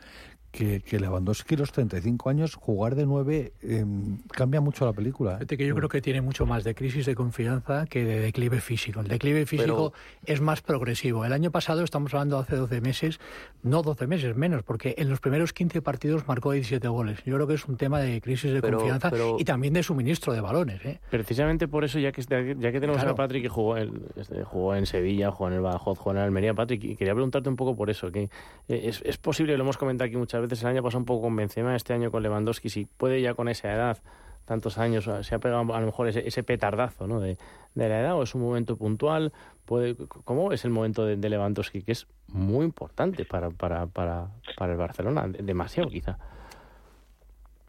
que, 0.54 0.82
que 0.82 1.00
Lewandowski 1.00 1.58
los 1.58 1.72
35 1.72 2.30
años, 2.30 2.54
jugar 2.54 2.94
de 2.96 3.06
9 3.06 3.54
em, 3.64 4.20
cambia 4.30 4.62
mucho 4.62 4.86
la 4.86 4.94
película. 4.94 5.40
¿eh? 5.42 5.58
que 5.58 5.66
yo 5.66 5.76
creo 5.76 5.90
que 5.90 6.00
tiene 6.00 6.22
mucho 6.22 6.46
más 6.46 6.64
de 6.64 6.76
crisis 6.76 7.08
de 7.08 7.16
confianza 7.16 7.88
que 7.88 8.06
de 8.06 8.20
declive 8.20 8.62
físico. 8.62 9.02
El 9.02 9.08
declive 9.08 9.46
físico 9.48 9.94
es 10.26 10.42
más 10.42 10.62
progresivo. 10.62 11.26
El 11.26 11.34
año 11.34 11.50
pasado, 11.50 11.84
estamos 11.84 12.14
hablando 12.14 12.38
hace 12.38 12.56
12 12.56 12.82
meses, 12.82 13.20
no 13.64 13.82
12 13.82 14.06
meses, 14.06 14.36
menos, 14.36 14.62
porque 14.62 14.94
en 14.98 15.10
los 15.10 15.20
primeros 15.20 15.54
15 15.54 15.82
partidos 15.82 16.28
marcó 16.28 16.52
17 16.52 16.88
goles. 16.88 17.24
Yo 17.26 17.34
creo 17.36 17.48
que 17.48 17.56
es 17.56 17.66
un 17.66 17.78
tema 17.78 18.00
de 18.00 18.22
crisis 18.22 18.54
de 18.54 18.62
confianza 18.62 19.12
y 19.40 19.44
también 19.44 19.74
de 19.74 19.82
suministro 19.82 20.34
de 20.34 20.42
balones. 20.42 20.86
¿eh? 20.86 21.00
Precisamente 21.10 21.68
por 21.68 21.84
eso, 21.84 21.98
ya 21.98 22.12
que, 22.12 22.22
ya 22.22 22.72
que 22.72 22.80
tenemos 22.80 23.02
a 23.02 23.16
Patrick 23.16 23.42
que 23.42 23.50
jugó, 23.50 23.78
este, 23.78 24.44
jugó 24.44 24.76
en 24.76 24.86
Sevilla, 24.86 25.32
jugó 25.32 25.50
en 25.50 25.56
el 25.56 25.62
Badajoz, 25.62 25.98
jugó 25.98 26.12
en 26.12 26.18
el 26.18 26.24
Almería, 26.24 26.54
Patrick, 26.54 26.96
quería 26.96 27.14
preguntarte 27.16 27.50
un 27.50 27.56
poco 27.56 27.76
por 27.76 27.90
eso, 27.90 28.12
que 28.12 28.30
eh, 28.68 28.82
es, 28.86 29.02
es 29.04 29.18
posible, 29.18 29.58
lo 29.58 29.64
hemos 29.64 29.78
comentado 29.78 30.08
aquí 30.08 30.16
muchas 30.16 30.42
veces 30.42 30.43
el 30.44 30.68
año 30.68 30.84
pasado 30.84 31.00
un 31.00 31.06
poco 31.06 31.24
con 31.24 31.36
Benzema, 31.36 31.76
este 31.76 31.94
año 31.94 32.12
con 32.12 32.24
Lewandowski, 32.24 32.70
si 32.70 32.86
puede 32.86 33.22
ya 33.22 33.34
con 33.34 33.50
esa 33.50 33.74
edad, 33.74 33.98
tantos 34.46 34.78
años, 34.78 35.10
se 35.22 35.36
ha 35.36 35.40
pegado 35.40 35.74
a 35.74 35.80
lo 35.80 35.86
mejor 35.86 36.08
ese, 36.08 36.44
petardazo 36.44 37.08
¿no? 37.08 37.20
de, 37.20 37.38
la 37.76 37.86
edad 37.86 38.16
o 38.16 38.24
es 38.24 38.36
un 38.36 38.42
momento 38.42 38.76
puntual, 38.76 39.32
puede, 39.66 39.96
¿cómo 40.26 40.52
es 40.52 40.66
el 40.66 40.72
momento 40.72 41.06
de, 41.06 41.18
Lewandowski? 41.30 41.82
Que 41.82 41.94
es 41.94 42.08
muy 42.28 42.66
importante 42.66 43.26
para, 43.26 43.50
para, 43.50 43.88
para, 43.88 44.28
para 44.58 44.74
el 44.74 44.78
Barcelona, 44.78 45.28
demasiado 45.28 45.90
quizá. 45.90 46.18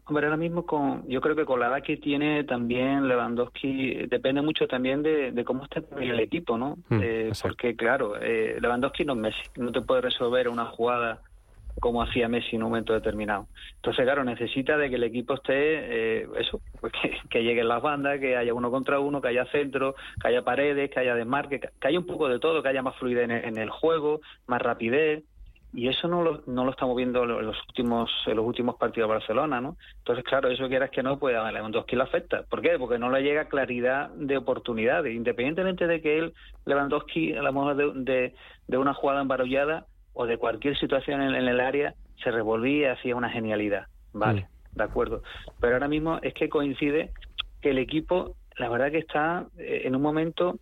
Hombre, 0.07 0.27
ahora 0.27 0.37
mismo 0.37 0.67
con, 0.67 1.07
yo 1.07 1.19
creo 1.19 1.35
que 1.35 1.45
con 1.45 1.59
la 1.59 1.67
edad 1.67 1.81
que 1.81 1.97
tiene 1.97 2.43
también 2.43 3.07
Lewandowski 3.07 4.05
depende 4.05 4.43
mucho 4.43 4.67
también 4.67 5.01
de, 5.01 5.43
cómo 5.43 5.63
esté 5.63 5.83
el 5.99 6.19
equipo, 6.19 6.59
¿no? 6.59 6.77
Hmm, 6.89 6.99
eh, 7.01 7.31
porque 7.41 7.75
claro, 7.75 8.13
eh, 8.21 8.57
Lewandowski 8.61 9.03
no 9.03 9.13
es 9.13 9.19
Messi, 9.19 9.41
no 9.57 9.71
te 9.71 9.81
puede 9.81 10.01
resolver 10.01 10.47
una 10.47 10.65
jugada 10.65 11.21
como 11.79 12.01
hacía 12.01 12.27
Messi 12.27 12.55
en 12.55 12.63
un 12.63 12.69
momento 12.69 12.93
determinado. 12.93 13.47
Entonces, 13.75 14.05
claro, 14.05 14.23
necesita 14.23 14.77
de 14.77 14.89
que 14.89 14.95
el 14.95 15.03
equipo 15.03 15.33
esté, 15.35 16.21
eh, 16.21 16.27
eso, 16.37 16.61
pues 16.81 16.93
que, 17.29 17.43
lleguen 17.43 17.67
las 17.67 17.81
bandas, 17.81 18.19
que 18.19 18.37
haya 18.37 18.53
uno 18.53 18.71
contra 18.71 18.99
uno, 18.99 19.21
que 19.21 19.29
haya 19.29 19.45
centro, 19.47 19.95
que 20.21 20.27
haya 20.27 20.43
paredes, 20.43 20.89
que 20.89 20.99
haya 20.99 21.15
desmarque, 21.15 21.59
que, 21.59 21.87
haya 21.87 21.99
un 21.99 22.05
poco 22.05 22.27
de 22.27 22.39
todo, 22.39 22.63
que 22.63 22.69
haya 22.69 22.81
más 22.81 22.95
fluidez 22.95 23.29
en, 23.29 23.57
el 23.57 23.69
juego, 23.69 24.21
más 24.47 24.61
rapidez. 24.61 25.23
Y 25.73 25.89
eso 25.89 26.07
no 26.07 26.23
lo, 26.23 26.41
no 26.47 26.63
lo 26.63 26.71
estamos 26.71 26.95
viendo 26.95 27.23
en 27.23 27.45
los 27.45 27.57
últimos 27.67 28.09
en 28.27 28.37
los 28.37 28.45
últimos 28.45 28.77
partidos 28.77 29.09
de 29.09 29.15
Barcelona, 29.15 29.59
¿no? 29.59 29.75
Entonces, 29.97 30.23
claro, 30.23 30.47
eso 30.49 30.69
quieras 30.69 30.89
que 30.89 31.03
no, 31.03 31.19
pues 31.19 31.35
a 31.35 31.51
Lewandowski 31.51 31.97
le 31.97 32.03
afecta. 32.03 32.43
¿Por 32.43 32.61
qué? 32.61 32.79
Porque 32.79 32.97
no 32.97 33.09
le 33.09 33.21
llega 33.21 33.49
claridad 33.49 34.09
de 34.11 34.37
oportunidades. 34.37 35.13
Independientemente 35.13 35.85
de 35.85 36.01
que 36.01 36.17
él, 36.17 36.33
Lewandowski, 36.65 37.33
a 37.33 37.41
lo 37.41 37.51
mejor 37.51 37.75
de, 37.75 37.91
de, 37.93 38.35
de 38.67 38.77
una 38.77 38.93
jugada 38.93 39.19
embarullada, 39.19 39.85
o 40.15 40.25
de 40.25 40.37
cualquier 40.37 40.77
situación 40.77 41.21
en, 41.21 41.35
el 41.35 41.59
área 41.59 41.93
se 42.23 42.31
revolvía 42.31 42.87
y 42.87 42.91
hacía 42.91 43.15
una 43.15 43.29
genialidad. 43.29 43.85
Vale, 44.13 44.47
de 44.71 44.83
acuerdo. 44.83 45.21
Pero 45.59 45.73
ahora 45.73 45.87
mismo 45.87 46.19
es 46.21 46.33
que 46.33 46.49
coincide 46.49 47.11
que 47.61 47.69
el 47.69 47.77
equipo, 47.77 48.35
la 48.57 48.69
verdad 48.69 48.91
que 48.91 48.99
está 48.99 49.45
eh, 49.57 49.81
en 49.85 49.95
un 49.95 50.01
momento 50.01 50.57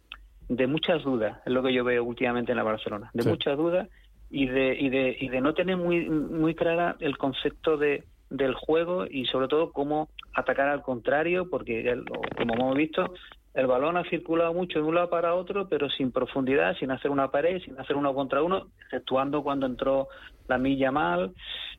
de 0.50 0.68
muchas 0.68 1.04
dudas, 1.04 1.39
es 1.46 1.54
lo 1.54 1.63
que 1.63 1.72
yo 1.72 1.84
veo 1.84 2.04
últimamente 2.04 2.52
en 2.52 2.58
la 2.58 2.63
Barcelona, 2.63 3.10
de 3.13 3.24
muchas 3.30 3.56
dudas 3.56 3.88
y 4.30 4.48
de, 4.48 4.76
y 4.78 4.89
de, 4.89 5.16
y 5.20 5.30
de 5.30 5.42
no 5.42 5.54
tener 5.54 5.78
muy, 5.78 6.10
muy 6.10 6.56
clara 6.56 6.98
el 7.00 7.18
concepto 7.18 7.78
de, 7.78 8.04
del 8.34 8.56
juego 8.56 9.06
y 9.10 9.26
sobre 9.28 9.48
todo 9.48 9.72
cómo 9.72 10.10
atacar 10.34 10.68
al 10.68 10.82
contrario, 10.82 11.50
porque 11.50 11.96
como 12.36 12.56
hemos 12.56 12.76
visto, 12.76 13.13
el 13.54 13.68
balón 13.68 13.98
ha 13.98 14.04
circulado 14.10 14.54
mucho 14.54 14.80
de 14.80 14.86
un 14.86 14.96
lado 14.96 15.10
para 15.10 15.36
otro, 15.36 15.68
pero 15.68 15.89
sin 15.89 16.12
profundidad, 16.12 16.76
sin 16.78 16.92
hacer 16.92 17.12
una 17.12 17.30
pared, 17.30 17.62
sin 17.62 17.80
hacer 17.80 17.96
uno 17.96 18.13
contra 18.13 18.42
uno, 18.42 18.68
exceptuando 18.82 19.44
cuando 19.44 19.66
entró 19.68 20.08
la 20.48 20.58
milla 20.58 20.92
mal, 20.92 21.34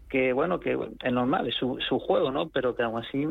que 0.09 0.33
bueno, 0.33 0.61
que 0.61 0.79
es 1.03 1.13
normal, 1.13 1.49
es 1.49 1.57
su, 1.57 1.79
su 1.89 1.99
juego, 1.99 2.31
¿no? 2.31 2.49
Pero 2.49 2.77
que 2.77 2.85
aún 2.85 3.03
así, 3.03 3.27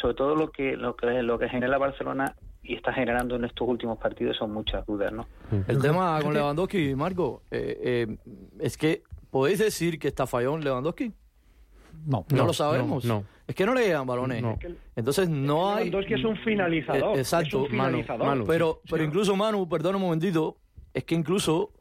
sobre 0.00 0.14
todo 0.14 0.34
lo 0.34 0.50
que, 0.50 0.76
lo 0.76 0.96
que, 0.96 1.22
lo 1.22 1.38
que 1.38 1.48
genera 1.48 1.76
Barcelona 1.76 2.34
y 2.62 2.74
está 2.74 2.92
generando 2.92 3.36
en 3.36 3.44
estos 3.44 3.68
últimos 3.68 3.98
partidos 3.98 4.36
son 4.36 4.52
muchas 4.52 4.86
dudas, 4.86 5.12
¿no? 5.12 5.26
El 5.66 5.82
tema 5.82 6.18
con 6.22 6.32
Lewandowski, 6.32 6.94
Marco, 6.94 7.42
eh, 7.50 8.06
eh, 8.08 8.16
es 8.60 8.76
que 8.76 9.02
podéis 9.30 9.58
decir 9.58 9.98
que 9.98 10.08
está 10.08 10.26
fallón 10.26 10.62
Lewandowski. 10.62 11.12
No, 12.06 12.24
no, 12.30 12.46
lo 12.46 12.52
sabemos. 12.52 13.04
No, 13.04 13.24
Es 13.46 13.54
que 13.54 13.64
no 13.66 13.74
le 13.74 13.86
llegan 13.86 14.06
balones. 14.06 14.44
Entonces 14.96 15.28
no 15.28 15.74
hay. 15.74 15.90
que 15.90 16.14
es 16.14 16.24
un 16.24 16.36
finalizador. 16.38 17.16
Eh, 17.16 17.20
exacto, 17.20 17.66
Manu, 17.70 18.04
pero, 18.46 18.80
pero 18.90 19.04
incluso 19.04 19.36
Manu, 19.36 19.68
perdón 19.68 19.96
un 19.96 20.02
momentito, 20.02 20.56
es 20.94 21.04
que 21.04 21.14
incluso 21.14 21.72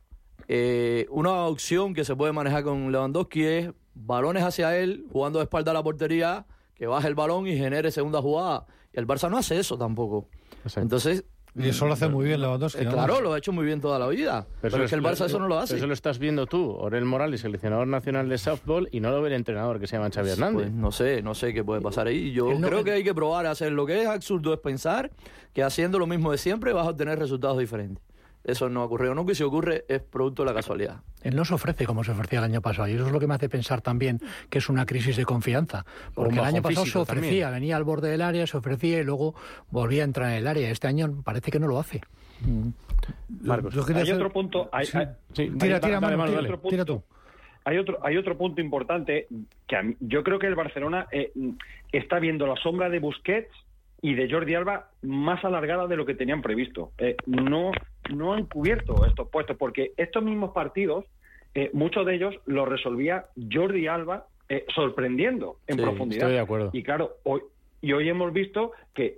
eh, 0.48 1.08
una 1.10 1.46
opción 1.46 1.94
que 1.94 2.04
se 2.04 2.16
puede 2.16 2.34
manejar 2.34 2.64
con 2.64 2.92
Lewandowski 2.92 3.44
es 3.44 3.72
balones 3.94 4.44
hacia 4.44 4.78
él, 4.78 5.06
jugando 5.12 5.40
de 5.40 5.44
espalda 5.44 5.72
a 5.72 5.74
la 5.74 5.84
portería, 5.84 6.46
que 6.76 6.88
baje 6.88 7.08
el 7.08 7.16
balón 7.16 7.48
y 7.48 7.58
genere 7.58 7.92
segunda 7.92 8.22
jugada. 8.22 8.66
Y 8.94 9.00
el 9.00 9.08
Barça 9.08 9.30
no 9.30 9.38
hace 9.38 9.60
eso 9.60 9.78
tampoco. 9.78 10.28
Entonces, 10.76 11.26
Y 11.54 11.68
eso 11.68 11.86
lo 11.86 11.94
hace 11.94 12.08
muy 12.08 12.26
bien 12.26 12.40
Lewandowski. 12.40 12.84
Eh, 12.84 12.88
claro, 12.88 13.20
lo 13.20 13.34
ha 13.34 13.38
hecho 13.38 13.52
muy 13.52 13.66
bien 13.66 13.82
toda 13.82 14.00
la 14.00 14.08
vida. 14.08 14.48
Pero, 14.62 14.84
es 14.84 14.90
que 14.90 14.96
el 14.96 15.04
Barça 15.04 15.26
eso 15.26 15.38
no 15.38 15.48
lo 15.48 15.60
hace. 15.60 15.76
Eso 15.76 15.86
lo 15.86 15.94
estás 15.94 16.18
viendo 16.18 16.48
tú, 16.48 16.72
Orel 16.72 17.04
Morales, 17.04 17.42
seleccionador 17.42 17.88
nacional 17.88 18.30
de 18.30 18.38
softball, 18.38 18.88
y 18.92 19.02
no 19.02 19.12
lo 19.12 19.22
ve 19.22 19.30
el 19.30 19.36
entrenador 19.36 19.80
que 19.80 19.88
se 19.88 19.98
llama 19.98 20.10
Xavi 20.10 20.30
Hernández. 20.30 20.68
Pues 20.68 20.72
no 20.72 20.92
sé, 20.92 21.22
no 21.22 21.36
sé 21.36 21.54
qué 21.54 21.64
puede 21.64 21.82
pasar 21.82 22.08
ahí. 22.08 22.32
Yo 22.32 22.50
creo 22.62 22.84
que 22.84 22.92
hay 22.92 23.04
que 23.04 23.14
probar 23.14 23.46
a 23.46 23.52
hacer 23.52 23.74
lo 23.74 23.86
que 23.86 24.02
es 24.02 24.08
absurdo 24.08 24.54
es 24.54 24.60
pensar 24.60 25.12
que 25.54 25.64
haciendo 25.64 26.00
lo 26.00 26.08
mismo 26.08 26.32
de 26.32 26.38
siempre 26.38 26.72
vas 26.72 26.88
a 26.88 26.92
obtener 26.92 27.20
resultados 27.20 27.58
diferentes. 27.58 28.02
Eso 28.44 28.70
no 28.70 28.84
ocurre. 28.84 29.14
No 29.14 29.26
que 29.26 29.36
si 29.36 29.44
ocurre 29.44 29.86
es 29.88 30.02
producto 30.02 30.44
de 30.44 30.50
la 30.50 30.56
casualidad. 30.56 31.02
Él 31.22 31.36
no 31.36 31.46
se 31.46 31.54
ofrece 31.54 31.86
como 31.86 32.04
se 32.04 32.12
ofrecía 32.12 32.40
el 32.40 32.46
año 32.46 32.62
pasado. 32.62 32.88
Y 32.88 32.94
eso 32.94 33.06
es 33.06 33.12
lo 33.12 33.20
que 33.20 33.28
me 33.28 33.36
hace 33.36 33.50
pensar 33.50 33.82
también 33.82 34.20
que 34.50 34.58
es 34.58 34.70
una 34.70 34.86
crisis 34.86 35.16
de 35.16 35.26
confianza. 35.26 35.86
Porque 36.14 36.36
el 36.36 36.46
año 36.46 36.62
pasado 36.62 36.86
se 36.86 36.98
ofrecía, 36.98 37.50
venía 37.50 37.78
al 37.78 37.84
borde 37.84 38.10
del 38.10 38.22
área, 38.22 38.48
se 38.48 38.58
ofrecía 38.58 39.00
y 39.00 39.04
luego 39.04 39.36
volvía 39.70 40.02
a 40.02 40.06
entrar 40.06 40.32
en 40.32 40.38
el 40.38 40.48
área. 40.48 40.70
Este 40.70 40.88
año 40.88 41.22
parece 41.24 41.52
que 41.52 41.60
no 41.60 41.68
lo 41.68 41.80
hace. 41.80 42.02
Marcos. 43.42 43.76
hay 43.90 44.12
otro 44.12 44.32
punto. 44.32 44.70
Hay, 44.72 44.88
tira, 45.34 45.80
tira, 45.80 46.86
tú. 46.86 47.04
Hay 47.64 47.78
otro, 47.78 48.00
hay 48.04 48.18
otro 48.18 48.38
punto 48.38 48.60
importante 48.60 49.28
que 49.68 49.96
yo 50.00 50.24
creo 50.24 50.40
que 50.40 50.48
el 50.48 50.56
Barcelona 50.56 51.08
eh, 51.12 51.32
está 51.92 52.18
viendo 52.20 52.48
la 52.48 52.56
sombra 52.56 52.90
de 52.90 53.00
Busquets 53.00 53.52
y 54.02 54.16
de 54.16 54.30
Jordi 54.30 54.56
Alba 54.56 54.90
más 55.04 55.46
alargada 55.46 55.88
de 55.88 55.96
lo 55.96 56.06
que 56.06 56.16
tenían 56.16 56.42
previsto. 56.42 56.92
Eh, 56.98 57.16
no, 57.28 57.72
no 58.14 58.34
han 58.34 58.46
cubierto 58.46 59.06
estos 59.06 59.30
puestos, 59.30 59.58
porque 59.58 59.94
estos 59.98 60.24
mismos 60.24 60.52
partidos, 60.52 61.06
eh, 61.54 61.70
muchos 61.74 62.06
de 62.06 62.16
ellos 62.16 62.36
los 62.46 62.68
resolvía 62.68 63.26
Jordi 63.52 63.88
Alba 63.88 64.28
eh, 64.50 64.66
sorprendiendo 64.74 65.58
en 65.68 65.78
profundidad. 65.78 66.24
Estoy 66.24 66.34
de 66.34 66.40
acuerdo. 66.40 66.70
Y 66.74 66.84
claro, 66.84 67.18
hoy, 67.24 67.42
y 67.82 67.94
hoy 67.94 68.10
hemos 68.10 68.34
visto 68.34 68.72
que 68.94 69.16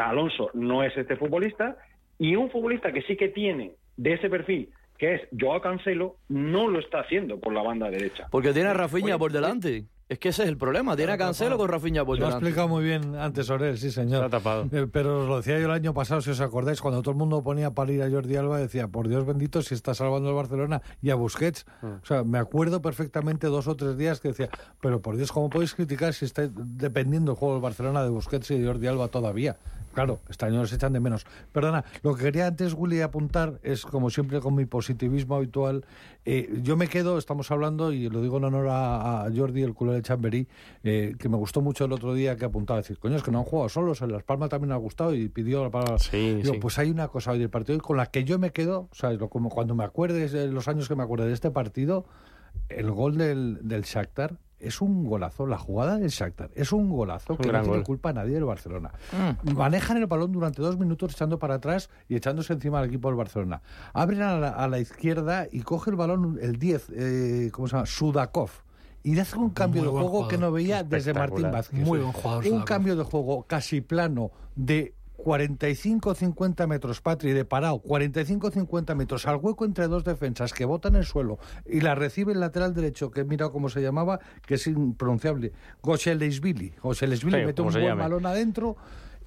Alonso 0.00 0.50
no 0.54 0.82
es 0.82 0.96
este 0.96 1.16
futbolista 1.16 1.76
y 2.18 2.36
un 2.36 2.50
futbolista 2.50 2.92
que 2.92 3.02
sí 3.02 3.16
que 3.16 3.28
tiene 3.28 3.72
de 3.96 4.14
ese 4.14 4.30
perfil 4.30 4.68
que 5.02 5.16
es 5.16 5.22
Joao 5.36 5.60
Cancelo, 5.60 6.14
no 6.28 6.68
lo 6.68 6.78
está 6.78 7.00
haciendo 7.00 7.40
por 7.40 7.52
la 7.52 7.60
banda 7.60 7.90
derecha. 7.90 8.28
Porque 8.30 8.52
tiene 8.52 8.68
a 8.68 8.74
Rafinha 8.74 9.18
por 9.18 9.32
delante. 9.32 9.86
Es 10.12 10.18
que 10.18 10.28
ese 10.28 10.42
es 10.42 10.50
el 10.50 10.58
problema. 10.58 10.94
Tiene 10.94 11.12
a 11.12 11.16
Cancelo 11.16 11.56
con 11.56 11.70
Rafinha 11.70 12.04
por 12.04 12.18
Lo 12.18 12.26
ha 12.26 12.30
explicado 12.32 12.68
muy 12.68 12.84
bien 12.84 13.16
antes 13.16 13.48
Orel, 13.48 13.78
sí, 13.78 13.90
señor. 13.90 14.28
tapado. 14.28 14.68
Eh, 14.70 14.86
pero 14.92 15.22
os 15.22 15.28
lo 15.28 15.38
decía 15.38 15.58
yo 15.58 15.64
el 15.64 15.70
año 15.70 15.94
pasado, 15.94 16.20
si 16.20 16.28
os 16.28 16.40
acordáis, 16.42 16.82
cuando 16.82 17.00
todo 17.00 17.12
el 17.12 17.16
mundo 17.16 17.42
ponía 17.42 17.70
para 17.70 17.92
ir 17.92 18.02
a 18.02 18.10
Jordi 18.10 18.36
Alba, 18.36 18.58
decía, 18.58 18.88
por 18.88 19.08
Dios 19.08 19.24
bendito, 19.24 19.62
si 19.62 19.74
está 19.74 19.94
salvando 19.94 20.28
el 20.28 20.34
Barcelona 20.34 20.82
y 21.00 21.08
a 21.08 21.14
Busquets. 21.14 21.64
Mm. 21.80 21.86
O 21.86 22.04
sea, 22.04 22.24
me 22.24 22.36
acuerdo 22.36 22.82
perfectamente 22.82 23.46
dos 23.46 23.68
o 23.68 23.74
tres 23.74 23.96
días 23.96 24.20
que 24.20 24.28
decía, 24.28 24.50
pero 24.82 25.00
por 25.00 25.16
Dios, 25.16 25.32
¿cómo 25.32 25.48
podéis 25.48 25.74
criticar 25.74 26.12
si 26.12 26.26
está 26.26 26.46
dependiendo 26.46 27.32
el 27.32 27.38
juego 27.38 27.54
del 27.54 27.62
Barcelona 27.62 28.02
de 28.02 28.10
Busquets 28.10 28.50
y 28.50 28.58
de 28.58 28.66
Jordi 28.66 28.88
Alba 28.88 29.08
todavía? 29.08 29.56
Claro, 29.94 30.20
este 30.28 30.46
año 30.46 30.60
los 30.60 30.72
echan 30.72 30.92
de 30.92 31.00
menos. 31.00 31.26
Perdona, 31.52 31.84
lo 32.02 32.14
que 32.14 32.24
quería 32.24 32.46
antes, 32.46 32.72
Willy, 32.74 33.02
apuntar 33.02 33.60
es, 33.62 33.84
como 33.84 34.08
siempre, 34.08 34.40
con 34.40 34.54
mi 34.54 34.64
positivismo 34.64 35.36
habitual. 35.36 35.84
Eh, 36.24 36.60
yo 36.62 36.76
me 36.76 36.88
quedo, 36.88 37.18
estamos 37.18 37.50
hablando, 37.50 37.92
y 37.92 38.08
lo 38.08 38.22
digo 38.22 38.38
en 38.38 38.44
honor 38.44 38.68
a, 38.70 39.26
Jordi, 39.34 39.62
el 39.62 39.74
culo 39.74 39.92
de 40.02 40.08
Chamberí, 40.08 40.48
eh, 40.82 41.14
que 41.18 41.28
me 41.28 41.36
gustó 41.36 41.60
mucho 41.60 41.84
el 41.84 41.92
otro 41.92 42.14
día 42.14 42.36
que 42.36 42.44
apuntaba, 42.44 42.80
decir, 42.80 42.98
coño, 42.98 43.16
es 43.16 43.22
que 43.22 43.30
no 43.30 43.38
han 43.38 43.44
jugado 43.44 43.68
solos, 43.68 44.02
en 44.02 44.12
Las 44.12 44.22
Palmas 44.22 44.50
también 44.50 44.72
ha 44.72 44.76
gustado 44.76 45.14
y 45.14 45.28
pidió 45.28 45.62
la 45.62 45.70
palabra. 45.70 45.98
Sí, 45.98 46.42
Pues 46.60 46.78
hay 46.78 46.90
una 46.90 47.08
cosa 47.08 47.32
hoy 47.32 47.38
del 47.38 47.50
partido 47.50 47.78
con 47.80 47.96
la 47.96 48.06
que 48.06 48.24
yo 48.24 48.38
me 48.38 48.52
quedo, 48.52 48.88
¿sabes? 48.92 49.18
Como 49.30 49.48
cuando 49.48 49.74
me 49.74 49.84
acuerdes, 49.84 50.32
de 50.32 50.48
los 50.48 50.68
años 50.68 50.88
que 50.88 50.96
me 50.96 51.02
acuerdo 51.02 51.26
de 51.26 51.32
este 51.32 51.50
partido, 51.50 52.04
el 52.68 52.90
gol 52.90 53.16
del, 53.16 53.58
del 53.62 53.82
Shakhtar 53.82 54.38
es 54.62 54.80
un 54.80 55.04
golazo. 55.04 55.46
La 55.46 55.58
jugada 55.58 55.98
del 55.98 56.08
Shakhtar 56.08 56.50
es 56.54 56.72
un 56.72 56.88
golazo 56.88 57.36
que 57.36 57.52
no 57.52 57.62
tiene 57.62 57.82
culpa 57.82 58.10
a 58.10 58.12
nadie 58.12 58.34
del 58.34 58.44
Barcelona. 58.44 58.92
Mm. 59.12 59.56
Manejan 59.56 59.96
el 59.96 60.06
balón 60.06 60.32
durante 60.32 60.62
dos 60.62 60.78
minutos 60.78 61.12
echando 61.12 61.38
para 61.38 61.54
atrás 61.54 61.90
y 62.08 62.16
echándose 62.16 62.52
encima 62.52 62.78
al 62.78 62.86
equipo 62.86 63.08
del 63.08 63.16
Barcelona. 63.16 63.60
Abren 63.92 64.22
a 64.22 64.68
la, 64.68 64.78
izquierda 64.78 65.46
y 65.50 65.60
coge 65.62 65.90
el 65.90 65.96
balón 65.96 66.38
el 66.40 66.58
10, 66.58 66.90
eh, 66.94 67.50
¿cómo 67.52 67.68
se 67.68 67.76
llama? 67.76 67.86
Sudakov 67.86 68.50
y 69.02 69.18
hace 69.18 69.36
un 69.36 69.50
cambio 69.50 69.82
de 69.82 69.88
juego 69.88 70.28
que 70.28 70.38
no 70.38 70.52
veía 70.52 70.82
desde 70.82 71.14
Martín 71.14 71.50
Vázquez. 71.50 71.80
Muy 71.80 71.98
buen 71.98 72.12
jugador. 72.12 72.46
Un 72.46 72.62
cambio 72.62 72.96
de 72.96 73.04
juego 73.04 73.44
casi 73.44 73.80
plano 73.80 74.30
de 74.54 74.94
45-50 75.18 76.66
metros, 76.66 77.00
Patri, 77.00 77.32
de 77.32 77.44
parado, 77.44 77.80
45-50 77.82 78.94
metros, 78.94 79.26
al 79.26 79.36
hueco 79.36 79.64
entre 79.64 79.86
dos 79.88 80.04
defensas 80.04 80.52
que 80.52 80.64
botan 80.64 80.96
el 80.96 81.04
suelo 81.04 81.38
y 81.66 81.80
la 81.80 81.94
recibe 81.94 82.32
el 82.32 82.40
lateral 82.40 82.74
derecho, 82.74 83.10
que 83.10 83.24
mira 83.24 83.48
cómo 83.50 83.68
se 83.68 83.80
llamaba, 83.80 84.20
que 84.44 84.54
es 84.54 84.66
impronunciable, 84.66 85.52
Goshelesvili. 85.82 86.74
Goshelesvili 86.82 87.44
mete 87.46 87.62
un 87.62 87.72
buen 87.72 87.98
balón 87.98 88.26
adentro 88.26 88.76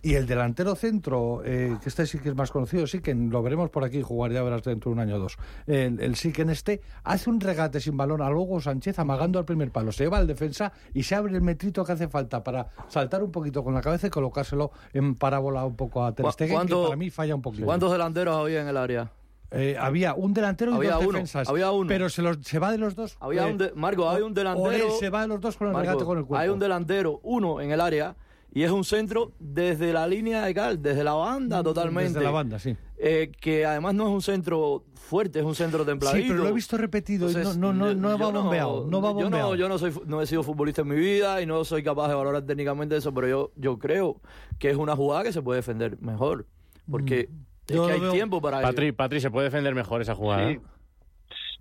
y 0.06 0.14
el 0.14 0.28
delantero 0.28 0.76
centro, 0.76 1.42
eh, 1.44 1.78
que 1.82 1.90
este 1.90 2.06
sí 2.06 2.20
que 2.20 2.30
es 2.30 2.36
más 2.36 2.52
conocido, 2.52 2.86
sí 2.86 3.00
que 3.00 3.16
lo 3.16 3.42
veremos 3.42 3.72
por 3.72 3.84
aquí 3.84 4.04
jugar, 4.04 4.32
ya 4.32 4.44
verás 4.44 4.62
dentro 4.62 4.92
de 4.92 4.94
un 4.94 5.00
año 5.00 5.16
o 5.16 5.20
dos. 5.20 5.36
El, 5.66 6.16
sí 6.16 6.32
que 6.32 6.44
en 6.44 6.52
este 6.52 6.82
hace 7.04 7.28
un 7.28 7.42
regate 7.42 7.80
sin 7.80 7.98
balón 7.98 8.22
a 8.22 8.30
Luego 8.30 8.62
Sánchez 8.62 9.00
amagando 9.00 9.40
al 9.40 9.46
primer 9.46 9.72
palo. 9.72 9.92
Se 9.92 10.04
lleva 10.04 10.20
al 10.20 10.28
defensa 10.28 10.72
y 10.94 11.02
se 11.02 11.16
abre 11.16 11.34
el 11.34 11.42
metrito 11.42 11.84
que 11.84 11.94
hace 11.94 12.08
falta 12.08 12.44
para 12.44 12.68
saltar 12.88 13.24
un 13.24 13.32
poquito 13.32 13.64
con 13.64 13.74
la 13.74 13.82
cabeza 13.82 14.06
y 14.06 14.10
colocárselo 14.12 14.70
en 14.94 15.16
parábola 15.16 15.66
un 15.66 15.76
poco 15.76 16.06
a 16.06 16.14
Ter 16.14 16.32
Stegen, 16.34 16.68
que 16.68 16.76
para 16.76 16.96
mí 16.96 17.10
falla 17.10 17.34
un 17.34 17.42
poquito. 17.42 17.66
¿Cuántos 17.66 17.92
delanteros 17.92 18.36
había 18.36 18.62
en 18.62 18.68
el 18.68 18.78
área? 18.78 19.12
Eh, 19.50 19.76
había 19.80 20.14
un 20.14 20.36
delantero 20.36 20.84
y 20.84 20.86
dos 20.86 21.00
defensas. 21.00 21.50
Había 21.50 21.72
uno. 21.72 21.88
Pero 21.88 22.10
se, 22.10 22.22
los, 22.22 22.38
se 22.44 22.60
va 22.60 22.72
de 22.72 22.78
los 22.78 22.94
dos. 22.94 23.18
Había 23.22 23.48
un 23.48 23.60
Marco, 23.74 24.08
hay 24.08 24.22
un 24.22 24.36
delantero. 24.36 24.92
se 25.00 25.10
va 25.10 25.24
de 25.24 25.30
los 25.30 25.42
dos 25.42 25.58
con 25.58 25.70
el 25.70 25.76
regate 25.76 26.04
con 26.04 26.20
el 26.20 26.26
cuerpo. 26.26 26.40
Hay 26.40 26.50
un 26.50 26.60
delantero, 26.60 27.20
uno 27.24 27.60
en 27.60 27.72
el 27.72 27.82
área 27.82 28.16
y 28.56 28.64
es 28.64 28.72
un 28.72 28.86
centro 28.86 29.34
desde 29.38 29.92
la 29.92 30.08
línea 30.08 30.46
de 30.46 30.54
cal, 30.54 30.82
desde 30.82 31.04
la 31.04 31.14
banda 31.14 31.62
totalmente. 31.62 32.14
Desde 32.14 32.24
la 32.24 32.32
banda, 32.32 32.58
sí. 32.58 32.78
Eh, 32.98 33.30
que 33.42 33.66
además 33.66 33.94
no 33.96 34.08
es 34.08 34.14
un 34.14 34.22
centro 34.22 34.86
fuerte, 34.96 35.40
es 35.40 35.46
un 35.46 35.56
centro 35.56 35.86
templadito. 35.86 36.24
Sí, 36.24 36.30
pero 36.30 36.42
lo 36.42 36.50
he 36.50 36.54
visto 36.54 36.78
repetido 36.78 37.30
y 37.30 37.34
no, 37.34 37.54
no, 37.54 37.74
no, 37.74 37.94
no 37.94 38.18
va 38.18 38.32
bombeado. 38.32 38.88
No, 38.90 39.02
va 39.02 39.12
bombeado. 39.12 39.56
Yo, 39.56 39.68
no, 39.68 39.78
soy, 39.78 39.92
no 40.06 40.22
he 40.22 40.26
sido 40.26 40.42
futbolista 40.42 40.84
en 40.84 40.88
mi 40.88 40.96
vida 40.96 41.42
y 41.42 41.46
no 41.46 41.66
soy 41.66 41.84
capaz 41.84 42.08
de 42.08 42.16
valorar 42.16 42.44
técnicamente 42.44 42.96
eso, 42.96 43.14
pero 43.14 43.28
yo, 43.28 43.52
yo 43.58 43.78
creo 43.78 44.22
que 44.58 44.70
es 44.70 44.78
una 44.78 44.96
jugada 44.96 45.24
que 45.24 45.34
se 45.34 45.42
puede 45.42 45.58
defender 45.58 46.00
mejor. 46.00 46.46
Porque 46.90 47.28
mm. 47.30 47.74
es 47.74 47.82
que 47.82 47.92
hay 47.92 48.12
tiempo 48.12 48.42
para 48.42 48.62
Patri, 48.62 48.94
Patri, 48.94 49.20
¿se 49.20 49.32
puede 49.32 49.48
defender 49.48 49.76
mejor 49.76 50.02
esa 50.02 50.16
jugada? 50.16 50.50
Sí. 50.50 50.60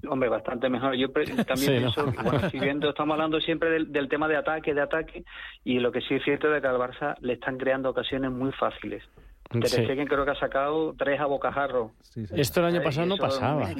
Hombre, 0.08 0.28
bastante 0.28 0.68
mejor. 0.68 0.94
Yo 0.94 1.10
también 1.46 1.78
pienso, 1.78 2.06
bueno, 2.22 2.50
si 2.50 2.58
viendo, 2.58 2.90
estamos 2.90 3.14
hablando 3.14 3.40
siempre 3.40 3.70
del, 3.70 4.08
tema 4.08 4.28
de 4.28 4.36
ataque, 4.36 4.74
de 4.74 4.82
ataque, 4.82 5.24
y 5.64 5.78
lo 5.78 5.92
que 5.92 6.00
sí 6.02 6.14
es 6.14 6.24
cierto 6.24 6.54
es 6.54 6.60
que 6.60 6.68
al 6.68 6.76
Barça 6.76 7.16
le 7.20 7.34
están 7.34 7.58
creando 7.58 7.90
ocasiones 7.90 8.30
muy 8.30 8.52
fáciles. 8.52 9.02
Ter 9.50 9.68
Stegen 9.68 10.06
creo 10.06 10.24
que 10.24 10.32
ha 10.32 10.40
sacado 10.40 10.94
tres 10.98 11.20
a 11.20 11.26
bocajarro. 11.26 11.92
Esto 12.34 12.60
el 12.60 12.66
año 12.66 12.82
pasado 12.82 13.06
no 13.06 13.16
pasaba. 13.16 13.70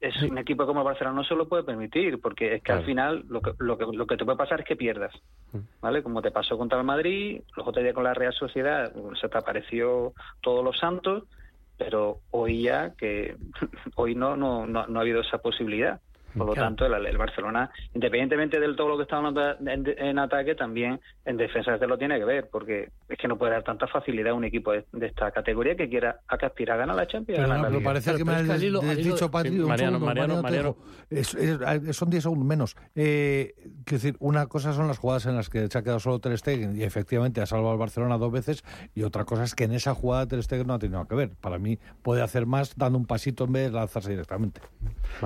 es 0.00 0.22
un 0.22 0.38
equipo 0.38 0.66
como 0.66 0.80
el 0.80 0.84
Barcelona 0.84 1.16
no 1.16 1.24
se 1.24 1.34
lo 1.34 1.48
puede 1.48 1.64
permitir, 1.64 2.20
porque 2.20 2.56
es 2.56 2.62
que 2.62 2.72
al 2.72 2.84
final 2.84 3.24
lo 3.28 3.40
que, 3.40 3.52
lo, 3.58 3.76
que, 3.78 3.86
lo 3.92 4.06
que 4.06 4.16
te 4.16 4.24
puede 4.24 4.38
pasar 4.38 4.60
es 4.60 4.66
que 4.66 4.76
pierdas. 4.76 5.12
Mm. 5.52 5.58
¿Vale? 5.80 6.02
Como 6.02 6.22
te 6.22 6.30
pasó 6.30 6.56
contra 6.56 6.78
el 6.78 6.84
Madrid, 6.84 7.40
los 7.56 7.66
otros 7.66 7.82
días 7.82 7.94
con 7.94 8.04
la 8.04 8.14
Real 8.14 8.34
Sociedad, 8.34 8.92
se 9.20 9.28
te 9.28 9.38
apareció 9.38 10.12
todos 10.40 10.62
los 10.62 10.78
santos 10.78 11.24
pero 11.76 12.20
hoy 12.30 12.62
ya 12.62 12.94
que 12.96 13.36
hoy 13.96 14.14
no, 14.14 14.36
no, 14.36 14.66
no, 14.66 14.86
no 14.86 14.98
ha 14.98 15.02
habido 15.02 15.20
esa 15.20 15.38
posibilidad. 15.38 16.00
Por 16.36 16.46
lo 16.46 16.54
tanto, 16.54 16.86
el, 16.86 17.18
Barcelona, 17.18 17.70
independientemente 17.94 18.58
del 18.58 18.76
todo 18.76 18.88
lo 18.88 18.96
que 18.96 19.04
está 19.04 19.16
hablando 19.16 19.40
en, 19.66 20.18
ataque, 20.18 20.54
también 20.54 21.00
en 21.24 21.36
defensa 21.36 21.78
se 21.78 21.86
lo 21.86 21.96
tiene 21.96 22.18
que 22.18 22.24
ver, 22.24 22.48
porque 22.50 22.90
es 23.08 23.18
que 23.18 23.28
no 23.28 23.36
puede 23.38 23.52
dar 23.52 23.62
tanta 23.62 23.86
facilidad 23.86 24.32
a 24.32 24.34
un 24.34 24.44
equipo 24.44 24.72
de, 24.72 24.84
esta 25.02 25.30
categoría 25.30 25.76
que 25.76 25.88
quiera 25.88 26.20
a 26.26 26.36
que 26.36 26.46
aspira 26.46 26.74
a 26.74 26.76
ganar 26.78 26.96
la 26.96 27.06
Champions. 27.06 27.48
Pero, 27.48 27.82
parece 27.82 28.14
que 28.16 28.24
me 28.24 28.32
has 28.32 28.60
dicho, 28.96 29.30
Patri, 29.30 29.52
Mariano, 29.52 30.00
Mariano, 30.00 30.42
Mariano, 30.42 30.76
son 31.92 32.10
10 32.10 32.22
segundos 32.22 32.46
menos. 32.46 32.76
Eh, 32.94 33.54
decir, 33.84 34.16
una 34.18 34.46
cosa 34.46 34.72
son 34.72 34.88
las 34.88 34.98
jugadas 34.98 35.26
en 35.26 35.36
las 35.36 35.48
que 35.48 35.68
se 35.68 35.78
ha 35.78 35.82
quedado 35.82 36.00
solo 36.00 36.18
Ter 36.18 36.36
Stegen 36.36 36.76
y 36.76 36.82
efectivamente 36.82 37.40
ha 37.40 37.46
salvado 37.46 37.72
al 37.72 37.78
Barcelona 37.78 38.18
dos 38.18 38.32
veces, 38.32 38.64
y 38.94 39.02
otra 39.02 39.24
cosa 39.24 39.44
es 39.44 39.54
que 39.54 39.64
en 39.64 39.72
esa 39.72 39.94
jugada 39.94 40.26
Ter 40.26 40.42
Stegen 40.42 40.66
no 40.66 40.74
ha 40.74 40.78
tenido 40.78 40.98
nada 40.98 41.08
que 41.08 41.14
ver. 41.14 41.30
Para 41.40 41.58
mí 41.58 41.78
puede 42.02 42.22
hacer 42.22 42.46
más 42.46 42.76
dando 42.76 42.98
un 42.98 43.06
pasito 43.06 43.44
en 43.44 43.52
vez 43.52 43.70
de 43.70 43.78
lanzarse 43.78 44.10
directamente. 44.10 44.60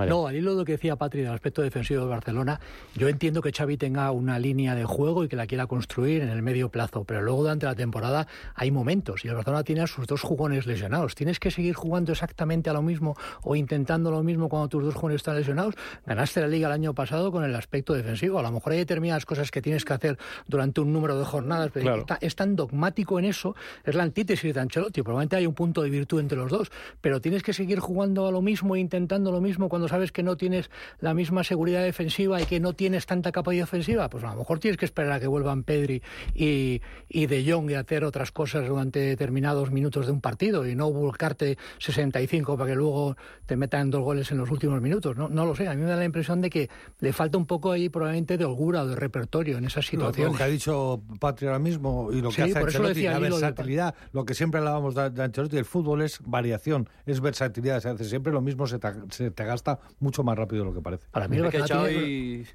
No, 0.07 0.27
al 0.27 0.35
hilo 0.35 0.51
de 0.51 0.57
lo 0.57 0.65
que 0.65 0.73
decía 0.73 0.95
Patri 0.99 1.21
del 1.21 1.31
aspecto 1.31 1.63
defensivo 1.63 2.03
de 2.03 2.09
Barcelona, 2.09 2.59
yo 2.93 3.07
entiendo 3.07 3.41
que 3.41 3.51
Xavi 3.51 3.77
tenga 3.77 4.11
una 4.11 4.37
línea 4.37 4.75
de 4.75 4.83
juego 4.83 5.23
y 5.23 5.27
que 5.27 5.35
la 5.35 5.47
quiera 5.47 5.65
construir 5.65 6.21
en 6.21 6.29
el 6.29 6.43
medio 6.43 6.69
plazo, 6.69 7.05
pero 7.05 7.23
luego 7.23 7.41
durante 7.41 7.65
la 7.65 7.73
temporada 7.73 8.27
hay 8.53 8.69
momentos 8.69 9.25
y 9.25 9.29
el 9.29 9.35
Barcelona 9.35 9.63
tiene 9.63 9.81
a 9.81 9.87
sus 9.87 10.05
dos 10.05 10.21
jugones 10.21 10.67
lesionados. 10.67 11.15
¿Tienes 11.15 11.39
que 11.39 11.49
seguir 11.49 11.73
jugando 11.73 12.11
exactamente 12.11 12.69
a 12.69 12.73
lo 12.73 12.83
mismo 12.83 13.15
o 13.41 13.55
intentando 13.55 14.11
lo 14.11 14.21
mismo 14.21 14.49
cuando 14.49 14.67
tus 14.67 14.83
dos 14.83 14.93
jugones 14.93 15.15
están 15.15 15.37
lesionados? 15.37 15.75
Ganaste 16.05 16.41
la 16.41 16.47
liga 16.47 16.67
el 16.67 16.73
año 16.73 16.93
pasado 16.93 17.31
con 17.31 17.43
el 17.43 17.55
aspecto 17.55 17.93
defensivo. 17.93 18.37
A 18.37 18.43
lo 18.43 18.51
mejor 18.51 18.73
hay 18.73 18.79
determinadas 18.79 19.25
cosas 19.25 19.49
que 19.49 19.61
tienes 19.61 19.85
que 19.85 19.93
hacer 19.93 20.19
durante 20.47 20.81
un 20.81 20.91
número 20.91 21.17
de 21.17 21.25
jornadas, 21.25 21.71
pero 21.73 22.05
es 22.19 22.35
tan 22.35 22.55
dogmático 22.55 23.17
en 23.19 23.25
eso, 23.25 23.55
es 23.85 23.95
la 23.95 24.03
antítesis 24.03 24.53
de 24.53 24.59
Ancelotti. 24.59 25.01
Probablemente 25.01 25.37
hay 25.37 25.47
un 25.47 25.53
punto 25.53 25.81
de 25.81 25.89
virtud 25.89 26.19
entre 26.19 26.37
los 26.37 26.51
dos, 26.51 26.71
pero 26.99 27.21
tienes 27.21 27.41
que 27.41 27.53
seguir 27.53 27.79
jugando 27.79 28.27
a 28.27 28.31
lo 28.31 28.41
mismo 28.41 28.75
e 28.75 28.79
intentando 28.79 29.31
lo 29.31 29.41
mismo 29.41 29.69
cuando 29.69 29.87
sabes 29.87 30.11
que 30.11 30.23
no 30.23 30.35
tienes 30.35 30.69
la 30.99 31.13
misma 31.13 31.43
seguridad 31.43 31.83
defensiva 31.83 32.41
y 32.41 32.45
que 32.45 32.59
no 32.59 32.73
tienes 32.73 33.05
tanta 33.05 33.31
capacidad 33.31 33.63
ofensiva, 33.63 34.09
pues 34.09 34.23
a 34.23 34.31
lo 34.31 34.37
mejor 34.37 34.59
tienes 34.59 34.77
que 34.77 34.85
esperar 34.85 35.13
a 35.13 35.19
que 35.19 35.27
vuelvan 35.27 35.63
Pedri 35.63 36.01
y, 36.33 36.81
y 37.07 37.25
De 37.25 37.49
Jong 37.49 37.71
y 37.71 37.75
hacer 37.75 38.03
otras 38.03 38.31
cosas 38.31 38.67
durante 38.67 38.99
determinados 38.99 39.71
minutos 39.71 40.05
de 40.05 40.11
un 40.11 40.21
partido 40.21 40.67
y 40.67 40.75
no 40.75 40.91
volcarte 40.91 41.57
65 41.79 42.57
para 42.57 42.71
que 42.71 42.75
luego 42.75 43.15
te 43.45 43.55
metan 43.55 43.89
dos 43.89 44.01
goles 44.01 44.31
en 44.31 44.37
los 44.37 44.51
últimos 44.51 44.81
minutos. 44.81 45.17
No, 45.17 45.29
no 45.29 45.45
lo 45.45 45.55
sé, 45.55 45.67
a 45.67 45.73
mí 45.73 45.81
me 45.81 45.89
da 45.89 45.95
la 45.95 46.05
impresión 46.05 46.41
de 46.41 46.49
que 46.49 46.69
le 46.99 47.13
falta 47.13 47.37
un 47.37 47.45
poco 47.45 47.71
ahí 47.71 47.89
probablemente 47.89 48.37
de 48.37 48.45
holgura 48.45 48.83
o 48.83 48.87
de 48.87 48.95
repertorio 48.95 49.57
en 49.57 49.65
esas 49.65 49.85
situaciones. 49.85 50.33
Lo, 50.33 50.37
que 50.37 50.43
ha 50.43 50.47
dicho 50.47 51.01
Patria 51.19 51.49
ahora 51.49 51.59
mismo 51.59 52.09
y 52.11 52.21
lo 52.21 52.29
que 52.29 52.43
hace 52.43 52.57
Ancelotti, 52.57 53.03
la 53.03 53.19
versatilidad, 53.19 53.95
lo, 54.11 54.25
que 54.25 54.33
siempre 54.33 54.59
hablábamos 54.59 54.95
de, 54.95 55.09
de 55.09 55.23
Ancelotti, 55.23 55.57
el 55.57 55.65
fútbol 55.65 56.01
es 56.01 56.19
variación, 56.23 56.89
es 57.05 57.21
versatilidad, 57.21 57.79
se 57.79 57.89
hace 57.89 58.05
siempre 58.05 58.31
lo 58.31 58.41
mismo, 58.41 58.67
se 58.67 58.79
te, 58.79 58.89
se 59.09 59.31
te 59.31 59.45
gasta 59.45 59.79
mucho 59.99 60.23
más 60.23 60.37
rápido 60.37 60.63
de 60.63 60.69
lo 60.69 60.75
que 60.75 60.78
parece. 60.81 61.05
Para 61.11 61.27
mí 61.27 61.37
es 61.37 61.49
que 61.49 61.59
Xavi 61.59 62.45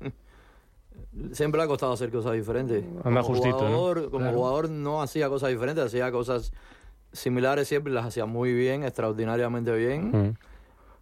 siempre 1.33 1.59
le 1.59 1.64
ha 1.64 1.66
costado 1.66 1.93
hacer 1.93 2.11
cosas 2.11 2.33
diferentes. 2.33 2.85
Anda 3.05 3.22
como 3.22 3.35
justito, 3.35 3.59
jugador, 3.59 4.03
¿no? 4.03 4.11
Como 4.11 4.33
jugador 4.33 4.70
no 4.70 5.03
hacía 5.03 5.29
cosas 5.29 5.51
diferentes, 5.51 5.85
hacía 5.85 6.11
cosas 6.11 6.53
similares 7.12 7.68
siempre, 7.68 7.93
las 7.93 8.07
hacía 8.07 8.27
muy 8.27 8.53
bien, 8.53 8.85
extraordinariamente 8.85 9.72
bien. 9.72 10.09
Mm. 10.11 10.35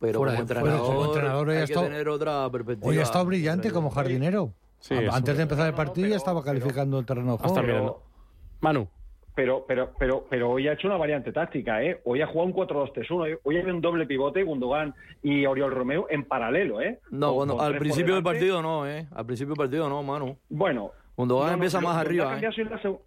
Pero 0.01 0.18
como, 0.18 0.33
entrenador, 0.33 0.81
como 0.81 1.05
entrenador, 1.07 1.51
hay 1.51 1.66
que 1.66 1.75
tener 1.75 2.09
otra 2.09 2.51
perspectiva. 2.51 2.91
Hoy 2.91 2.99
ha 2.99 3.03
estado 3.03 3.25
brillante 3.25 3.70
como 3.70 3.89
jardinero. 3.91 4.53
Sí, 4.81 4.95
Antes 5.12 5.37
de 5.37 5.45
empezar 5.45 5.68
el 5.68 5.75
partido 5.75 6.09
ya 6.09 6.16
estaba 6.16 6.43
calificando 6.43 6.99
el 6.99 7.07
terreno 7.07 7.37
de 7.37 7.49
juego. 7.49 8.03
Manu 8.61 8.89
pero, 9.35 9.64
pero, 9.66 9.93
pero, 9.99 10.26
pero 10.28 10.51
hoy 10.51 10.68
ha 10.68 10.74
hecho 10.74 10.89
una 10.89 10.97
variante 10.97 11.33
táctica, 11.33 11.83
¿eh? 11.83 12.01
Hoy 12.05 12.20
ha 12.20 12.26
jugado 12.26 12.47
un 12.47 12.55
4-2-3-1. 12.55 13.39
Hoy 13.43 13.57
hay 13.57 13.64
un 13.64 13.80
doble 13.80 14.07
pivote, 14.07 14.43
Gundogan 14.43 14.95
y 15.22 15.47
Oriol 15.47 15.70
Romeo 15.70 16.07
en 16.11 16.24
paralelo, 16.24 16.80
¿eh? 16.80 17.01
No, 17.11 17.35
cuando, 17.35 17.61
al 17.61 17.78
principio 17.78 18.14
del 18.14 18.22
partido 18.22 18.61
no, 18.61 18.87
¿eh? 18.87 19.07
Al 19.14 19.26
principio 19.26 19.55
del 19.55 19.59
partido 19.59 19.89
no, 19.89 20.03
mano. 20.03 20.37
Bueno. 20.49 20.93
Gundogan 21.16 21.49
no, 21.49 21.55
empieza 21.55 21.80
más 21.80 21.97
arriba, 21.97 22.39
¿eh? 22.39 22.99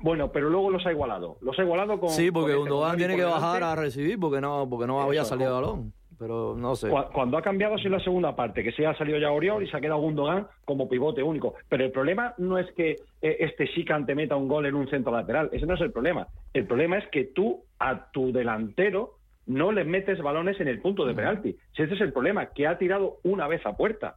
Bueno, 0.00 0.30
pero 0.30 0.48
luego 0.48 0.70
los 0.70 0.86
ha 0.86 0.92
igualado. 0.92 1.36
Los 1.40 1.58
ha 1.58 1.62
igualado 1.62 1.98
con. 1.98 2.10
Sí, 2.10 2.30
porque 2.30 2.52
con 2.52 2.62
Gundogan 2.62 2.96
tiene 2.96 3.16
que 3.16 3.24
bajar 3.24 3.62
a 3.62 3.74
recibir 3.74 4.18
porque 4.18 4.40
no, 4.40 4.68
porque 4.68 4.86
no 4.86 5.00
había 5.00 5.24
salido 5.24 5.50
el 5.50 5.62
balón 5.62 5.99
pero 6.20 6.54
no 6.54 6.76
sé. 6.76 6.90
Cuando 7.14 7.38
ha 7.38 7.42
cambiado 7.42 7.76
ha 7.76 7.78
sido 7.78 7.92
la 7.96 8.04
segunda 8.04 8.36
parte, 8.36 8.62
que 8.62 8.72
se 8.72 8.86
ha 8.86 8.94
salido 8.94 9.18
ya 9.18 9.32
Oriol 9.32 9.62
y 9.62 9.70
se 9.70 9.76
ha 9.78 9.80
quedado 9.80 10.00
Gundogan 10.00 10.46
como 10.66 10.86
pivote 10.86 11.22
único. 11.22 11.54
Pero 11.66 11.82
el 11.82 11.90
problema 11.92 12.34
no 12.36 12.58
es 12.58 12.70
que 12.72 12.96
eh, 13.22 13.36
este 13.40 13.66
Sican 13.68 14.04
te 14.04 14.14
meta 14.14 14.36
un 14.36 14.46
gol 14.46 14.66
en 14.66 14.74
un 14.74 14.86
centro 14.90 15.12
lateral, 15.12 15.48
ese 15.50 15.64
no 15.64 15.74
es 15.74 15.80
el 15.80 15.92
problema. 15.92 16.28
El 16.52 16.66
problema 16.66 16.98
es 16.98 17.08
que 17.08 17.24
tú 17.24 17.64
a 17.78 18.10
tu 18.10 18.32
delantero 18.32 19.14
no 19.46 19.72
le 19.72 19.84
metes 19.84 20.20
balones 20.20 20.60
en 20.60 20.68
el 20.68 20.82
punto 20.82 21.06
de 21.06 21.14
penalti. 21.14 21.56
Si 21.74 21.82
ese 21.82 21.94
es 21.94 22.00
el 22.02 22.12
problema, 22.12 22.50
que 22.50 22.66
ha 22.66 22.76
tirado 22.76 23.16
una 23.22 23.48
vez 23.48 23.64
a 23.64 23.74
puerta. 23.74 24.16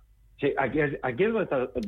aquí, 0.58 0.82
es, 0.82 1.00
aquí 1.04 1.24
es 1.24 1.32
donde 1.32 1.44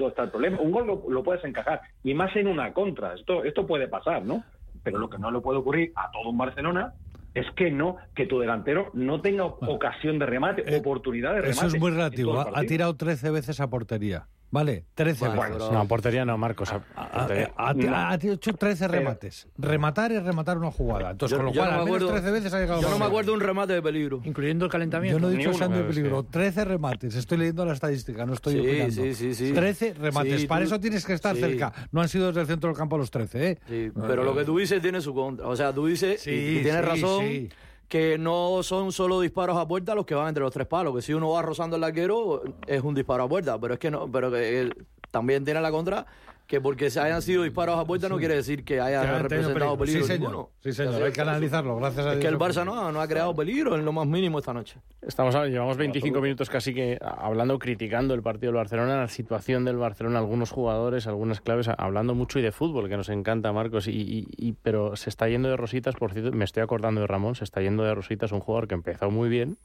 está, 0.08 0.24
el 0.24 0.30
problema. 0.32 0.62
Un 0.62 0.72
gol 0.72 0.88
lo, 1.10 1.24
puedes 1.24 1.44
encajar, 1.44 1.82
y 2.06 2.14
más 2.14 2.34
en 2.38 2.48
una 2.48 2.72
contra. 2.72 3.16
Esto, 3.16 3.44
esto 3.44 3.68
puede 3.68 3.90
pasar, 3.90 4.24
¿no? 4.24 4.46
Pero 4.82 4.98
lo 4.98 5.10
que 5.10 5.18
no 5.18 5.30
le 5.30 5.42
puede 5.42 5.60
ocurrir 5.60 5.92
a 5.94 6.10
todo 6.10 6.30
un 6.30 6.38
Barcelona 6.38 6.94
es 7.36 7.46
que 7.56 7.70
no, 7.70 7.98
que 8.16 8.26
tu 8.26 8.40
delantero 8.40 8.90
no 8.94 9.22
tenga 9.22 9.46
ocasión 9.46 10.18
de 10.18 10.26
remate, 10.26 10.64
eh, 10.66 10.80
oportunidad 10.80 11.32
de 11.36 11.42
remate. 11.42 11.52
Eso 11.52 11.68
es 11.68 11.80
muy 11.80 11.92
relativo. 11.92 12.40
Ha, 12.40 12.62
tirado 12.64 12.96
13 12.96 13.30
veces 13.30 13.60
a 13.60 13.70
portería. 13.70 14.28
Vale, 14.56 14.86
13 14.96 15.28
veces. 15.28 15.70
No, 15.70 15.86
portería 15.86 16.24
no, 16.24 16.38
Marcos. 16.38 16.72
Ha, 16.96 18.18
hecho 18.22 18.54
13 18.54 18.88
remates. 18.88 19.50
Rematar 19.58 20.14
es 20.14 20.24
rematar 20.24 20.58
una 20.58 20.72
jugada. 20.72 21.12
Entonces, 21.12 21.38
con 21.38 21.48
lo 21.48 21.54
cual, 21.54 21.74
al 21.74 21.84
menos 21.84 22.10
13 22.10 22.32
veces 22.32 22.54
ha 22.54 22.60
llegado 22.62 22.82
Yo 22.82 22.90
no 22.90 22.98
me 22.98 23.04
acuerdo 23.04 23.32
de 23.32 23.38
un 23.38 23.44
remate 23.44 23.74
de 23.74 23.82
peligro. 23.82 24.22
Incluyendo 24.24 24.64
el 24.64 24.72
calentamiento. 24.72 25.20
Yo 25.20 25.28
no 25.28 25.30
he 25.30 25.38
dicho 25.38 25.50
usando 25.50 25.78
de 25.78 25.84
peligro. 25.84 26.24
13 26.24 26.64
remates. 26.64 27.16
Estoy 27.16 27.38
leyendo 27.40 27.66
la 27.66 27.74
estadística, 27.74 28.26
no 28.26 28.34
estoy 28.34 28.60
opinando. 28.60 28.96
Sí, 28.96 29.14
sí, 29.14 29.36
sí. 29.36 29.52
13 29.52 29.96
remates. 29.96 30.46
Para 30.46 30.64
eso 30.64 30.80
tienes 30.80 31.06
que 31.06 31.12
estar 31.12 31.36
cerca. 31.36 31.74
No 31.92 32.00
han 32.00 32.08
sido 32.08 32.28
desde 32.28 32.42
el 32.42 32.48
centro 32.48 32.70
del 32.70 32.78
campo 32.78 32.98
los 32.98 33.12
13, 33.12 33.52
¿eh? 33.52 33.60
Sí, 33.68 33.92
pero 34.08 34.24
lo 34.24 34.34
que 34.34 34.46
tú 34.46 34.58
dices 34.58 34.82
tiene 34.82 35.02
su 35.02 35.14
contra. 35.14 35.50
O 35.50 35.56
sea, 35.58 35.74
tú 35.74 35.86
dices, 35.86 36.26
y, 36.28 36.62
tienes 36.62 36.86
razón 36.86 37.50
que 37.88 38.18
no 38.18 38.64
son 38.64 38.92
solo 38.92 39.20
disparos 39.20 39.58
a 39.58 39.68
puerta 39.68 39.96
los 39.96 40.06
que 40.06 40.16
van 40.16 40.30
entre 40.30 40.44
los 40.44 40.52
tres 40.52 40.68
palos, 40.68 40.96
que 40.96 41.02
si 41.02 41.14
uno 41.14 41.30
va 41.32 41.42
rozando 41.42 41.76
el 41.76 41.84
arquero 41.84 42.44
es 42.68 42.82
un 42.82 42.96
disparo 42.96 43.24
a 43.24 43.30
puerta, 43.30 43.60
pero 43.60 43.76
es 43.76 43.80
que 43.80 43.92
no, 43.92 44.12
pero 44.12 44.32
que 44.32 44.72
también 45.12 45.46
tiene 45.46 45.62
la 45.62 45.72
contra 45.72 46.06
que 46.48 46.62
porque 46.62 46.90
se 46.90 47.00
hayan 47.00 47.22
sido 47.22 47.44
disparos 47.44 47.80
a 47.80 47.86
puerta 47.86 48.08
no 48.08 48.18
quiere 48.18 48.36
decir 48.36 48.64
que 48.64 48.80
haya 48.80 49.20
representado 49.20 49.78
peligro, 49.78 50.02
sí, 50.02 50.08
señor. 50.08 50.50
Sí, 50.62 50.74
señor, 50.74 51.02
hay 51.02 51.12
que 51.12 51.22
analizarlo, 51.22 51.78
gracias 51.78 52.06
a 52.06 52.12
Dios. 52.12 52.16
Es 52.16 52.22
que 52.22 52.28
el 52.28 52.38
Barça 52.38 52.64
no, 52.64 52.92
no 52.92 53.02
ha 53.02 53.08
creado 53.08 53.36
peligro 53.36 53.76
en 53.76 53.84
lo 53.84 53.92
más 53.92 54.06
mínimo 54.06 54.40
esta 54.40 54.54
noche. 54.54 54.80
Estamos 55.02 55.36
llevamos 55.50 55.78
25 55.78 56.22
minutos 56.22 56.50
casi 56.50 56.74
que 56.74 57.00
hablando, 57.02 57.58
criticando 57.60 58.14
el 58.14 58.22
partido 58.22 58.52
del 58.52 58.58
Barcelona, 58.58 58.98
la 58.98 59.08
situación 59.08 59.66
del 59.66 59.78
Barcelona, 59.78 60.20
algunos 60.20 60.52
jugadores, 60.52 61.08
algunas 61.08 61.42
claves, 61.42 61.68
hablando 61.68 62.14
mucho 62.14 62.40
y 62.40 62.42
de 62.42 62.52
fútbol, 62.52 62.90
que 62.90 62.98
nos 62.98 63.10
encanta, 63.10 63.52
Marcos, 63.52 63.88
y, 63.88 64.28
y, 64.38 64.54
pero 64.62 64.96
se 64.96 65.10
está 65.10 65.28
yendo 65.28 65.50
de 65.50 65.58
rositas, 65.58 65.96
por 65.96 66.14
cierto, 66.14 66.32
me 66.32 66.46
estoy 66.46 66.64
acordando 66.64 67.02
de 67.02 67.08
Ramón, 67.08 67.36
se 67.36 67.44
está 67.44 67.62
yendo 67.62 67.84
de 67.84 67.94
rositas 67.96 68.32
un 68.32 68.40
jugador 68.40 68.68
que 68.68 68.76
empezó 68.76 69.10
muy 69.10 69.30
bien, 69.30 69.58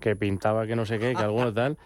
que 0.00 0.16
pintaba 0.16 0.66
que 0.66 0.76
no 0.76 0.86
sé 0.86 0.98
qué, 0.98 1.14
que 1.14 1.22
alguno 1.22 1.52
tal, 1.52 1.78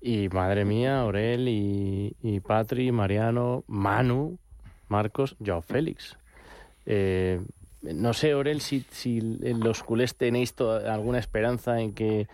y 0.00 0.28
madre 0.28 0.64
mía, 0.64 1.00
Aurel 1.00 1.48
y, 1.48 2.16
y 2.22 2.40
Patri, 2.40 2.92
Mariano, 2.92 3.64
Manu, 3.66 4.38
Marcos, 4.88 5.36
Joao 5.44 5.62
Félix. 5.62 6.16
Eh, 6.86 7.40
no 7.82 8.12
sé, 8.12 8.34
Orel, 8.34 8.60
si, 8.60 8.84
si 8.90 9.20
los 9.20 9.82
culés 9.82 10.14
tenéis 10.14 10.54
alguna 10.60 11.18
esperanza 11.18 11.80
en 11.80 11.94
que 11.94 12.28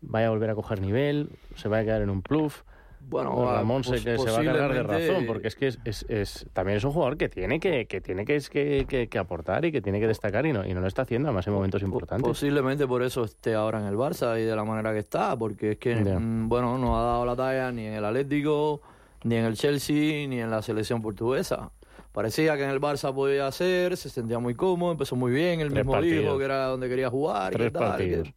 vaya 0.00 0.28
a 0.28 0.30
volver 0.30 0.50
a 0.50 0.54
coger 0.54 0.80
nivel, 0.80 1.30
se 1.56 1.68
vaya 1.68 1.82
a 1.82 1.84
quedar 1.84 2.02
en 2.02 2.10
un 2.10 2.22
pluf. 2.22 2.62
Bueno, 3.08 3.50
Ramón 3.50 3.84
se, 3.84 3.98
se, 3.98 4.16
va 4.16 4.40
a 4.40 4.44
cargar 4.44 4.74
de 4.74 4.82
razón, 4.82 5.26
porque 5.26 5.48
es 5.48 5.56
que 5.56 5.68
es, 5.68 5.78
es, 6.08 6.46
también 6.52 6.76
es 6.76 6.84
un 6.84 6.92
jugador 6.92 7.16
que 7.16 7.28
tiene 7.28 7.58
que, 7.58 7.86
que 7.86 8.02
tiene 8.02 8.26
que, 8.26 8.38
que, 8.86 9.08
que, 9.08 9.18
aportar 9.18 9.64
y 9.64 9.72
que 9.72 9.80
tiene 9.80 9.98
que 9.98 10.06
destacar 10.06 10.44
y 10.44 10.52
no, 10.52 10.66
y 10.66 10.74
no 10.74 10.80
lo 10.80 10.86
está 10.86 11.02
haciendo, 11.02 11.28
además 11.28 11.46
en 11.46 11.54
momentos 11.54 11.82
importantes. 11.82 12.28
Posiblemente 12.28 12.86
por 12.86 13.02
eso 13.02 13.24
esté 13.24 13.54
ahora 13.54 13.80
en 13.80 13.86
el 13.86 13.96
Barça 13.96 14.38
y 14.38 14.44
de 14.44 14.54
la 14.54 14.64
manera 14.64 14.92
que 14.92 14.98
está, 14.98 15.36
porque 15.36 15.72
es 15.72 15.78
que, 15.78 15.94
mm, 15.94 16.48
bueno, 16.48 16.76
no 16.76 16.98
ha 16.98 17.02
dado 17.02 17.24
la 17.24 17.34
talla 17.34 17.72
ni 17.72 17.86
en 17.86 17.94
el 17.94 18.04
Atlético, 18.04 18.82
ni 19.24 19.36
en 19.36 19.46
el 19.46 19.54
Chelsea, 19.54 20.28
ni 20.28 20.40
en 20.40 20.50
la 20.50 20.60
selección 20.60 21.00
portuguesa. 21.00 21.70
Parecía 22.12 22.56
que 22.56 22.64
en 22.64 22.70
el 22.70 22.80
Barça 22.80 23.14
podía 23.14 23.46
hacer, 23.46 23.96
se 23.96 24.10
sentía 24.10 24.38
muy 24.38 24.54
cómodo, 24.54 24.92
empezó 24.92 25.16
muy 25.16 25.32
bien, 25.32 25.60
el 25.60 25.70
mismo 25.70 26.00
dijo 26.02 26.36
que 26.36 26.44
era 26.44 26.66
donde 26.66 26.88
quería 26.88 27.08
jugar. 27.08 27.52
Tres 27.52 27.68
y 27.68 27.70
tal, 27.70 27.82
partidos. 27.82 28.28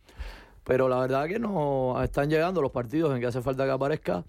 pero 0.64 0.88
la 0.88 1.00
verdad 1.00 1.28
que 1.28 1.40
no 1.40 2.02
están 2.04 2.30
llegando 2.30 2.62
los 2.62 2.72
partidos 2.72 3.14
en 3.14 3.20
que 3.20 3.28
hace 3.28 3.42
falta 3.42 3.66
que 3.66 3.72
aparezca. 3.72 4.24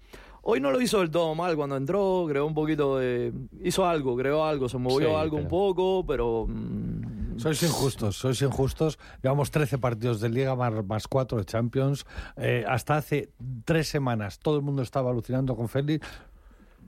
Hoy 0.45 0.59
no 0.59 0.71
lo 0.71 0.81
hizo 0.81 0.99
del 0.99 1.09
todo 1.09 1.33
mal 1.35 1.55
cuando 1.55 1.77
entró, 1.77 2.25
creó 2.27 2.45
un 2.45 2.53
poquito 2.53 2.97
de... 2.97 3.31
hizo 3.63 3.85
algo, 3.85 4.17
creó 4.17 4.43
algo, 4.43 4.67
se 4.67 4.77
movió 4.77 5.17
algo 5.17 5.37
un 5.37 5.47
poco, 5.47 6.05
pero... 6.05 6.45
Mm, 6.49 7.39
sois 7.39 7.63
injustos, 7.63 8.17
sois 8.17 8.41
injustos. 8.41 8.99
Llevamos 9.21 9.51
13 9.51 9.77
partidos 9.77 10.19
de 10.19 10.27
Liga 10.27 10.53
más, 10.55 10.85
más 10.85 11.07
4 11.07 11.37
de 11.37 11.45
Champions. 11.45 12.05
Eh, 12.35 12.65
hasta 12.67 12.97
hace 12.97 13.31
tres 13.63 13.87
semanas 13.87 14.39
todo 14.39 14.57
el 14.57 14.63
mundo 14.63 14.81
estaba 14.81 15.11
alucinando 15.11 15.55
con 15.55 15.69
Félix. 15.69 16.05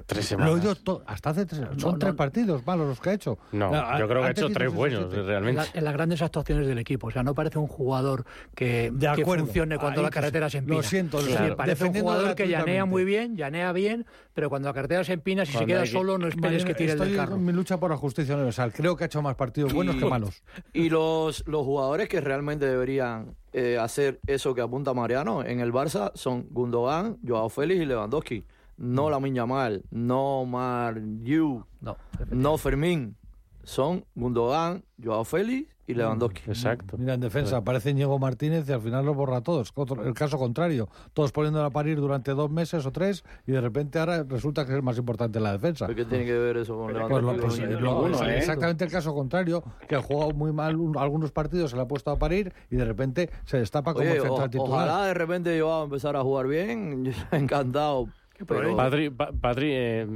Tres 0.05 0.25
semanas. 0.25 0.81
hasta 1.05 1.29
hace 1.29 1.45
tres 1.45 1.61
Son 1.77 1.97
tres 1.99 2.13
partidos 2.13 2.65
malos 2.65 2.87
los 2.87 2.99
que 2.99 3.09
ha 3.09 3.13
hecho. 3.13 3.37
No, 3.51 3.71
yo 3.97 4.07
creo 4.07 4.21
que 4.21 4.27
ha 4.27 4.31
hecho 4.31 4.49
tres 4.49 4.73
buenos, 4.73 5.13
realmente. 5.13 5.63
En, 5.73 5.83
las 5.83 5.93
grandes 5.93 6.21
actuaciones 6.21 6.67
del 6.67 6.77
equipo. 6.77 7.07
O 7.07 7.11
sea, 7.11 7.23
no 7.23 7.33
parece 7.33 7.59
un 7.59 7.67
jugador 7.67 8.25
que, 8.55 8.93
que 9.15 9.25
funcione 9.25 9.77
cuando 9.77 10.01
la 10.01 10.09
carretera 10.09 10.49
se 10.49 10.59
empina. 10.59 10.77
Lo 10.77 10.83
siento, 10.83 11.19
parece 11.55 11.85
un 11.85 11.93
jugador 11.93 12.35
que 12.35 12.47
llanea 12.47 12.85
muy 12.85 13.05
bien, 13.05 13.35
llanea 13.35 13.71
bien, 13.71 14.05
pero 14.33 14.49
cuando 14.49 14.69
la 14.69 14.73
carretera 14.73 15.03
se 15.03 15.13
empina, 15.13 15.45
si 15.45 15.53
se 15.53 15.65
queda 15.65 15.85
solo, 15.85 16.17
no 16.17 16.27
esperes 16.27 16.65
que 16.65 16.73
tire 16.73 16.93
el 16.93 16.99
del 16.99 17.15
carro. 17.15 17.37
mi 17.37 17.53
lucha 17.53 17.79
por 17.79 17.91
la 17.91 17.97
justicia 17.97 18.35
universal. 18.35 18.73
Creo 18.73 18.95
que 18.95 19.05
ha 19.05 19.07
hecho 19.07 19.21
más 19.21 19.35
partidos 19.35 19.73
buenos 19.73 19.95
que 19.95 20.05
malos. 20.05 20.43
Y 20.73 20.89
los, 20.89 21.43
los 21.47 21.63
jugadores 21.63 22.09
que 22.09 22.21
realmente 22.21 22.65
deberían 22.65 23.35
eh, 23.53 23.77
hacer 23.79 24.19
eso 24.27 24.53
que 24.53 24.61
apunta 24.61 24.93
Mariano 24.93 25.43
en 25.43 25.59
el 25.61 25.71
Barça 25.71 26.11
son 26.15 26.47
Gundogan, 26.49 27.17
Joao 27.25 27.49
Félix 27.49 27.81
y 27.81 27.85
Lewandowski 27.85 28.43
no 28.77 29.09
la 29.09 29.19
Yamal, 29.19 29.83
no 29.91 30.45
Mar 30.45 31.01
Yu, 31.23 31.65
no, 31.81 31.97
no 32.29 32.57
Fermín. 32.57 33.15
Son 33.63 34.05
Gundogan, 34.13 34.83
Joao 35.03 35.23
Félix 35.23 35.75
y 35.87 35.93
Lewandowski. 35.93 36.43
Exacto. 36.47 36.97
Mira, 36.97 37.13
en 37.13 37.19
defensa 37.19 37.57
aparece 37.57 37.93
Diego 37.93 38.17
Martínez 38.19 38.67
y 38.69 38.71
al 38.71 38.81
final 38.81 39.05
lo 39.05 39.13
borra 39.13 39.37
a 39.37 39.41
todos. 39.41 39.73
El 40.03 40.13
caso 40.13 40.37
contrario, 40.37 40.89
todos 41.13 41.31
poniéndola 41.31 41.67
a 41.67 41.69
parir 41.69 41.97
durante 41.97 42.31
dos 42.31 42.49
meses 42.49 42.85
o 42.85 42.91
tres 42.91 43.23
y 43.45 43.51
de 43.51 43.61
repente 43.61 43.99
ahora 43.99 44.23
resulta 44.23 44.65
que 44.65 44.71
es 44.71 44.77
el 44.77 44.83
más 44.83 44.97
importante 44.97 45.37
en 45.37 45.43
la 45.43 45.51
defensa. 45.51 45.87
¿Qué 45.87 46.05
tiene 46.05 46.25
que 46.25 46.37
ver 46.37 46.57
eso 46.57 46.77
con 46.77 46.93
Lewandowski? 46.93 47.63
Pues 47.65 48.21
¿eh? 48.21 48.37
exactamente 48.37 48.85
el 48.85 48.91
caso 48.91 49.13
contrario, 49.13 49.63
que 49.87 49.95
ha 49.95 50.01
jugado 50.01 50.31
muy 50.31 50.51
mal 50.51 50.75
algunos 50.97 51.31
partidos, 51.31 51.71
se 51.71 51.75
le 51.75 51.83
ha 51.83 51.87
puesto 51.87 52.11
a 52.11 52.17
parir 52.17 52.53
y 52.69 52.75
de 52.75 52.85
repente 52.85 53.29
se 53.45 53.57
destapa 53.57 53.93
como 53.93 54.05
central 54.05 54.49
titular. 54.49 54.87
Ojalá 54.87 55.05
de 55.07 55.13
repente 55.13 55.59
Joao 55.59 55.85
empezar 55.85 56.15
a 56.15 56.21
jugar 56.21 56.47
bien, 56.47 57.13
encantado 57.31 58.07
Patri, 58.43 59.69
eh, 59.71 60.07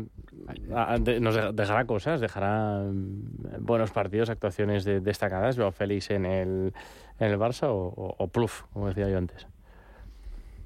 nos 1.22 1.56
dejará 1.56 1.86
cosas, 1.86 2.20
dejará 2.20 2.80
mm, 2.84 3.66
buenos 3.66 3.92
partidos, 3.92 4.30
actuaciones 4.30 4.84
destacadas. 4.84 5.58
Veo 5.58 5.72
Félix 5.72 6.12
en 6.12 6.26
el, 6.26 6.74
en 7.20 7.32
el 7.32 7.38
Barça 7.40 7.68
o, 7.70 8.16
o, 8.18 8.28
Pluf, 8.28 8.64
como 8.74 8.90
decía 8.90 9.10
yo 9.10 9.18
antes. 9.18 9.48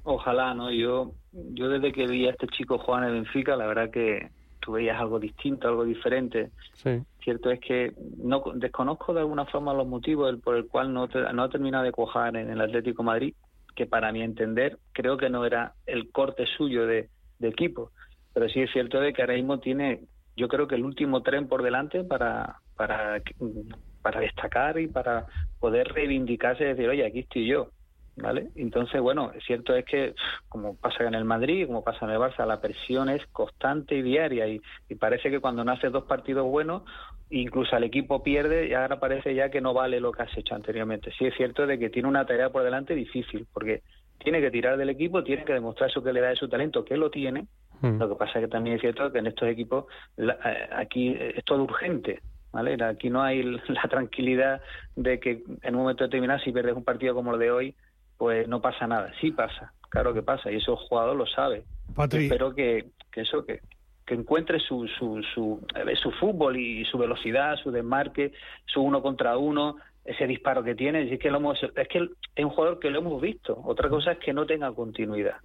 ojalá, 0.02 0.52
¿no? 0.54 0.72
Yo, 0.72 1.12
yo 1.32 1.68
desde 1.68 1.92
que 1.92 2.06
vi 2.06 2.26
a 2.26 2.30
este 2.30 2.48
chico 2.48 2.78
jugar 2.78 3.04
en 3.04 3.10
el 3.10 3.14
Benfica, 3.22 3.54
la 3.54 3.66
verdad 3.66 3.90
que 3.90 4.30
tú 4.58 4.72
veías 4.72 4.98
algo 4.98 5.20
distinto, 5.20 5.68
algo 5.68 5.84
diferente. 5.84 6.50
Sí. 6.72 7.02
Cierto 7.22 7.50
es 7.50 7.60
que 7.60 7.92
no 8.16 8.42
desconozco 8.54 9.14
de 9.14 9.20
alguna 9.20 9.44
forma 9.46 9.72
los 9.74 9.86
motivos 9.86 10.34
por 10.42 10.56
el 10.56 10.66
cual 10.66 10.92
no, 10.92 11.06
no 11.06 11.42
ha 11.42 11.48
terminado 11.48 11.84
de 11.84 11.92
cuajar 11.92 12.36
en 12.36 12.50
el 12.50 12.60
Atlético 12.60 13.04
Madrid, 13.04 13.34
que 13.76 13.86
para 13.86 14.10
mi 14.10 14.22
entender 14.22 14.78
creo 14.92 15.16
que 15.16 15.30
no 15.30 15.44
era 15.44 15.74
el 15.86 16.10
corte 16.10 16.46
suyo 16.56 16.86
de, 16.86 17.10
de 17.38 17.48
equipo. 17.48 17.90
Pero 18.32 18.48
sí 18.48 18.60
es 18.60 18.70
cierto 18.72 19.00
de 19.00 19.12
que 19.12 19.22
ahora 19.22 19.34
mismo 19.34 19.60
tiene, 19.60 20.00
yo 20.36 20.48
creo 20.48 20.66
que 20.66 20.74
el 20.74 20.84
último 20.84 21.22
tren 21.22 21.48
por 21.48 21.62
delante 21.62 22.04
para, 22.04 22.56
para, 22.76 23.22
para 24.02 24.20
destacar 24.20 24.78
y 24.78 24.88
para 24.88 25.26
poder 25.60 25.88
reivindicarse 25.88 26.64
y 26.64 26.68
decir, 26.68 26.88
oye, 26.88 27.06
aquí 27.06 27.20
estoy 27.20 27.46
yo. 27.46 27.70
¿Vale? 28.16 28.50
Entonces, 28.54 29.00
bueno, 29.00 29.32
cierto 29.44 29.74
es 29.74 29.84
que, 29.84 30.14
como 30.48 30.76
pasa 30.76 31.02
en 31.02 31.14
el 31.14 31.24
Madrid, 31.24 31.66
como 31.66 31.82
pasa 31.82 32.04
en 32.04 32.12
el 32.12 32.18
Barça, 32.18 32.46
la 32.46 32.60
presión 32.60 33.08
es 33.08 33.26
constante 33.32 33.96
y 33.96 34.02
diaria 34.02 34.46
y, 34.46 34.60
parece 35.00 35.30
que 35.30 35.40
cuando 35.40 35.64
nace 35.64 35.90
dos 35.90 36.04
partidos 36.04 36.46
buenos, 36.46 36.82
incluso 37.30 37.76
el 37.76 37.82
equipo 37.82 38.22
pierde 38.22 38.68
y 38.68 38.74
ahora 38.74 39.00
parece 39.00 39.34
ya 39.34 39.50
que 39.50 39.60
no 39.60 39.74
vale 39.74 39.98
lo 39.98 40.12
que 40.12 40.22
has 40.22 40.38
hecho 40.38 40.54
anteriormente. 40.54 41.10
Sí 41.18 41.26
es 41.26 41.34
cierto 41.34 41.66
de 41.66 41.76
que 41.76 41.90
tiene 41.90 42.08
una 42.08 42.24
tarea 42.24 42.50
por 42.50 42.62
delante 42.62 42.94
difícil, 42.94 43.48
porque 43.52 43.82
tiene 44.24 44.40
que 44.40 44.50
tirar 44.50 44.76
del 44.76 44.88
equipo, 44.88 45.22
tiene 45.22 45.44
que 45.44 45.52
demostrar 45.52 45.90
su 45.90 46.02
calidad 46.02 46.30
de 46.30 46.36
su 46.36 46.48
talento, 46.48 46.84
que 46.84 46.96
lo 46.96 47.10
tiene. 47.10 47.46
Hmm. 47.80 47.98
Lo 47.98 48.08
que 48.08 48.16
pasa 48.16 48.38
es 48.38 48.46
que 48.46 48.50
también 48.50 48.76
es 48.76 48.80
cierto 48.80 49.12
que 49.12 49.18
en 49.18 49.26
estos 49.26 49.48
equipos 49.48 49.84
eh, 50.16 50.28
aquí 50.72 51.14
es 51.18 51.44
todo 51.44 51.62
urgente. 51.62 52.20
¿Vale? 52.50 52.82
Aquí 52.84 53.10
no 53.10 53.20
hay 53.20 53.42
la 53.68 53.82
tranquilidad 53.90 54.60
de 54.94 55.18
que 55.18 55.42
en 55.62 55.74
un 55.74 55.82
momento 55.82 56.04
determinado, 56.04 56.38
si 56.40 56.52
pierdes 56.52 56.76
un 56.76 56.84
partido 56.84 57.14
como 57.14 57.34
el 57.34 57.40
de 57.40 57.50
hoy, 57.50 57.74
pues 58.16 58.48
no 58.48 58.60
pasa 58.60 58.86
nada. 58.86 59.12
Sí 59.20 59.32
pasa, 59.32 59.72
claro 59.90 60.14
que 60.14 60.22
pasa, 60.22 60.50
y 60.50 60.56
eso 60.56 60.72
el 60.72 60.88
jugador 60.88 61.16
lo 61.16 61.26
sabe. 61.26 61.64
Espero 62.12 62.54
que, 62.54 62.86
que 63.10 63.22
eso, 63.22 63.44
que, 63.44 63.60
que 64.06 64.14
encuentre 64.14 64.60
su, 64.60 64.86
su, 64.86 65.22
su, 65.34 65.66
eh, 65.74 65.96
su 65.96 66.12
fútbol 66.12 66.56
y 66.56 66.84
su 66.84 66.96
velocidad, 66.96 67.56
su 67.56 67.70
desmarque, 67.70 68.32
su 68.66 68.82
uno 68.82 69.02
contra 69.02 69.36
uno, 69.36 69.76
ese 70.04 70.26
disparo 70.26 70.62
que 70.62 70.74
tiene. 70.74 71.12
Es 71.12 71.18
que, 71.18 71.30
lo 71.30 71.38
hemos, 71.38 71.58
es 71.62 71.88
que 71.88 71.98
es 72.36 72.44
un 72.44 72.50
jugador 72.50 72.78
que 72.78 72.90
lo 72.90 72.98
hemos 72.98 73.20
visto. 73.20 73.60
Otra 73.64 73.88
cosa 73.88 74.12
es 74.12 74.18
que 74.18 74.32
no 74.32 74.44
tenga 74.44 74.72
continuidad. 74.72 75.36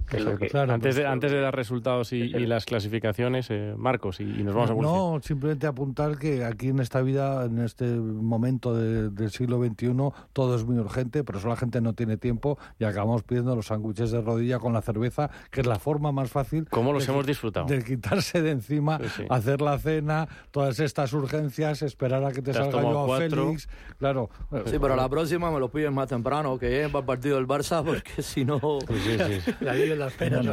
antes, 0.53 0.95
de, 0.95 1.05
antes 1.05 1.31
de 1.31 1.39
dar 1.39 1.55
resultados 1.55 2.11
y, 2.13 2.27
las 2.29 2.65
clasificaciones, 2.65 3.49
eh, 3.51 3.73
Marcos, 3.77 4.19
y, 4.19 4.25
nos 4.25 4.53
vamos 4.53 4.71
a 4.71 4.75
No, 4.75 5.19
simplemente 5.21 5.67
apuntar 5.67 6.17
que 6.17 6.43
aquí 6.43 6.69
en 6.69 6.79
esta 6.79 7.01
vida, 7.01 7.45
en 7.45 7.59
este 7.59 7.85
momento 7.85 8.73
del 8.75 9.29
siglo 9.29 9.63
XXI, 9.63 9.93
todo 10.33 10.55
es 10.55 10.65
muy 10.65 10.77
urgente, 10.77 11.23
pero 11.23 11.39
eso 11.39 11.47
la 11.47 11.55
gente 11.55 11.81
no 11.81 11.93
tiene 11.93 12.17
tiempo 12.17 12.57
y 12.79 12.83
acabamos 12.83 13.23
pidiendo 13.23 13.55
los 13.55 13.67
sándwiches 13.67 14.11
de 14.11 14.21
rodilla 14.21 14.59
con 14.59 14.73
la 14.73 14.81
cerveza, 14.81 15.29
que 15.51 15.61
es 15.61 15.67
la 15.67 15.79
forma 15.79 16.11
más 16.11 16.31
fácil. 16.31 16.67
¿Cómo 16.69 16.91
los 16.91 17.07
hemos 17.07 17.25
disfrutado? 17.25 17.65
De 17.67 17.83
quitarse 17.83 18.41
de 18.41 18.51
encima, 18.51 18.99
hacer 19.29 19.61
la 19.61 19.77
cena, 19.77 20.27
todas 20.51 20.79
estas 20.79 21.13
urgencias, 21.13 21.81
esperar 21.81 22.23
a 22.23 22.31
que 22.31 22.41
te, 22.41 22.53
salga 22.53 22.81
yo 22.81 23.13
a 23.13 23.17
Félix. 23.17 23.69
Claro, 23.97 24.29
Sí, 24.65 24.77
pero 24.81 24.95
la 24.95 25.07
próxima 25.07 25.51
me 25.51 25.59
lo 25.59 25.69
piden 25.69 25.93
más 25.93 26.09
temprano, 26.09 26.57
que 26.57 26.83
es 26.83 26.89
para 26.89 27.01
el 27.01 27.05
partido 27.05 27.35
del 27.35 27.47
Barça, 27.47 27.83
porque 27.85 28.23
si 28.23 28.43
no... 28.43 28.59
Sí, 28.87 29.17
sí, 29.45 29.95
las 29.95 30.13
penas. 30.13 30.45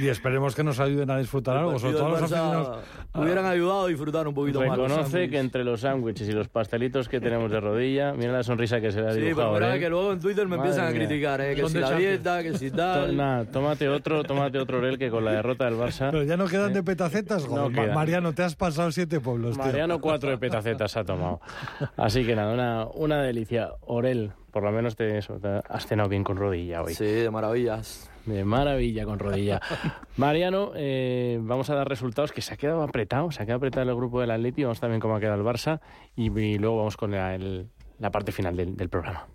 y 0.00 0.08
esperemos 0.08 0.54
que 0.54 0.62
nos 0.62 0.78
ayuden 0.78 1.10
a 1.10 1.18
disfrutar 1.18 1.56
algo, 1.56 1.78
sobre 1.78 1.94
todo 1.94 2.10
los 2.10 2.22
aficionados... 2.22 2.78
Hubieran 3.12 3.44
ayudado 3.46 3.86
a 3.86 3.88
disfrutar 3.88 4.28
un 4.28 4.34
poquito 4.34 4.60
más. 4.60 4.78
Reconoce 4.78 5.28
que 5.28 5.38
entre 5.38 5.64
los 5.64 5.80
sándwiches 5.80 6.28
y 6.28 6.32
los 6.32 6.48
pastelitos 6.48 7.08
que 7.08 7.20
tenemos 7.20 7.50
de 7.50 7.58
rodilla, 7.58 8.12
mira 8.12 8.30
la 8.30 8.44
sonrisa 8.44 8.80
que 8.80 8.92
se 8.92 9.00
le 9.00 9.08
ha 9.08 9.12
dibujado. 9.12 9.54
Sí, 9.54 9.58
pero 9.60 9.74
¿eh? 9.74 9.80
que 9.80 9.88
luego 9.88 10.12
en 10.12 10.20
Twitter 10.20 10.46
me 10.46 10.56
empiezan 10.56 10.86
a 10.86 10.92
criticar, 10.92 11.40
¿eh? 11.40 11.56
que 11.56 11.68
si 11.68 11.78
la 11.78 11.92
dieta, 11.96 12.42
que 12.44 12.56
si 12.56 12.70
tal... 12.70 13.16
Nada, 13.16 13.46
tómate 13.46 13.88
otro, 13.88 14.22
tómate 14.22 14.58
otro 14.58 14.78
Orel 14.78 14.96
que 14.96 15.10
con 15.10 15.24
la 15.24 15.32
derrota 15.32 15.64
del 15.64 15.74
Barça... 15.74 16.10
Pero 16.12 16.22
ya 16.22 16.36
no 16.36 16.46
quedan 16.46 16.72
de 16.72 16.84
petacetas, 16.84 17.48
Mariano, 17.48 18.32
te 18.32 18.44
has 18.44 18.54
pasado 18.54 18.92
siete 18.92 19.18
pueblos, 19.18 19.58
Mariano 19.58 20.00
cuatro 20.00 20.30
de 20.30 20.38
petacetas 20.38 20.96
ha 20.96 21.04
tomado. 21.04 21.40
Así 21.96 22.24
que 22.24 22.36
nada, 22.36 22.54
una, 22.54 22.86
una 22.94 23.22
delicia 23.22 23.39
Orel, 23.80 24.32
por 24.50 24.62
lo 24.62 24.72
menos 24.72 24.96
te, 24.96 25.18
eso, 25.18 25.38
has 25.68 25.86
cenado 25.86 26.08
bien 26.08 26.24
con 26.24 26.36
rodilla 26.36 26.82
hoy. 26.82 26.94
Sí, 26.94 27.04
de 27.04 27.30
maravillas. 27.30 28.10
De 28.26 28.44
maravilla 28.44 29.04
con 29.04 29.18
rodilla. 29.18 29.60
Mariano, 30.16 30.72
eh, 30.74 31.38
vamos 31.40 31.70
a 31.70 31.74
dar 31.74 31.88
resultados 31.88 32.32
que 32.32 32.42
se 32.42 32.54
ha 32.54 32.56
quedado 32.56 32.82
apretado, 32.82 33.30
se 33.30 33.42
ha 33.42 33.46
quedado 33.46 33.58
apretado 33.58 33.90
el 33.90 33.96
grupo 33.96 34.20
del 34.20 34.30
Atleti, 34.30 34.64
vamos 34.64 34.80
también 34.80 35.00
cómo 35.00 35.16
ha 35.16 35.20
quedado 35.20 35.40
el 35.40 35.46
Barça 35.46 35.80
y, 36.16 36.28
luego 36.58 36.78
vamos 36.78 36.96
con 36.96 37.12
la, 37.12 38.10
parte 38.10 38.32
final 38.32 38.56
del 38.56 38.88
programa. 38.88 39.26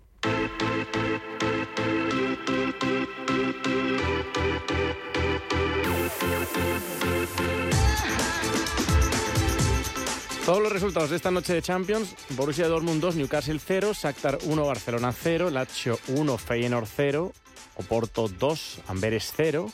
Todos 10.46 10.62
los 10.62 10.70
resultados 10.70 11.10
de 11.10 11.16
esta 11.16 11.32
noche 11.32 11.54
de 11.54 11.60
Champions, 11.60 12.14
Borussia 12.36 12.68
Dortmund 12.68 13.00
2, 13.00 13.16
Newcastle 13.16 13.58
0, 13.58 13.90
Shakhtar 14.00 14.38
1, 14.44 14.64
Barcelona 14.64 15.12
0, 15.12 15.50
Lazio 15.50 15.98
1, 16.06 16.38
Feyenoord 16.38 16.86
0, 16.86 17.32
Oporto 17.78 18.28
2, 18.28 18.82
Amberes 18.86 19.32
0, 19.36 19.68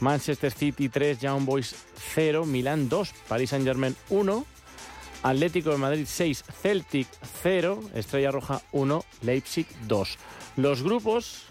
Manchester 0.00 0.50
City 0.50 0.88
3, 0.88 1.20
Young 1.20 1.44
Boys 1.44 1.72
0, 2.16 2.46
Milán 2.46 2.88
2, 2.88 3.14
Paris 3.28 3.50
Saint-Germain 3.50 3.94
1, 4.10 4.44
Atlético 5.22 5.70
de 5.70 5.76
Madrid 5.76 6.06
6, 6.08 6.44
Celtic 6.62 7.06
0, 7.44 7.80
Estrella 7.94 8.32
Roja 8.32 8.60
1, 8.72 9.04
Leipzig 9.22 9.68
2. 9.86 10.18
Los 10.56 10.82
grupos 10.82 11.44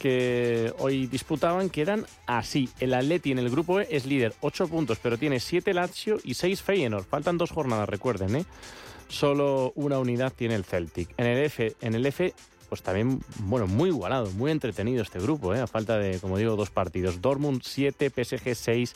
que 0.00 0.72
hoy 0.78 1.06
disputaban 1.06 1.68
quedan 1.68 2.06
así. 2.26 2.70
El 2.80 2.94
Atleti 2.94 3.32
en 3.32 3.38
el 3.38 3.50
grupo 3.50 3.80
E 3.80 3.86
es 3.90 4.06
líder, 4.06 4.34
8 4.40 4.66
puntos, 4.66 4.98
pero 5.00 5.18
tiene 5.18 5.38
7 5.38 5.74
Lazio 5.74 6.18
y 6.24 6.34
6 6.34 6.62
Feyenoord. 6.62 7.04
Faltan 7.04 7.36
dos 7.36 7.50
jornadas, 7.50 7.88
recuerden, 7.88 8.34
¿eh? 8.34 8.44
Solo 9.08 9.72
una 9.76 9.98
unidad 9.98 10.32
tiene 10.34 10.54
el 10.54 10.64
Celtic. 10.64 11.10
En 11.18 11.26
el 11.26 11.44
F, 11.44 11.76
en 11.82 11.94
el 11.94 12.06
F 12.06 12.32
pues 12.70 12.82
también, 12.82 13.20
bueno, 13.40 13.66
muy 13.66 13.90
igualado, 13.90 14.30
muy 14.30 14.52
entretenido 14.52 15.02
este 15.02 15.18
grupo, 15.18 15.52
¿eh? 15.54 15.60
a 15.60 15.66
falta 15.66 15.98
de, 15.98 16.20
como 16.20 16.38
digo, 16.38 16.54
dos 16.54 16.70
partidos. 16.70 17.20
Dortmund 17.20 17.62
7, 17.64 18.10
PSG 18.10 18.54
6, 18.54 18.94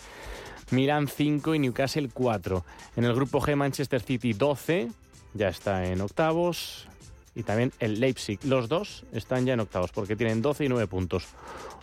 Milan 0.70 1.08
5 1.08 1.56
y 1.56 1.58
Newcastle 1.58 2.08
4. 2.12 2.64
En 2.96 3.04
el 3.04 3.14
grupo 3.14 3.40
G, 3.40 3.56
Manchester 3.56 4.00
City 4.00 4.32
12, 4.32 4.88
ya 5.34 5.48
está 5.48 5.84
en 5.86 6.00
octavos 6.00 6.86
y 7.34 7.42
también 7.42 7.72
el 7.80 8.00
Leipzig. 8.00 8.38
Los 8.44 8.68
dos 8.68 9.04
están 9.12 9.46
ya 9.46 9.54
en 9.54 9.60
octavos 9.60 9.90
porque 9.92 10.16
tienen 10.16 10.42
12 10.42 10.64
y 10.64 10.68
9 10.68 10.86
puntos. 10.86 11.26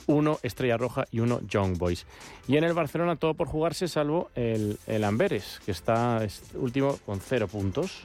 Uno 0.08 0.40
Estrella 0.44 0.78
Roja 0.78 1.06
y 1.12 1.20
uno 1.20 1.42
Young 1.48 1.78
Boys. 1.78 2.06
Y 2.48 2.58
en 2.58 2.64
el 2.64 2.74
Barcelona 2.74 3.16
todo 3.16 3.34
por 3.34 3.48
jugarse 3.48 3.88
salvo 3.88 4.32
el, 4.36 4.78
el 4.88 5.04
Amberes, 5.04 5.62
que 5.66 5.72
está 5.72 6.26
último 6.56 6.98
con 7.06 7.20
0 7.20 7.48
puntos. 7.48 8.04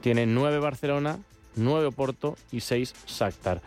Tiene 0.00 0.26
9 0.26 0.58
Barcelona, 0.58 1.18
9 1.56 1.90
Porto 1.92 2.36
y 2.52 2.60
6 2.60 2.94
Shakhtar. 3.06 3.60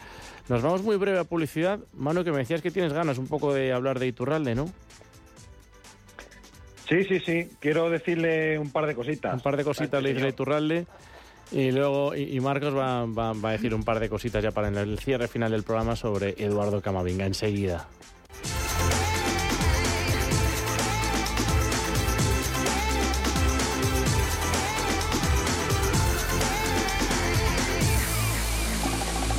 Nos 0.49 0.61
vamos 0.61 0.82
muy 0.82 0.97
breve 0.97 1.19
a 1.19 1.24
publicidad. 1.24 1.80
Manu, 1.93 2.24
que 2.24 2.32
me 2.32 2.39
decías 2.39 2.61
que 2.61 2.72
tienes 2.72 2.93
ganas 2.93 3.17
un 3.17 3.28
poco 3.28 3.53
de 3.53 3.72
hablar 3.72 3.99
de 3.99 4.07
Iturralde, 4.07 4.55
¿no? 4.55 4.65
Sí, 6.89 7.05
sí, 7.05 7.19
sí. 7.26 7.49
Quiero 7.61 7.89
decirle 7.89 8.59
un 8.59 8.69
par 8.69 8.86
de 8.86 8.95
cositas. 8.95 9.34
Un 9.34 9.39
par 9.39 9.55
de 9.55 9.63
cositas 9.63 10.03
le 10.03 10.13
dice 10.13 10.28
Iturralde. 10.28 10.88
Y 11.52 11.72
luego, 11.72 12.16
y, 12.16 12.39
Marcos 12.39 12.76
va, 12.76 13.06
va, 13.06 13.34
va, 13.34 13.49
a 13.49 13.52
decir 13.52 13.76
un 13.76 13.84
par 13.84 13.99
de 13.99 14.08
cositas 14.08 14.41
ya 14.41 14.52
para 14.52 14.70
el 14.70 14.99
cierre 14.99 15.28
final 15.28 15.52
del 15.52 15.64
programa 15.64 15.95
sobre 15.97 16.36
Eduardo 16.38 16.82
Camavinga 16.82 17.26
enseguida. 17.26 17.88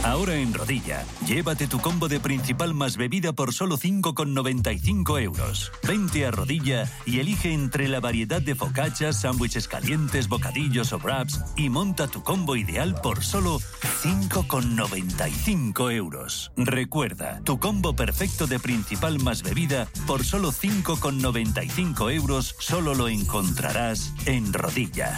Ahora 0.05 0.35
en 0.35 0.53
Rodilla, 0.53 1.05
llévate 1.27 1.69
tu 1.69 1.79
combo 1.79 2.09
de 2.09 2.19
principal 2.19 2.75
más 2.75 2.97
bebida 2.97 3.33
por 3.33 3.55
solo 3.55 3.79
5,95 3.79 5.23
euros. 5.23 5.71
Vente 5.87 6.27
a 6.27 6.33
Rodilla 6.33 6.91
y 7.07 7.21
elige 7.21 7.53
entre 7.53 7.87
la 7.87 8.01
variedad 8.01 8.43
de 8.43 8.57
focachas, 8.57 9.21
sándwiches 9.21 9.69
calientes, 9.69 10.27
bocadillos 10.27 10.93
o 10.93 10.99
wraps 10.99 11.41
y 11.57 11.69
monta 11.69 12.09
tu 12.09 12.25
combo 12.25 12.57
ideal 12.57 12.97
por 13.01 13.23
solo 13.23 13.61
5,95 14.03 15.93
euros. 15.93 16.51
Recuerda, 16.57 17.41
tu 17.45 17.61
combo 17.61 17.95
perfecto 17.95 18.49
de 18.49 18.59
principal 18.59 19.23
más 19.23 19.45
bebida 19.45 19.87
por 20.09 20.25
solo 20.25 20.51
5,95 20.51 22.13
euros 22.13 22.57
solo 22.59 22.95
lo 22.95 23.07
encontrarás 23.07 24.13
en 24.27 24.53
Rodilla. 24.53 25.17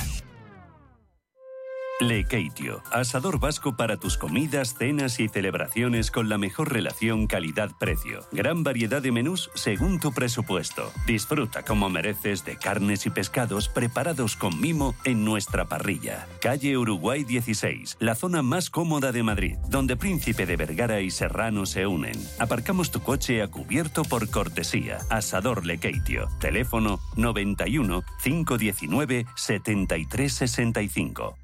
Lekeitio, 2.01 2.83
asador 2.91 3.39
vasco 3.39 3.77
para 3.77 3.97
tus 3.97 4.19
comidas, 4.19 4.75
cenas 4.77 5.21
y 5.21 5.29
celebraciones 5.29 6.11
con 6.11 6.29
la 6.29 6.39
mejor 6.39 6.73
relación 6.73 7.29
calidad-precio. 7.29 8.27
Gran 8.33 8.65
variedad 8.65 9.01
de 9.01 9.13
menús 9.13 9.49
según 9.55 10.01
tu 10.01 10.13
presupuesto. 10.13 10.91
Disfruta 11.07 11.63
como 11.63 11.89
mereces 11.89 12.45
de 12.45 12.57
carnes 12.57 13.07
y 13.07 13.11
pescados 13.11 13.69
preparados 13.69 14.35
con 14.35 14.61
mimo 14.61 14.97
en 15.05 15.25
nuestra 15.25 15.67
parrilla. 15.67 16.27
Calle 16.41 16.77
Uruguay 16.77 17.23
16, 17.23 17.99
la 18.01 18.17
zona 18.17 18.43
más 18.43 18.71
cómoda 18.71 19.13
de 19.13 19.23
Madrid, 19.23 19.57
donde 19.69 19.97
Príncipe 19.97 20.47
de 20.47 20.57
Vergara 20.57 21.01
y 21.01 21.13
Serrano 21.13 21.65
se 21.65 21.87
unen. 21.87 22.21
Aparcamos 22.41 22.91
tu 22.91 23.03
coche 23.03 23.41
a 23.41 23.47
cubierto 23.47 24.03
por 24.03 24.29
cortesía. 24.31 24.99
Asador 25.11 25.65
Lekeitio. 25.65 26.29
Teléfono 26.41 26.99
91 27.15 28.03
519 28.25 29.27
7365. 29.37 31.44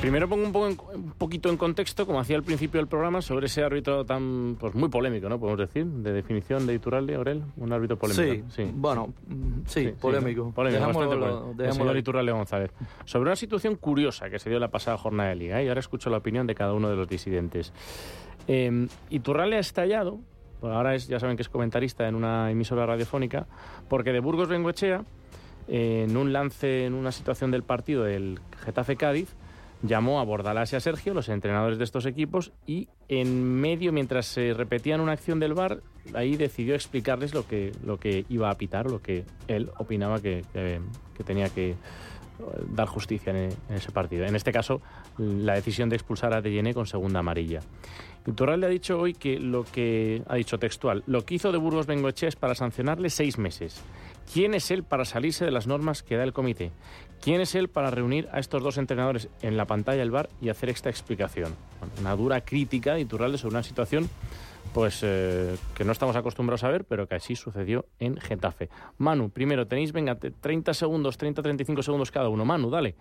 Primero 0.00 0.28
pongo 0.28 0.44
un, 0.46 0.52
poco 0.52 0.92
un, 0.94 1.10
poquito 1.12 1.50
en 1.50 1.56
contexto, 1.56 2.06
como 2.06 2.20
hacía 2.20 2.36
al 2.36 2.44
principio 2.44 2.78
del 2.78 2.86
programa, 2.86 3.20
sobre 3.20 3.46
ese 3.46 3.64
árbitro 3.64 4.04
tan 4.04 4.56
pues 4.58 4.76
muy 4.76 4.88
polémico, 4.88 5.28
¿no? 5.28 5.40
Podemos 5.40 5.58
decir, 5.58 5.84
de 5.84 6.12
definición 6.12 6.68
de 6.68 6.74
Iturralde, 6.74 7.16
Aurel, 7.16 7.42
un 7.56 7.72
árbitro 7.72 7.98
polémico. 7.98 8.48
Sí, 8.48 8.70
bueno, 8.72 9.12
sí, 9.66 9.92
polémico. 10.00 10.52
polémico, 10.52 10.86
bastante 10.86 11.72
señor 11.72 11.96
Iturralde 11.96 12.30
González. 12.30 12.70
Sobre 13.04 13.30
una 13.30 13.36
situación 13.36 13.74
curiosa 13.74 14.30
que 14.30 14.38
se 14.38 14.50
dio 14.50 14.58
en 14.58 14.60
la 14.60 14.70
pasada 14.70 14.96
jornada 14.98 15.30
de 15.30 15.34
Liga, 15.34 15.60
¿eh? 15.60 15.64
y 15.64 15.68
ahora 15.68 15.80
escucho 15.80 16.10
la 16.10 16.18
opinión 16.18 16.46
de 16.46 16.54
cada 16.54 16.74
uno 16.74 16.88
de 16.88 16.94
los 16.94 17.08
disidentes. 17.08 17.72
Eh, 18.46 18.86
Iturralde 19.10 19.56
ha 19.56 19.60
estallado, 19.60 20.20
pues 20.60 20.72
ahora 20.72 20.94
es, 20.94 21.08
ya 21.08 21.18
saben 21.18 21.36
que 21.36 21.42
es 21.42 21.48
comentarista 21.48 22.06
en 22.06 22.14
una 22.14 22.52
emisora 22.52 22.86
radiofónica, 22.86 23.48
porque 23.88 24.12
de 24.12 24.20
Burgos 24.20 24.48
Bengoechea, 24.48 25.04
eh, 25.66 26.06
en 26.08 26.16
un 26.16 26.32
lance, 26.32 26.86
en 26.86 26.94
una 26.94 27.10
situación 27.10 27.50
del 27.50 27.64
partido 27.64 28.04
del 28.04 28.38
Getafe 28.64 28.94
Cádiz, 28.94 29.34
llamó 29.82 30.20
a 30.20 30.24
Bordalás 30.24 30.72
y 30.72 30.76
a 30.76 30.80
Sergio, 30.80 31.14
los 31.14 31.28
entrenadores 31.28 31.78
de 31.78 31.84
estos 31.84 32.06
equipos, 32.06 32.52
y 32.66 32.88
en 33.08 33.42
medio, 33.42 33.92
mientras 33.92 34.26
se 34.26 34.54
repetían 34.54 35.00
una 35.00 35.12
acción 35.12 35.40
del 35.40 35.54
bar, 35.54 35.82
ahí 36.14 36.36
decidió 36.36 36.74
explicarles 36.74 37.34
lo 37.34 37.46
que, 37.46 37.72
lo 37.84 37.98
que 37.98 38.24
iba 38.28 38.50
a 38.50 38.54
pitar, 38.54 38.90
lo 38.90 39.02
que 39.02 39.24
él 39.48 39.70
opinaba 39.78 40.20
que, 40.20 40.44
que, 40.52 41.24
tenía 41.24 41.48
que 41.48 41.70
eh, 41.70 41.76
dar 42.70 42.88
justicia 42.88 43.32
en, 43.32 43.52
ese 43.74 43.92
partido. 43.92 44.24
En 44.24 44.36
este 44.36 44.52
caso, 44.52 44.80
la 45.18 45.54
decisión 45.54 45.88
de 45.88 45.96
expulsar 45.96 46.34
a 46.34 46.40
Dejene 46.40 46.74
con 46.74 46.86
segunda 46.86 47.20
amarilla. 47.20 47.60
Turral 48.36 48.60
le 48.60 48.66
ha 48.66 48.70
dicho 48.70 49.00
hoy 49.00 49.14
que 49.14 49.40
lo 49.40 49.64
que 49.64 50.22
ha 50.28 50.36
dicho 50.36 50.56
textual, 50.56 51.02
lo 51.06 51.24
que 51.24 51.34
hizo 51.34 51.50
de 51.50 51.58
Burgos 51.58 51.86
Bengoche 51.86 52.28
es 52.28 52.36
para 52.36 52.54
sancionarle 52.54 53.10
seis 53.10 53.36
meses. 53.36 53.82
¿Quién 54.32 54.54
es 54.54 54.70
él 54.70 54.84
para 54.84 55.04
salirse 55.04 55.44
de 55.44 55.50
las 55.50 55.66
normas 55.66 56.04
que 56.04 56.16
da 56.16 56.22
el 56.22 56.32
comité? 56.32 56.70
¿Quién 57.22 57.40
es 57.40 57.54
él 57.54 57.68
para 57.68 57.92
reunir 57.92 58.28
a 58.32 58.40
estos 58.40 58.64
dos 58.64 58.78
entrenadores 58.78 59.28
en 59.42 59.56
la 59.56 59.64
pantalla 59.64 60.00
del 60.00 60.10
bar 60.10 60.28
y 60.40 60.48
hacer 60.48 60.70
esta 60.70 60.90
explicación? 60.90 61.54
una 62.00 62.16
dura 62.16 62.40
crítica 62.40 62.94
de 62.94 63.00
Iturralde 63.02 63.38
sobre 63.38 63.54
una 63.54 63.62
situación 63.62 64.08
pues 64.74 65.02
eh, 65.04 65.54
que 65.76 65.84
no 65.84 65.92
estamos 65.92 66.16
acostumbrados 66.16 66.64
a 66.64 66.68
ver, 66.68 66.84
pero 66.84 67.06
que 67.06 67.14
así 67.14 67.36
sucedió 67.36 67.84
en 68.00 68.16
Getafe. 68.16 68.70
Manu, 68.98 69.30
primero 69.30 69.66
tenéis, 69.66 69.92
venga, 69.92 70.16
30 70.16 70.74
segundos, 70.74 71.16
30, 71.16 71.42
35 71.42 71.82
segundos 71.82 72.10
cada 72.10 72.28
uno. 72.28 72.44
Manu, 72.44 72.70
dale. 72.70 72.94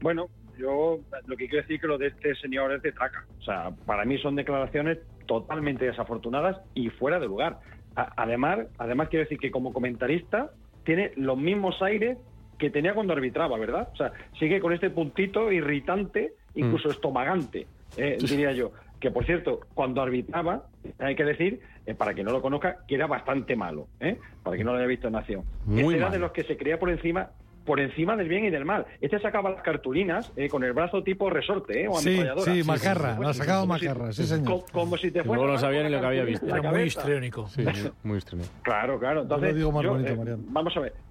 Bueno, 0.00 0.28
yo 0.56 1.00
lo 1.26 1.36
que 1.36 1.48
quiero 1.48 1.62
decir 1.62 1.80
que 1.80 1.86
lo 1.88 1.98
de 1.98 2.08
este 2.08 2.36
señor 2.36 2.72
es 2.72 2.82
de 2.82 2.92
traca. 2.92 3.26
O 3.38 3.42
sea, 3.42 3.70
para 3.84 4.04
mí 4.04 4.16
son 4.18 4.36
declaraciones 4.36 4.98
totalmente 5.26 5.84
desafortunadas 5.84 6.58
y 6.74 6.88
fuera 6.90 7.18
de 7.18 7.26
lugar. 7.26 7.58
además, 7.94 8.60
además 8.78 9.08
quiero 9.08 9.24
decir 9.24 9.38
que 9.38 9.50
como 9.50 9.72
comentarista 9.72 10.52
tiene 10.84 11.12
los 11.16 11.36
mismos 11.36 11.82
aires 11.82 12.16
que 12.58 12.70
tenía 12.70 12.94
cuando 12.94 13.12
arbitraba, 13.12 13.56
¿verdad? 13.58 13.88
O 13.92 13.96
sea, 13.96 14.12
sigue 14.38 14.60
con 14.60 14.72
este 14.72 14.90
puntito 14.90 15.50
irritante, 15.52 16.34
incluso 16.54 16.88
mm. 16.88 16.92
estomagante, 16.92 17.66
eh, 17.96 18.18
diría 18.20 18.52
yo. 18.52 18.72
Que 19.00 19.12
por 19.12 19.24
cierto, 19.24 19.60
cuando 19.74 20.02
arbitraba, 20.02 20.64
hay 20.98 21.14
que 21.14 21.24
decir, 21.24 21.60
eh, 21.86 21.94
para 21.94 22.14
que 22.14 22.24
no 22.24 22.32
lo 22.32 22.42
conozca, 22.42 22.78
que 22.88 22.96
era 22.96 23.06
bastante 23.06 23.54
malo, 23.54 23.86
¿eh? 24.00 24.18
para 24.42 24.56
que 24.56 24.64
no 24.64 24.72
lo 24.72 24.78
haya 24.78 24.88
visto 24.88 25.06
en 25.06 25.12
Nación. 25.12 25.44
Muy 25.64 25.94
este 25.94 25.96
era 25.98 26.10
de 26.10 26.18
los 26.18 26.32
que 26.32 26.42
se 26.42 26.56
creía 26.56 26.78
por 26.78 26.90
encima 26.90 27.30
por 27.64 27.80
encima 27.80 28.16
del 28.16 28.28
bien 28.28 28.46
y 28.46 28.50
del 28.50 28.64
mal. 28.64 28.86
Este 28.98 29.18
sacaba 29.18 29.50
las 29.50 29.62
cartulinas 29.62 30.32
eh, 30.36 30.48
con 30.48 30.64
el 30.64 30.72
brazo 30.72 31.02
tipo 31.02 31.28
resorte, 31.28 31.82
¿eh? 31.82 31.88
O 31.88 31.98
sí, 31.98 32.24
sí, 32.42 32.62
macarra, 32.64 33.18
lo 33.20 33.28
ha 33.28 33.34
sacado 33.34 33.66
macarra, 33.66 34.10
sí, 34.10 34.24
señor. 34.24 34.64
Como, 34.72 34.96
si 34.96 35.10
te 35.10 35.22
fuera. 35.22 35.42
No 35.42 35.48
lo 35.48 35.58
sabía 35.58 35.82
ni 35.82 35.90
lo 35.90 36.00
que 36.00 36.06
había 36.06 36.24
visto. 36.24 36.46
Era 36.46 36.70
muy 36.70 36.84
histriónico. 36.84 37.46
Sí, 37.48 37.62
muy 38.04 38.16
histriónico. 38.16 38.50
Claro, 38.62 38.98
claro. 38.98 39.20
Entonces, 39.22 39.54
digo 39.54 39.70
más 39.70 39.84
bonito, 39.84 40.16
Mariano. 40.16 40.42
vamos 40.48 40.74
a 40.78 40.80
ver 40.80 41.07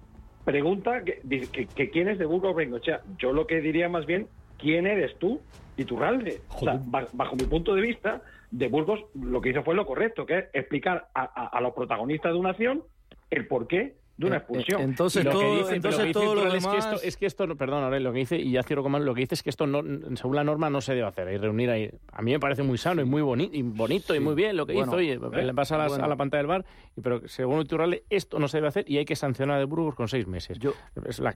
pregunta 0.48 1.02
que, 1.04 1.66
que, 1.74 1.90
quién 1.90 2.08
es 2.08 2.18
de 2.18 2.24
Burgos 2.24 2.56
Bengochea. 2.56 3.02
Yo 3.18 3.34
lo 3.34 3.46
que 3.46 3.60
diría 3.60 3.90
más 3.90 4.06
bien, 4.06 4.28
¿quién 4.56 4.86
eres 4.86 5.14
tú, 5.18 5.42
Iturralde? 5.76 6.40
O 6.56 6.60
sea, 6.60 6.80
bajo 7.12 7.36
mi 7.36 7.44
punto 7.44 7.74
de 7.74 7.82
vista, 7.82 8.22
de 8.50 8.68
Burgos 8.68 9.04
lo 9.14 9.42
que 9.42 9.50
hizo 9.50 9.62
fue 9.62 9.74
lo 9.74 9.84
correcto, 9.84 10.24
que 10.24 10.38
es 10.38 10.44
explicar 10.54 11.08
a, 11.14 11.60
los 11.60 11.74
protagonistas 11.74 12.32
de 12.32 12.38
una 12.38 12.50
acción 12.50 12.82
el 13.28 13.46
porqué 13.46 13.96
de 14.18 14.26
una 14.26 14.36
eh, 14.36 14.38
eh, 14.38 14.42
expulsión. 14.42 14.82
Entonces, 14.82 15.24
todo, 15.24 15.54
lo 15.54 15.66
que 15.66 15.74
entonces 15.76 16.12
todo 16.12 16.34
lo 16.34 16.44
demás... 16.52 16.64
es, 16.64 16.66
que 16.66 16.78
esto, 16.78 17.02
es 17.02 17.16
que 17.16 17.26
esto, 17.26 17.56
perdón, 17.56 17.84
ahora 17.84 17.98
lo 18.00 18.12
que 18.12 18.18
dice, 18.18 18.36
y 18.36 18.50
ya 18.50 18.62
cierro 18.64 18.82
con 18.82 19.04
lo 19.04 19.14
que 19.14 19.20
dice 19.20 19.36
es 19.36 19.42
que 19.42 19.50
esto, 19.50 19.66
no, 19.66 19.82
según 20.16 20.36
la 20.36 20.44
norma, 20.44 20.68
no 20.68 20.80
se 20.80 20.94
debe 20.94 21.06
hacer. 21.06 21.32
Y 21.32 21.38
reunir 21.38 21.70
ahí. 21.70 21.90
A 22.12 22.20
mí 22.20 22.32
me 22.32 22.40
parece 22.40 22.64
muy 22.64 22.78
sano 22.78 23.00
y 23.00 23.04
muy 23.04 23.22
bonito 23.22 23.56
y, 23.56 23.62
bonito 23.62 24.14
y 24.14 24.20
muy 24.20 24.34
bien 24.34 24.56
lo 24.56 24.66
que 24.66 24.74
hizo. 24.74 24.96
Oye, 24.96 25.14
¿eh? 25.14 25.44
le 25.44 25.54
pasa 25.54 25.82
a, 25.82 26.08
la 26.08 26.16
pantalla 26.16 26.38
del 26.38 26.46
bar, 26.48 26.64
pero 27.00 27.26
según 27.28 27.60
Iturralde, 27.60 28.02
esto 28.10 28.40
no 28.40 28.48
se 28.48 28.58
debe 28.58 28.68
hacer 28.68 28.84
y 28.88 28.98
hay 28.98 29.04
que 29.04 29.14
sancionar 29.14 29.60
a 29.60 29.64
Burgos 29.64 29.94
con 29.94 30.08
seis 30.08 30.26
meses. 30.26 30.58
Yo 30.58 30.72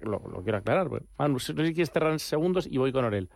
lo, 0.02 0.42
quiero 0.42 0.58
aclarar. 0.58 0.88
Pues. 0.88 1.04
Manu, 1.18 1.38
si 1.38 1.54
no 1.54 1.62
sé 1.62 1.68
si 1.68 1.74
quieres 1.74 1.90
cerrar 1.90 2.18
segundos 2.18 2.66
y 2.66 2.78
voy 2.78 2.90
con 2.90 3.04
Orel. 3.04 3.28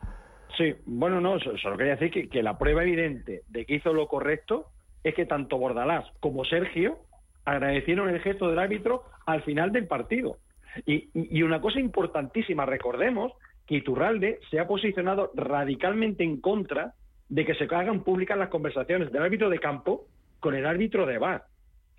Sí, 0.57 0.74
bueno, 0.86 1.20
no, 1.20 1.38
solo 1.38 1.76
quería 1.76 1.97
decir 1.97 2.11
que, 2.11 2.28
que 2.28 2.42
la 2.42 2.59
prueba 2.59 2.82
evidente 2.82 3.42
de 3.49 3.64
que 3.64 3.74
hizo 3.74 3.92
lo 3.92 4.09
correcto 4.09 4.70
es 5.05 5.14
que 5.14 5.24
tanto 5.24 5.59
Bordalás 5.59 6.05
como 6.18 6.44
Sergio 6.44 6.99
agradecieron 7.47 8.11
el 8.11 8.20
gesto 8.20 8.51
del 8.51 8.59
árbitro 8.59 9.05
al 9.24 9.42
final 9.42 9.72
del 9.72 9.86
partido. 9.86 10.36
Y, 10.84 11.42
una 11.42 11.61
cosa 11.62 11.80
importantísima, 11.80 12.66
recordemos 12.66 13.32
que 13.66 13.76
Iturralde 13.76 14.40
se 14.51 14.61
ha 14.61 14.66
posicionado 14.66 15.30
radicalmente 15.34 16.22
en 16.22 16.40
contra 16.40 16.92
de 17.28 17.47
que 17.47 17.55
se 17.55 17.64
hagan 17.64 18.05
públicas 18.05 18.36
las 18.36 18.51
conversaciones 18.51 19.11
del 19.11 19.22
árbitro 19.22 19.49
de 19.49 19.59
campo 19.59 20.07
con 20.38 20.55
el 20.55 20.66
árbitro 20.66 21.07
de 21.07 21.18
bar. 21.18 21.44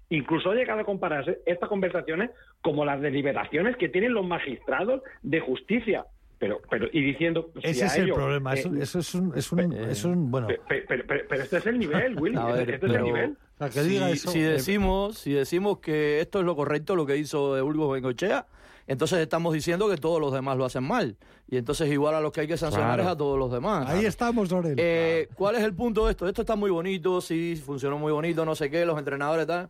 Incluso 0.10 0.52
ha 0.52 0.56
llegado 0.56 0.82
a 0.82 0.86
compararse 0.86 1.40
estas 1.46 1.68
conversaciones 1.68 2.30
como 2.62 2.86
las 2.86 3.02
deliberaciones 3.02 3.76
que 3.78 3.90
tienen 3.90 4.14
los 4.14 4.26
magistrados 4.26 5.02
de 5.24 5.40
justicia 5.40 6.06
pero 6.40 6.62
pero 6.70 6.88
y 6.94 7.02
diciendo 7.02 7.50
ese 7.64 7.86
es 7.86 7.98
el 7.98 8.14
problema 8.14 8.54
eso, 8.54 8.72
eh, 8.72 8.84
es 8.84 9.16
un 9.16 9.36
es 9.36 9.52
un, 9.52 9.74
es 9.74 10.06
un 10.06 10.30
bueno 10.30 10.48
pero, 10.68 11.04
pero, 11.08 11.42
este 11.42 11.58
es 11.58 11.66
el 11.66 11.80
nivel 11.80 12.16
Willy 12.16 12.38
este 12.60 12.76
es 12.76 12.94
el 12.94 13.04
nivel 13.04 13.38
si, 13.72 14.40
decimos 14.42 15.18
si 15.18 15.34
decimos 15.34 15.80
que 15.80 16.22
esto 16.22 16.40
es 16.40 16.46
lo 16.46 16.56
correcto 16.56 16.96
lo 16.96 17.06
que 17.06 17.18
hizo 17.18 17.56
de 17.56 17.62
Burgos 17.62 17.94
Bengochea 17.94 18.46
entonces 18.88 19.20
estamos 19.20 19.54
diciendo 19.54 19.90
que 19.90 19.98
todos 19.98 20.22
los 20.22 20.32
demás 20.32 20.58
lo 20.58 20.64
hacen 20.64 20.84
mal. 20.84 21.18
Y 21.50 21.58
entonces 21.58 21.92
igual 21.92 22.16
a 22.16 22.22
los 22.22 22.32
que 22.32 22.42
hay 22.42 22.48
que 22.48 22.58
sancionar 22.58 23.02
es 23.02 23.06
a 23.06 23.18
todos 23.18 23.38
los 23.38 23.52
demás. 23.52 23.88
Ahí 23.90 24.06
estamos 24.06 24.48
Dorel 24.48 24.76
eh, 24.78 25.28
¿cuál 25.36 25.56
es 25.56 25.64
el 25.64 25.74
punto 25.74 26.06
de 26.06 26.12
esto? 26.12 26.28
esto 26.28 26.42
está 26.42 26.56
muy 26.56 26.72
bonito 26.72 27.20
sí 27.20 27.62
funcionó 27.64 27.98
muy 27.98 28.14
bonito 28.14 28.46
no 28.46 28.56
sé 28.56 28.72
qué 28.72 28.86
los 28.86 28.98
entrenadores 28.98 29.46
tal. 29.46 29.70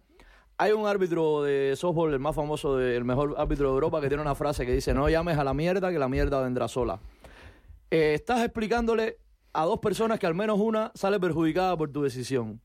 Hay 0.59 0.71
un 0.71 0.87
árbitro 0.87 1.43
de 1.43 1.75
softball, 1.75 2.13
el 2.13 2.19
más 2.19 2.35
famoso, 2.35 2.79
el 2.79 3.05
mejor 3.05 3.35
árbitro 3.37 3.67
de 3.67 3.73
Europa, 3.75 4.01
que 4.01 4.07
tiene 4.07 4.23
una 4.23 4.33
frase 4.33 4.65
que 4.65 4.71
dice, 4.71 4.91
no 4.91 5.07
llames 5.07 5.37
a 5.37 5.43
la 5.43 5.53
mierda, 5.53 5.91
que 5.91 5.99
la 5.99 6.09
mierda 6.09 6.41
vendrá 6.41 6.67
sola. 6.67 6.99
Eh, 7.91 8.15
estás 8.15 8.43
explicándole 8.43 9.19
a 9.53 9.65
dos 9.65 9.77
personas 9.77 10.17
que 10.17 10.25
al 10.25 10.33
menos 10.33 10.57
una 10.59 10.91
sale 10.95 11.19
perjudicada 11.19 11.77
por 11.77 11.91
tu 11.91 12.01
decisión. 12.01 12.59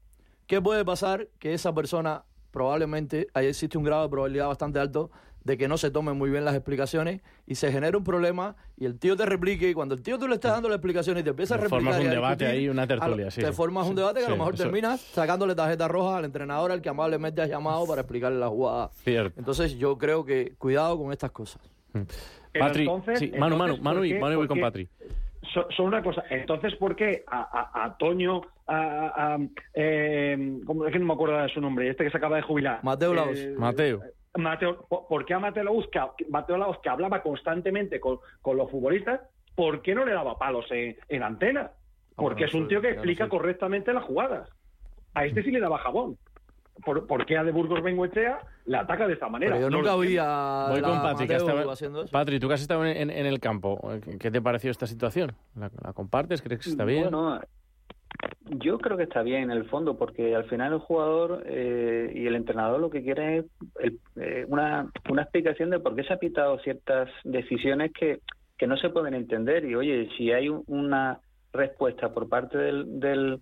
¿Qué 0.46 0.60
puede 0.60 0.84
pasar? 0.84 1.28
Que 1.38 1.54
esa 1.54 1.74
persona 1.74 2.24
probablemente, 2.50 3.28
ahí 3.34 3.46
existe 3.46 3.78
un 3.78 3.84
grado 3.84 4.02
de 4.02 4.08
probabilidad 4.10 4.48
bastante 4.48 4.78
alto 4.78 5.10
de 5.44 5.58
que 5.58 5.68
no 5.68 5.76
se 5.76 5.90
tomen 5.90 6.16
muy 6.16 6.30
bien 6.30 6.44
las 6.44 6.54
explicaciones 6.54 7.20
y 7.46 7.56
se 7.56 7.72
genera 7.72 7.96
un 7.98 8.04
problema 8.04 8.54
y 8.76 8.84
el 8.84 8.98
tío 8.98 9.16
te 9.16 9.26
replique 9.26 9.68
y 9.68 9.74
cuando 9.74 9.94
el 9.94 10.02
tío 10.02 10.18
tú 10.18 10.28
le 10.28 10.34
estás 10.34 10.52
dando 10.52 10.68
la 10.68 10.76
explicación 10.76 11.18
y 11.18 11.22
te 11.22 11.30
empieza 11.30 11.54
a 11.54 11.58
replicar... 11.58 11.80
Formas 11.80 12.00
un 12.00 12.10
debate 12.10 12.46
ahí, 12.46 12.68
una 12.68 12.86
tertulia, 12.86 13.30
sí. 13.30 13.40
Te 13.40 13.52
formas 13.52 13.88
un 13.88 13.96
debate 13.96 14.20
que 14.20 14.26
a 14.26 14.30
lo 14.30 14.36
mejor 14.36 14.54
terminas 14.54 15.00
sacándole 15.00 15.54
tarjeta 15.54 15.88
roja 15.88 16.18
al 16.18 16.24
entrenador 16.24 16.70
al 16.70 16.80
que 16.80 16.88
amablemente 16.88 17.42
has 17.42 17.48
llamado 17.48 17.86
para 17.86 18.02
explicarle 18.02 18.38
la 18.38 18.48
jugada. 18.48 18.90
Cierto. 19.02 19.38
Entonces 19.38 19.76
yo 19.78 19.98
creo 19.98 20.24
que 20.24 20.54
cuidado 20.58 20.96
con 20.98 21.12
estas 21.12 21.32
cosas. 21.32 21.60
Mm. 21.92 22.02
Patri, 22.58 22.88
sí, 23.16 23.32
Manu, 23.36 23.56
Manu, 23.56 23.78
Manu, 23.78 24.04
y, 24.04 24.14
Manu 24.14 24.36
voy 24.36 24.46
con 24.46 24.60
Patri. 24.60 24.88
Son 25.52 25.86
una 25.86 26.02
cosa. 26.02 26.24
Entonces, 26.30 26.74
¿por 26.76 26.94
qué 26.94 27.24
a, 27.26 27.84
a, 27.84 27.96
Toño, 27.98 28.42
a, 28.66 29.34
a 29.34 29.38
eh, 29.74 30.36
es 30.86 30.92
que 30.92 30.98
no 30.98 31.06
me 31.06 31.14
acuerdo 31.14 31.36
de 31.36 31.48
su 31.48 31.60
nombre, 31.60 31.88
este 31.88 32.04
que 32.04 32.10
se 32.10 32.16
acaba 32.16 32.36
de 32.36 32.42
jubilar? 32.42 32.80
Mateo 32.82 33.12
Laos. 33.12 33.38
Eh, 33.38 33.54
Mateo. 33.58 34.00
Mateo, 34.36 34.86
¿por 34.88 35.24
qué 35.24 35.34
a 35.34 35.38
Mateo 35.38 35.64
Laos, 35.64 35.88
que, 35.90 36.00
Mateo 36.30 36.80
que 36.82 36.88
hablaba 36.88 37.22
constantemente 37.22 38.00
con, 38.00 38.18
los 38.44 38.70
futbolistas, 38.70 39.20
¿por 39.54 39.82
qué 39.82 39.94
no 39.94 40.04
le 40.04 40.14
daba 40.14 40.38
palos 40.38 40.66
en, 40.70 41.22
antena? 41.22 41.70
Ah, 41.72 42.14
Porque 42.16 42.44
es 42.44 42.54
un 42.54 42.68
tío 42.68 42.80
que 42.80 42.90
explica 42.90 43.28
correctamente 43.28 43.92
las 43.92 44.04
jugadas. 44.04 44.48
A 45.14 45.26
este 45.26 45.42
sí 45.42 45.50
le 45.50 45.60
daba 45.60 45.78
jabón. 45.78 46.16
¿Por, 46.84 47.26
qué 47.26 47.36
a 47.36 47.44
De 47.44 47.52
Burgos 47.52 47.82
Bengoechea 47.82 48.40
le 48.66 48.76
ataca 48.76 49.06
de 49.06 49.14
esta 49.14 49.28
manera? 49.28 49.58
yo 49.58 49.70
nunca 49.70 49.94
Voy 49.94 50.16
con 50.16 51.02
Patri, 51.02 51.28
Patri, 52.10 52.40
tú 52.40 52.48
que 52.48 52.54
has 52.54 52.60
estado 52.60 52.84
en, 52.84 53.10
el 53.10 53.40
campo, 53.40 53.80
¿qué 54.18 54.30
te 54.30 54.40
pareció 54.40 54.70
esta 54.70 54.86
situación? 54.86 55.32
¿La, 55.54 55.70
compartes? 55.92 56.42
¿Crees 56.42 56.62
que 56.62 56.70
está 56.70 56.84
bien? 56.84 57.04
Bueno, 57.04 57.40
yo 58.50 58.78
creo 58.78 58.96
que 58.96 59.04
está 59.04 59.22
bien 59.22 59.44
en 59.44 59.50
el 59.52 59.64
fondo, 59.68 59.96
porque 59.96 60.34
al 60.34 60.44
final 60.44 60.72
el 60.72 60.78
jugador 60.80 61.44
eh, 61.46 62.12
y 62.14 62.26
el 62.26 62.34
entrenador 62.34 62.80
lo 62.80 62.90
que 62.90 63.02
quieren 63.02 63.46
es 63.80 63.92
eh, 64.16 64.44
una, 64.48 64.90
una 65.08 65.22
explicación 65.22 65.70
de 65.70 65.78
por 65.78 65.94
qué 65.94 66.04
se 66.04 66.12
ha 66.12 66.18
pitado 66.18 66.58
ciertas 66.60 67.08
decisiones 67.24 67.92
que, 67.92 68.20
que 68.58 68.66
no 68.66 68.76
se 68.76 68.90
pueden 68.90 69.14
entender. 69.14 69.64
Y 69.64 69.74
oye, 69.74 70.08
si 70.16 70.32
hay 70.32 70.48
una 70.48 71.20
respuesta 71.52 72.12
por 72.12 72.28
parte 72.28 72.58
del, 72.58 73.00
del, 73.00 73.40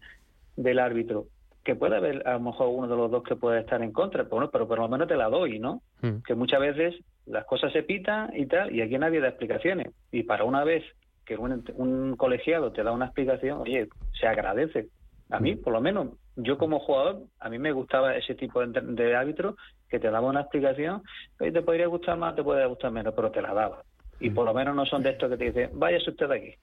del 0.57 0.79
árbitro 0.79 1.27
que 1.65 1.75
puede 1.75 1.97
haber 1.97 2.27
a 2.27 2.35
lo 2.35 2.41
mejor 2.41 2.69
uno 2.69 2.89
de 2.89 2.97
los 2.97 3.11
dos 3.11 3.23
que 3.23 3.37
puede 3.37 3.61
estar 3.61 3.83
en 3.83 3.93
contra, 3.93 4.25
pero, 4.25 4.37
bueno, 4.37 4.51
pero 4.51 4.67
por 4.67 4.79
lo 4.79 4.89
menos 4.89 5.09
te 5.09 5.17
la 5.17 5.29
doy, 5.29 5.59
¿no? 5.59 5.83
Hmm. 6.01 6.23
Que 6.27 6.35
muchas 6.35 6.61
veces 6.61 6.95
las 7.27 7.45
cosas 7.45 7.73
se 7.73 7.83
pitan 7.83 8.31
y 8.35 8.47
tal, 8.47 8.75
y 8.75 8.81
aquí 8.81 8.99
nadie 8.99 9.21
da 9.21 9.29
explicaciones. 9.29 9.93
Y 10.11 10.23
para 10.23 10.45
una 10.45 10.65
vez 10.65 10.85
que 11.25 11.37
un, 11.37 12.17
colegiado 12.17 12.73
te 12.73 12.83
da 12.83 12.93
una 12.93 13.07
explicación, 13.07 13.61
oye, 13.61 13.89
se 14.19 14.27
agradece. 14.27 14.89
A 15.31 15.39
mí, 15.39 15.55
hmm. 15.55 15.63
por 15.63 15.73
lo 15.75 15.81
menos, 15.81 16.09
yo 16.37 16.57
como 16.57 16.81
jugador, 16.81 17.25
a 17.39 17.51
mí 17.51 17.59
me 17.59 17.73
gustaba 17.73 18.17
ese 18.17 18.35
tipo 18.35 18.65
de, 18.67 19.15
árbitro 19.15 19.57
que 19.89 20.01
te 20.01 20.11
daba 20.11 20.29
una 20.29 20.41
explicación, 20.41 21.03
y 21.41 21.51
te 21.51 21.63
podría 21.63 21.89
gustar 21.89 22.17
más, 22.17 22.35
te 22.37 22.43
puede 22.43 22.65
gustar 22.67 22.91
menos, 22.91 23.13
pero 23.15 23.31
te 23.31 23.43
la 23.43 23.53
daba. 23.53 23.83
Y 24.19 24.31
hmm. 24.31 24.35
por 24.35 24.47
lo 24.47 24.55
menos 24.55 24.75
no 24.75 24.87
son 24.87 25.03
de 25.03 25.11
estos 25.11 25.31
que 25.31 25.37
te 25.37 25.45
dicen, 25.45 25.71
váyase 25.75 26.11
usted 26.11 26.29
de 26.29 26.37
aquí, 26.37 26.55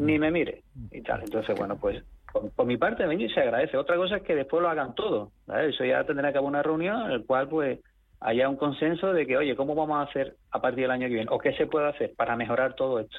ni 0.00 0.18
me 0.18 0.32
mire, 0.32 0.62
y 0.90 1.00
tal. 1.02 1.22
Entonces, 1.22 1.56
bueno, 1.56 1.76
pues 1.76 2.02
por, 2.32 2.66
mi 2.66 2.76
parte, 2.76 3.04
a 3.04 3.08
se 3.08 3.40
agradece. 3.40 3.76
Otra 3.76 3.96
cosa 3.96 4.16
es 4.16 4.22
que 4.22 4.34
después 4.34 4.62
lo 4.62 4.68
hagan 4.68 4.94
todo. 4.94 5.32
Eso 5.48 5.84
ya 5.84 6.04
tendrá 6.04 6.32
que 6.32 6.38
haber 6.38 6.48
una 6.48 6.62
reunión 6.62 7.02
en 7.02 7.18
la 7.18 7.24
cual 7.24 7.48
pues 7.48 7.80
haya 8.20 8.48
un 8.48 8.56
consenso 8.56 9.12
de 9.12 9.26
que, 9.26 9.36
oye, 9.36 9.56
¿cómo 9.56 9.74
vamos 9.74 9.98
a 9.98 10.10
hacer 10.10 10.36
a 10.50 10.60
partir 10.60 10.82
del 10.82 10.92
año 10.92 11.08
que 11.08 11.14
viene? 11.14 11.30
¿O 11.30 11.38
qué 11.38 11.52
se 11.54 11.66
puede 11.66 11.88
hacer 11.88 12.14
para 12.16 12.36
mejorar 12.36 12.74
todo 12.74 13.00
esto? 13.00 13.18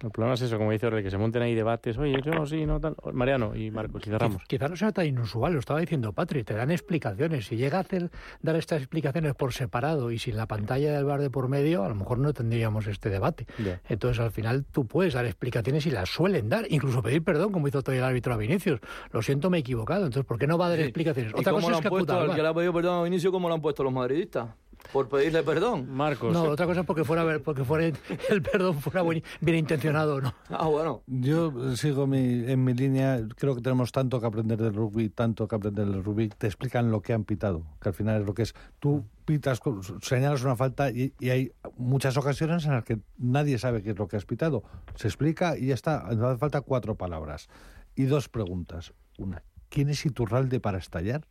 El 0.00 0.10
problema 0.10 0.34
es 0.34 0.42
eso, 0.42 0.58
como 0.58 0.70
dice 0.70 0.86
Orel, 0.86 1.02
que 1.02 1.10
se 1.10 1.18
monten 1.18 1.42
ahí 1.42 1.54
debates, 1.54 1.98
oye, 1.98 2.20
yo 2.24 2.32
no, 2.32 2.46
sí, 2.46 2.66
no, 2.66 2.80
tal. 2.80 2.96
Mariano 3.12 3.54
y 3.54 3.70
Marcos, 3.70 4.02
y 4.06 4.10
cerramos. 4.10 4.42
Quizá 4.44 4.68
no 4.68 4.76
sea 4.76 4.92
tan 4.92 5.06
inusual, 5.06 5.52
lo 5.52 5.58
estaba 5.58 5.80
diciendo 5.80 6.12
Patri, 6.12 6.44
te 6.44 6.54
dan 6.54 6.70
explicaciones. 6.70 7.46
Si 7.46 7.56
llega 7.56 7.78
a 7.78 7.80
hacer, 7.82 8.10
dar 8.40 8.56
estas 8.56 8.78
explicaciones 8.78 9.34
por 9.34 9.52
separado 9.52 10.10
y 10.10 10.18
sin 10.18 10.36
la 10.36 10.46
pantalla 10.46 10.92
del 10.92 11.04
bar 11.04 11.20
de 11.20 11.30
por 11.30 11.48
medio, 11.48 11.84
a 11.84 11.88
lo 11.88 11.94
mejor 11.94 12.18
no 12.18 12.32
tendríamos 12.32 12.86
este 12.86 13.10
debate. 13.10 13.46
Entonces, 13.88 14.20
al 14.20 14.30
final, 14.30 14.64
tú 14.70 14.86
puedes 14.86 15.14
dar 15.14 15.26
explicaciones 15.26 15.86
y 15.86 15.90
las 15.90 16.08
suelen 16.08 16.48
dar, 16.48 16.66
incluso 16.68 17.02
pedir 17.02 17.22
perdón, 17.22 17.52
como 17.52 17.68
hizo 17.68 17.82
todo 17.82 17.94
el 17.94 18.04
árbitro 18.04 18.34
a 18.34 18.36
Vinicius. 18.36 18.80
Lo 19.10 19.22
siento, 19.22 19.50
me 19.50 19.58
he 19.58 19.60
equivocado. 19.60 20.04
Entonces, 20.06 20.26
¿por 20.26 20.38
qué 20.38 20.46
no 20.46 20.58
va 20.58 20.66
a 20.66 20.70
dar 20.70 20.80
explicaciones? 20.80 21.32
Otra 21.34 21.52
cosa 21.52 21.72
es 21.72 21.80
que, 21.80 21.88
puesto, 21.88 22.34
que 22.34 22.42
le 22.42 22.48
ha 22.48 22.54
pedido 22.54 22.72
perdón 22.72 23.00
a 23.00 23.02
Vinicius, 23.04 23.32
¿cómo 23.32 23.48
lo 23.48 23.54
han 23.54 23.62
puesto 23.62 23.84
los 23.84 23.92
madridistas? 23.92 24.48
Por 24.92 25.08
pedirle 25.08 25.42
perdón. 25.42 25.90
Marcos. 25.90 26.32
No, 26.32 26.44
otra 26.44 26.66
cosa 26.66 26.80
es 26.80 26.86
porque 26.86 27.04
fuera 27.04 27.38
porque 27.40 27.64
fuera 27.64 27.86
el 28.30 28.42
perdón 28.42 28.80
fuera 28.80 29.02
bien 29.40 29.58
intencionado, 29.58 30.20
¿no? 30.20 30.34
Ah, 30.48 30.66
bueno. 30.66 31.02
Yo 31.06 31.76
sigo 31.76 32.06
mi, 32.06 32.50
en 32.50 32.64
mi 32.64 32.74
línea, 32.74 33.20
creo 33.36 33.54
que 33.54 33.62
tenemos 33.62 33.92
tanto 33.92 34.20
que 34.20 34.26
aprender 34.26 34.58
del 34.58 34.74
rugby, 34.74 35.08
tanto 35.08 35.46
que 35.46 35.56
aprender 35.56 35.86
del 35.86 36.02
rugby, 36.02 36.28
te 36.28 36.46
explican 36.46 36.90
lo 36.90 37.00
que 37.02 37.12
han 37.12 37.24
pitado, 37.24 37.64
que 37.80 37.88
al 37.88 37.94
final 37.94 38.20
es 38.20 38.26
lo 38.26 38.34
que 38.34 38.42
es. 38.42 38.54
Tú 38.78 39.04
pitas, 39.24 39.60
señalas 40.02 40.42
una 40.42 40.56
falta 40.56 40.90
y, 40.90 41.14
hay 41.22 41.52
muchas 41.76 42.16
ocasiones 42.16 42.64
en 42.66 42.72
las 42.72 42.84
que 42.84 42.98
nadie 43.18 43.58
sabe 43.58 43.82
qué 43.82 43.90
es 43.90 43.98
lo 43.98 44.08
que 44.08 44.16
has 44.16 44.26
pitado. 44.26 44.62
Se 44.94 45.08
explica 45.08 45.56
y 45.56 45.66
ya 45.66 45.74
está, 45.74 45.98
hace 45.98 46.36
falta 46.38 46.60
cuatro 46.60 46.96
palabras. 46.96 47.48
Y 47.94 48.04
dos 48.04 48.28
preguntas. 48.28 48.94
Una, 49.18 49.42
¿quién 49.68 49.88
es 49.88 50.04
Iturralde 50.06 50.60
para 50.60 50.78
estallar? 50.78 51.26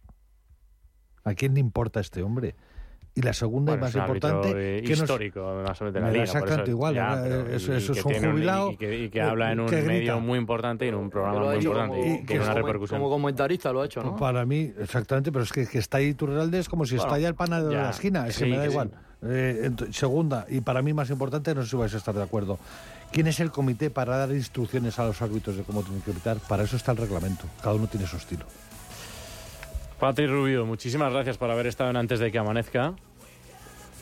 ¿A 1.24 1.34
quién 1.34 1.54
le 1.54 1.60
importa 1.60 2.00
este 2.00 2.24
hombre? 2.24 2.56
Y 3.14 3.22
la 3.22 3.34
segunda 3.34 3.74
y 3.74 3.78
más 3.78 3.94
importante. 3.94 4.84
que 4.86 4.94
histórico, 4.94 5.42
más 5.68 5.82
o 5.82 5.84
menos 5.84 5.94
de 5.94 6.00
la 6.00 6.12
liga. 6.12 6.24
Exactamente 6.24 6.72
igual. 6.72 6.98
eso, 7.52 7.74
es 7.76 7.90
un 7.90 8.14
jubilado. 8.14 8.72
y, 8.72 9.10
que, 9.10 9.22
habla 9.22 9.52
en 9.52 9.60
un 9.60 9.70
medio 9.70 10.20
muy 10.20 10.40
importante 10.40 10.86
y 10.86 10.90
en 10.90 10.96
un 10.96 11.10
programa 11.10 11.40
muy 11.40 11.56
importante. 11.56 12.22
y, 12.22 12.26
que 12.26 12.40
una 12.40 12.54
repercusión. 12.54 13.00
Como 13.00 13.10
comentarista 13.10 13.74
lo 13.74 13.82
ha 13.82 13.86
hecho, 13.86 14.02
¿no? 14.02 14.16
Para 14.16 14.46
mí, 14.46 14.72
exactamente, 14.80 15.32
pero 15.32 15.44
es 15.44 15.52
que, 15.52 15.68
que 15.68 15.80
está 15.80 15.98
ahí 15.98 16.14
Turralde 16.14 16.60
es 16.60 16.70
como 16.70 16.86
si 16.86 16.96
está 16.96 17.16
allá 17.16 17.28
el 17.28 17.36
panadero 17.36 17.70
de 17.70 17.76
la 17.76 17.90
esquina. 17.90 18.28
Es 18.28 18.38
que 18.38 18.46
me 18.46 18.58
da 18.58 18.66
igual. 18.66 18.92
Eh, 19.24 19.70
segunda, 19.92 20.48
y 20.50 20.62
para 20.62 20.82
mí 20.82 20.94
más 20.94 21.10
importante, 21.10 21.54
no 21.54 21.62
sé 21.64 21.70
si 21.70 21.76
vais 21.76 21.94
a 21.94 21.98
estar 21.98 22.16
de 22.16 22.24
acuerdo. 22.24 22.58
¿Quién 23.12 23.28
es 23.28 23.40
el 23.40 23.52
comité 23.52 23.90
para 23.90 24.18
dar 24.18 24.32
instrucciones 24.32 24.98
a 24.98 25.06
los 25.06 25.22
árbitros 25.22 25.58
de 25.58 25.64
cómo 25.64 25.84
tienen 25.84 26.02
que 26.02 26.12
pitar? 26.12 26.38
Para 26.48 26.64
eso 26.64 26.78
está 26.78 26.94
el 26.94 26.98
reglamento. 26.98 27.44
Cada 27.62 27.76
uno 27.76 27.88
tiene 27.88 28.08
su 28.08 28.16
estilo. 28.16 28.46
Patri 30.02 30.26
Rubio, 30.26 30.66
muchísimas 30.66 31.14
gracias 31.14 31.38
por 31.38 31.52
haber 31.52 31.68
estado 31.68 31.92
en 31.92 31.96
Antes 31.96 32.18
de 32.18 32.32
que 32.32 32.40
Amanezca. 32.40 32.96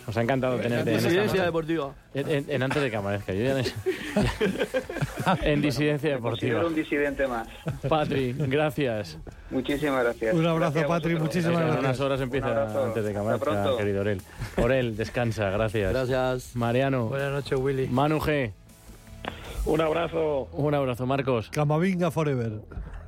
Nos 0.08 0.16
ha 0.16 0.22
encantado 0.22 0.56
tenerte 0.56 0.92
en 0.94 0.98
Disidencia 0.98 1.44
Deportiva. 1.44 1.94
En, 2.14 2.64
Antes 2.64 2.82
de 2.82 2.90
que 2.90 2.96
Amanezca. 2.96 3.34
Yo 3.34 3.44
ya 3.44 3.62
en 5.44 5.62
Disidencia 5.62 6.12
Deportiva. 6.12 6.66
un 6.66 6.74
disidente 6.74 7.28
más. 7.28 7.50
Patri, 7.90 8.32
gracias. 8.32 9.18
Muchísimas 9.52 10.06
gracias. 10.06 10.36
Un 10.36 10.48
abrazo, 10.48 10.88
Patri. 10.88 11.16
Muchísimas 11.16 11.60
gracias. 11.60 11.80
En 11.80 11.86
unas 11.86 12.00
horas 12.00 12.22
empieza 12.22 12.86
Antes 12.86 13.04
de 13.04 13.12
que 13.12 13.18
Amanezca, 13.18 13.78
querido 13.78 14.00
Orel. 14.00 14.22
Orel, 14.56 14.96
descansa. 14.96 15.50
Gracias. 15.50 15.92
Gracias. 15.92 16.56
Mariano. 16.56 17.08
Buenas 17.08 17.34
noches, 17.34 17.60
Willy. 17.60 17.88
Manu 17.88 18.20
G. 18.20 18.54
Un 19.66 19.82
abrazo. 19.82 20.48
Un 20.54 20.74
abrazo, 20.74 21.06
Marcos. 21.06 21.50
Camavinga 21.50 22.10
Forever. 22.10 22.62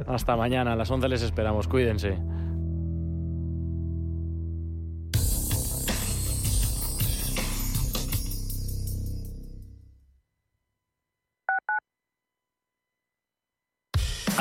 Hasta 0.06 0.36
mañana. 0.36 0.74
A 0.74 0.76
las 0.76 0.92
11 0.92 1.08
les 1.08 1.22
esperamos. 1.22 1.70
Cuídense. 1.70 2.18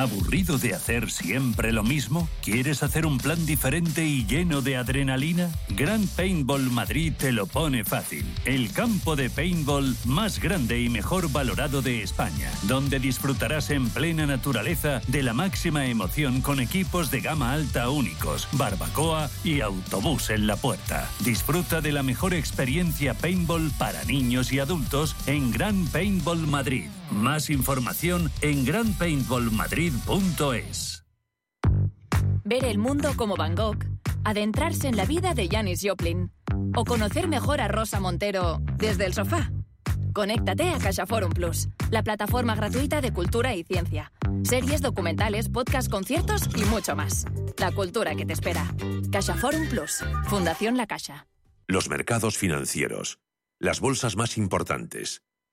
¿Aburrido 0.00 0.56
de 0.56 0.74
hacer 0.74 1.10
siempre 1.10 1.72
lo 1.72 1.84
mismo? 1.84 2.26
¿Quieres 2.42 2.82
hacer 2.82 3.04
un 3.04 3.18
plan 3.18 3.44
diferente 3.44 4.06
y 4.06 4.24
lleno 4.24 4.62
de 4.62 4.78
adrenalina? 4.78 5.50
Grand 5.68 6.08
Paintball 6.16 6.70
Madrid 6.70 7.12
te 7.18 7.32
lo 7.32 7.46
pone 7.46 7.84
fácil. 7.84 8.24
El 8.46 8.72
campo 8.72 9.14
de 9.14 9.28
paintball 9.28 9.94
más 10.06 10.40
grande 10.40 10.80
y 10.80 10.88
mejor 10.88 11.30
valorado 11.30 11.82
de 11.82 12.02
España, 12.02 12.50
donde 12.62 12.98
disfrutarás 12.98 13.68
en 13.68 13.90
plena 13.90 14.24
naturaleza 14.24 15.02
de 15.06 15.22
la 15.22 15.34
máxima 15.34 15.84
emoción 15.84 16.40
con 16.40 16.60
equipos 16.60 17.10
de 17.10 17.20
gama 17.20 17.52
alta 17.52 17.90
únicos, 17.90 18.48
barbacoa 18.52 19.28
y 19.44 19.60
autobús 19.60 20.30
en 20.30 20.46
la 20.46 20.56
puerta. 20.56 21.10
Disfruta 21.22 21.82
de 21.82 21.92
la 21.92 22.02
mejor 22.02 22.32
experiencia 22.32 23.12
paintball 23.12 23.70
para 23.76 24.02
niños 24.04 24.50
y 24.50 24.60
adultos 24.60 25.14
en 25.26 25.50
Grand 25.50 25.90
Paintball 25.90 26.46
Madrid. 26.46 26.88
Más 27.10 27.50
información 27.50 28.30
en 28.40 28.64
grandpaintballmadrid.es. 28.64 31.04
Ver 32.44 32.64
el 32.64 32.78
mundo 32.78 33.12
como 33.16 33.34
Van 33.36 33.56
Gogh, 33.56 33.84
adentrarse 34.24 34.88
en 34.88 34.96
la 34.96 35.04
vida 35.04 35.34
de 35.34 35.48
Janis 35.48 35.80
Joplin 35.82 36.30
o 36.76 36.84
conocer 36.84 37.26
mejor 37.26 37.60
a 37.60 37.66
Rosa 37.68 37.98
Montero 38.00 38.60
desde 38.76 39.06
el 39.06 39.14
sofá. 39.14 39.50
Conéctate 40.12 40.70
a 40.70 40.78
CaixaForum 40.78 41.32
Plus, 41.32 41.68
la 41.90 42.04
plataforma 42.04 42.54
gratuita 42.54 43.00
de 43.00 43.12
cultura 43.12 43.56
y 43.56 43.64
ciencia. 43.64 44.12
Series, 44.44 44.80
documentales, 44.80 45.48
podcasts, 45.48 45.88
conciertos 45.88 46.48
y 46.56 46.64
mucho 46.64 46.94
más. 46.96 47.24
La 47.58 47.72
cultura 47.72 48.14
que 48.14 48.24
te 48.24 48.34
espera. 48.34 48.72
CaixaForum 49.10 49.68
Plus, 49.68 50.04
Fundación 50.26 50.76
La 50.76 50.86
Caixa. 50.86 51.26
Los 51.66 51.88
mercados 51.88 52.38
financieros, 52.38 53.18
las 53.58 53.80
bolsas 53.80 54.14
más 54.16 54.36
importantes 54.36 55.24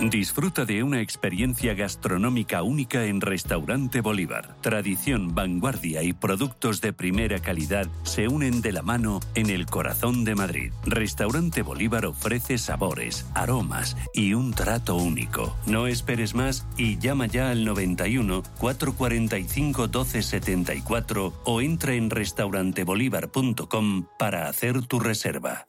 Disfruta 0.00 0.66
de 0.66 0.82
una 0.82 1.00
experiencia 1.00 1.72
gastronómica 1.72 2.62
única 2.62 3.06
en 3.06 3.22
Restaurante 3.22 4.02
Bolívar. 4.02 4.54
Tradición, 4.60 5.34
vanguardia 5.34 6.02
y 6.02 6.12
productos 6.12 6.82
de 6.82 6.92
primera 6.92 7.38
calidad 7.38 7.88
se 8.02 8.28
unen 8.28 8.60
de 8.60 8.72
la 8.72 8.82
mano 8.82 9.20
en 9.34 9.48
el 9.48 9.64
corazón 9.64 10.24
de 10.24 10.34
Madrid. 10.34 10.72
Restaurante 10.84 11.62
Bolívar 11.62 12.04
ofrece 12.04 12.58
sabores, 12.58 13.26
aromas 13.34 13.96
y 14.12 14.34
un 14.34 14.52
trato 14.52 14.96
único. 14.96 15.56
No 15.66 15.86
esperes 15.86 16.34
más 16.34 16.66
y 16.76 16.98
llama 16.98 17.26
ya 17.26 17.50
al 17.50 17.64
91 17.64 18.42
445 18.58 19.82
1274 19.82 21.32
o 21.42 21.60
entra 21.62 21.94
en 21.94 22.10
restaurantebolívar.com 22.10 24.06
para 24.18 24.48
hacer 24.48 24.86
tu 24.86 25.00
reserva. 25.00 25.68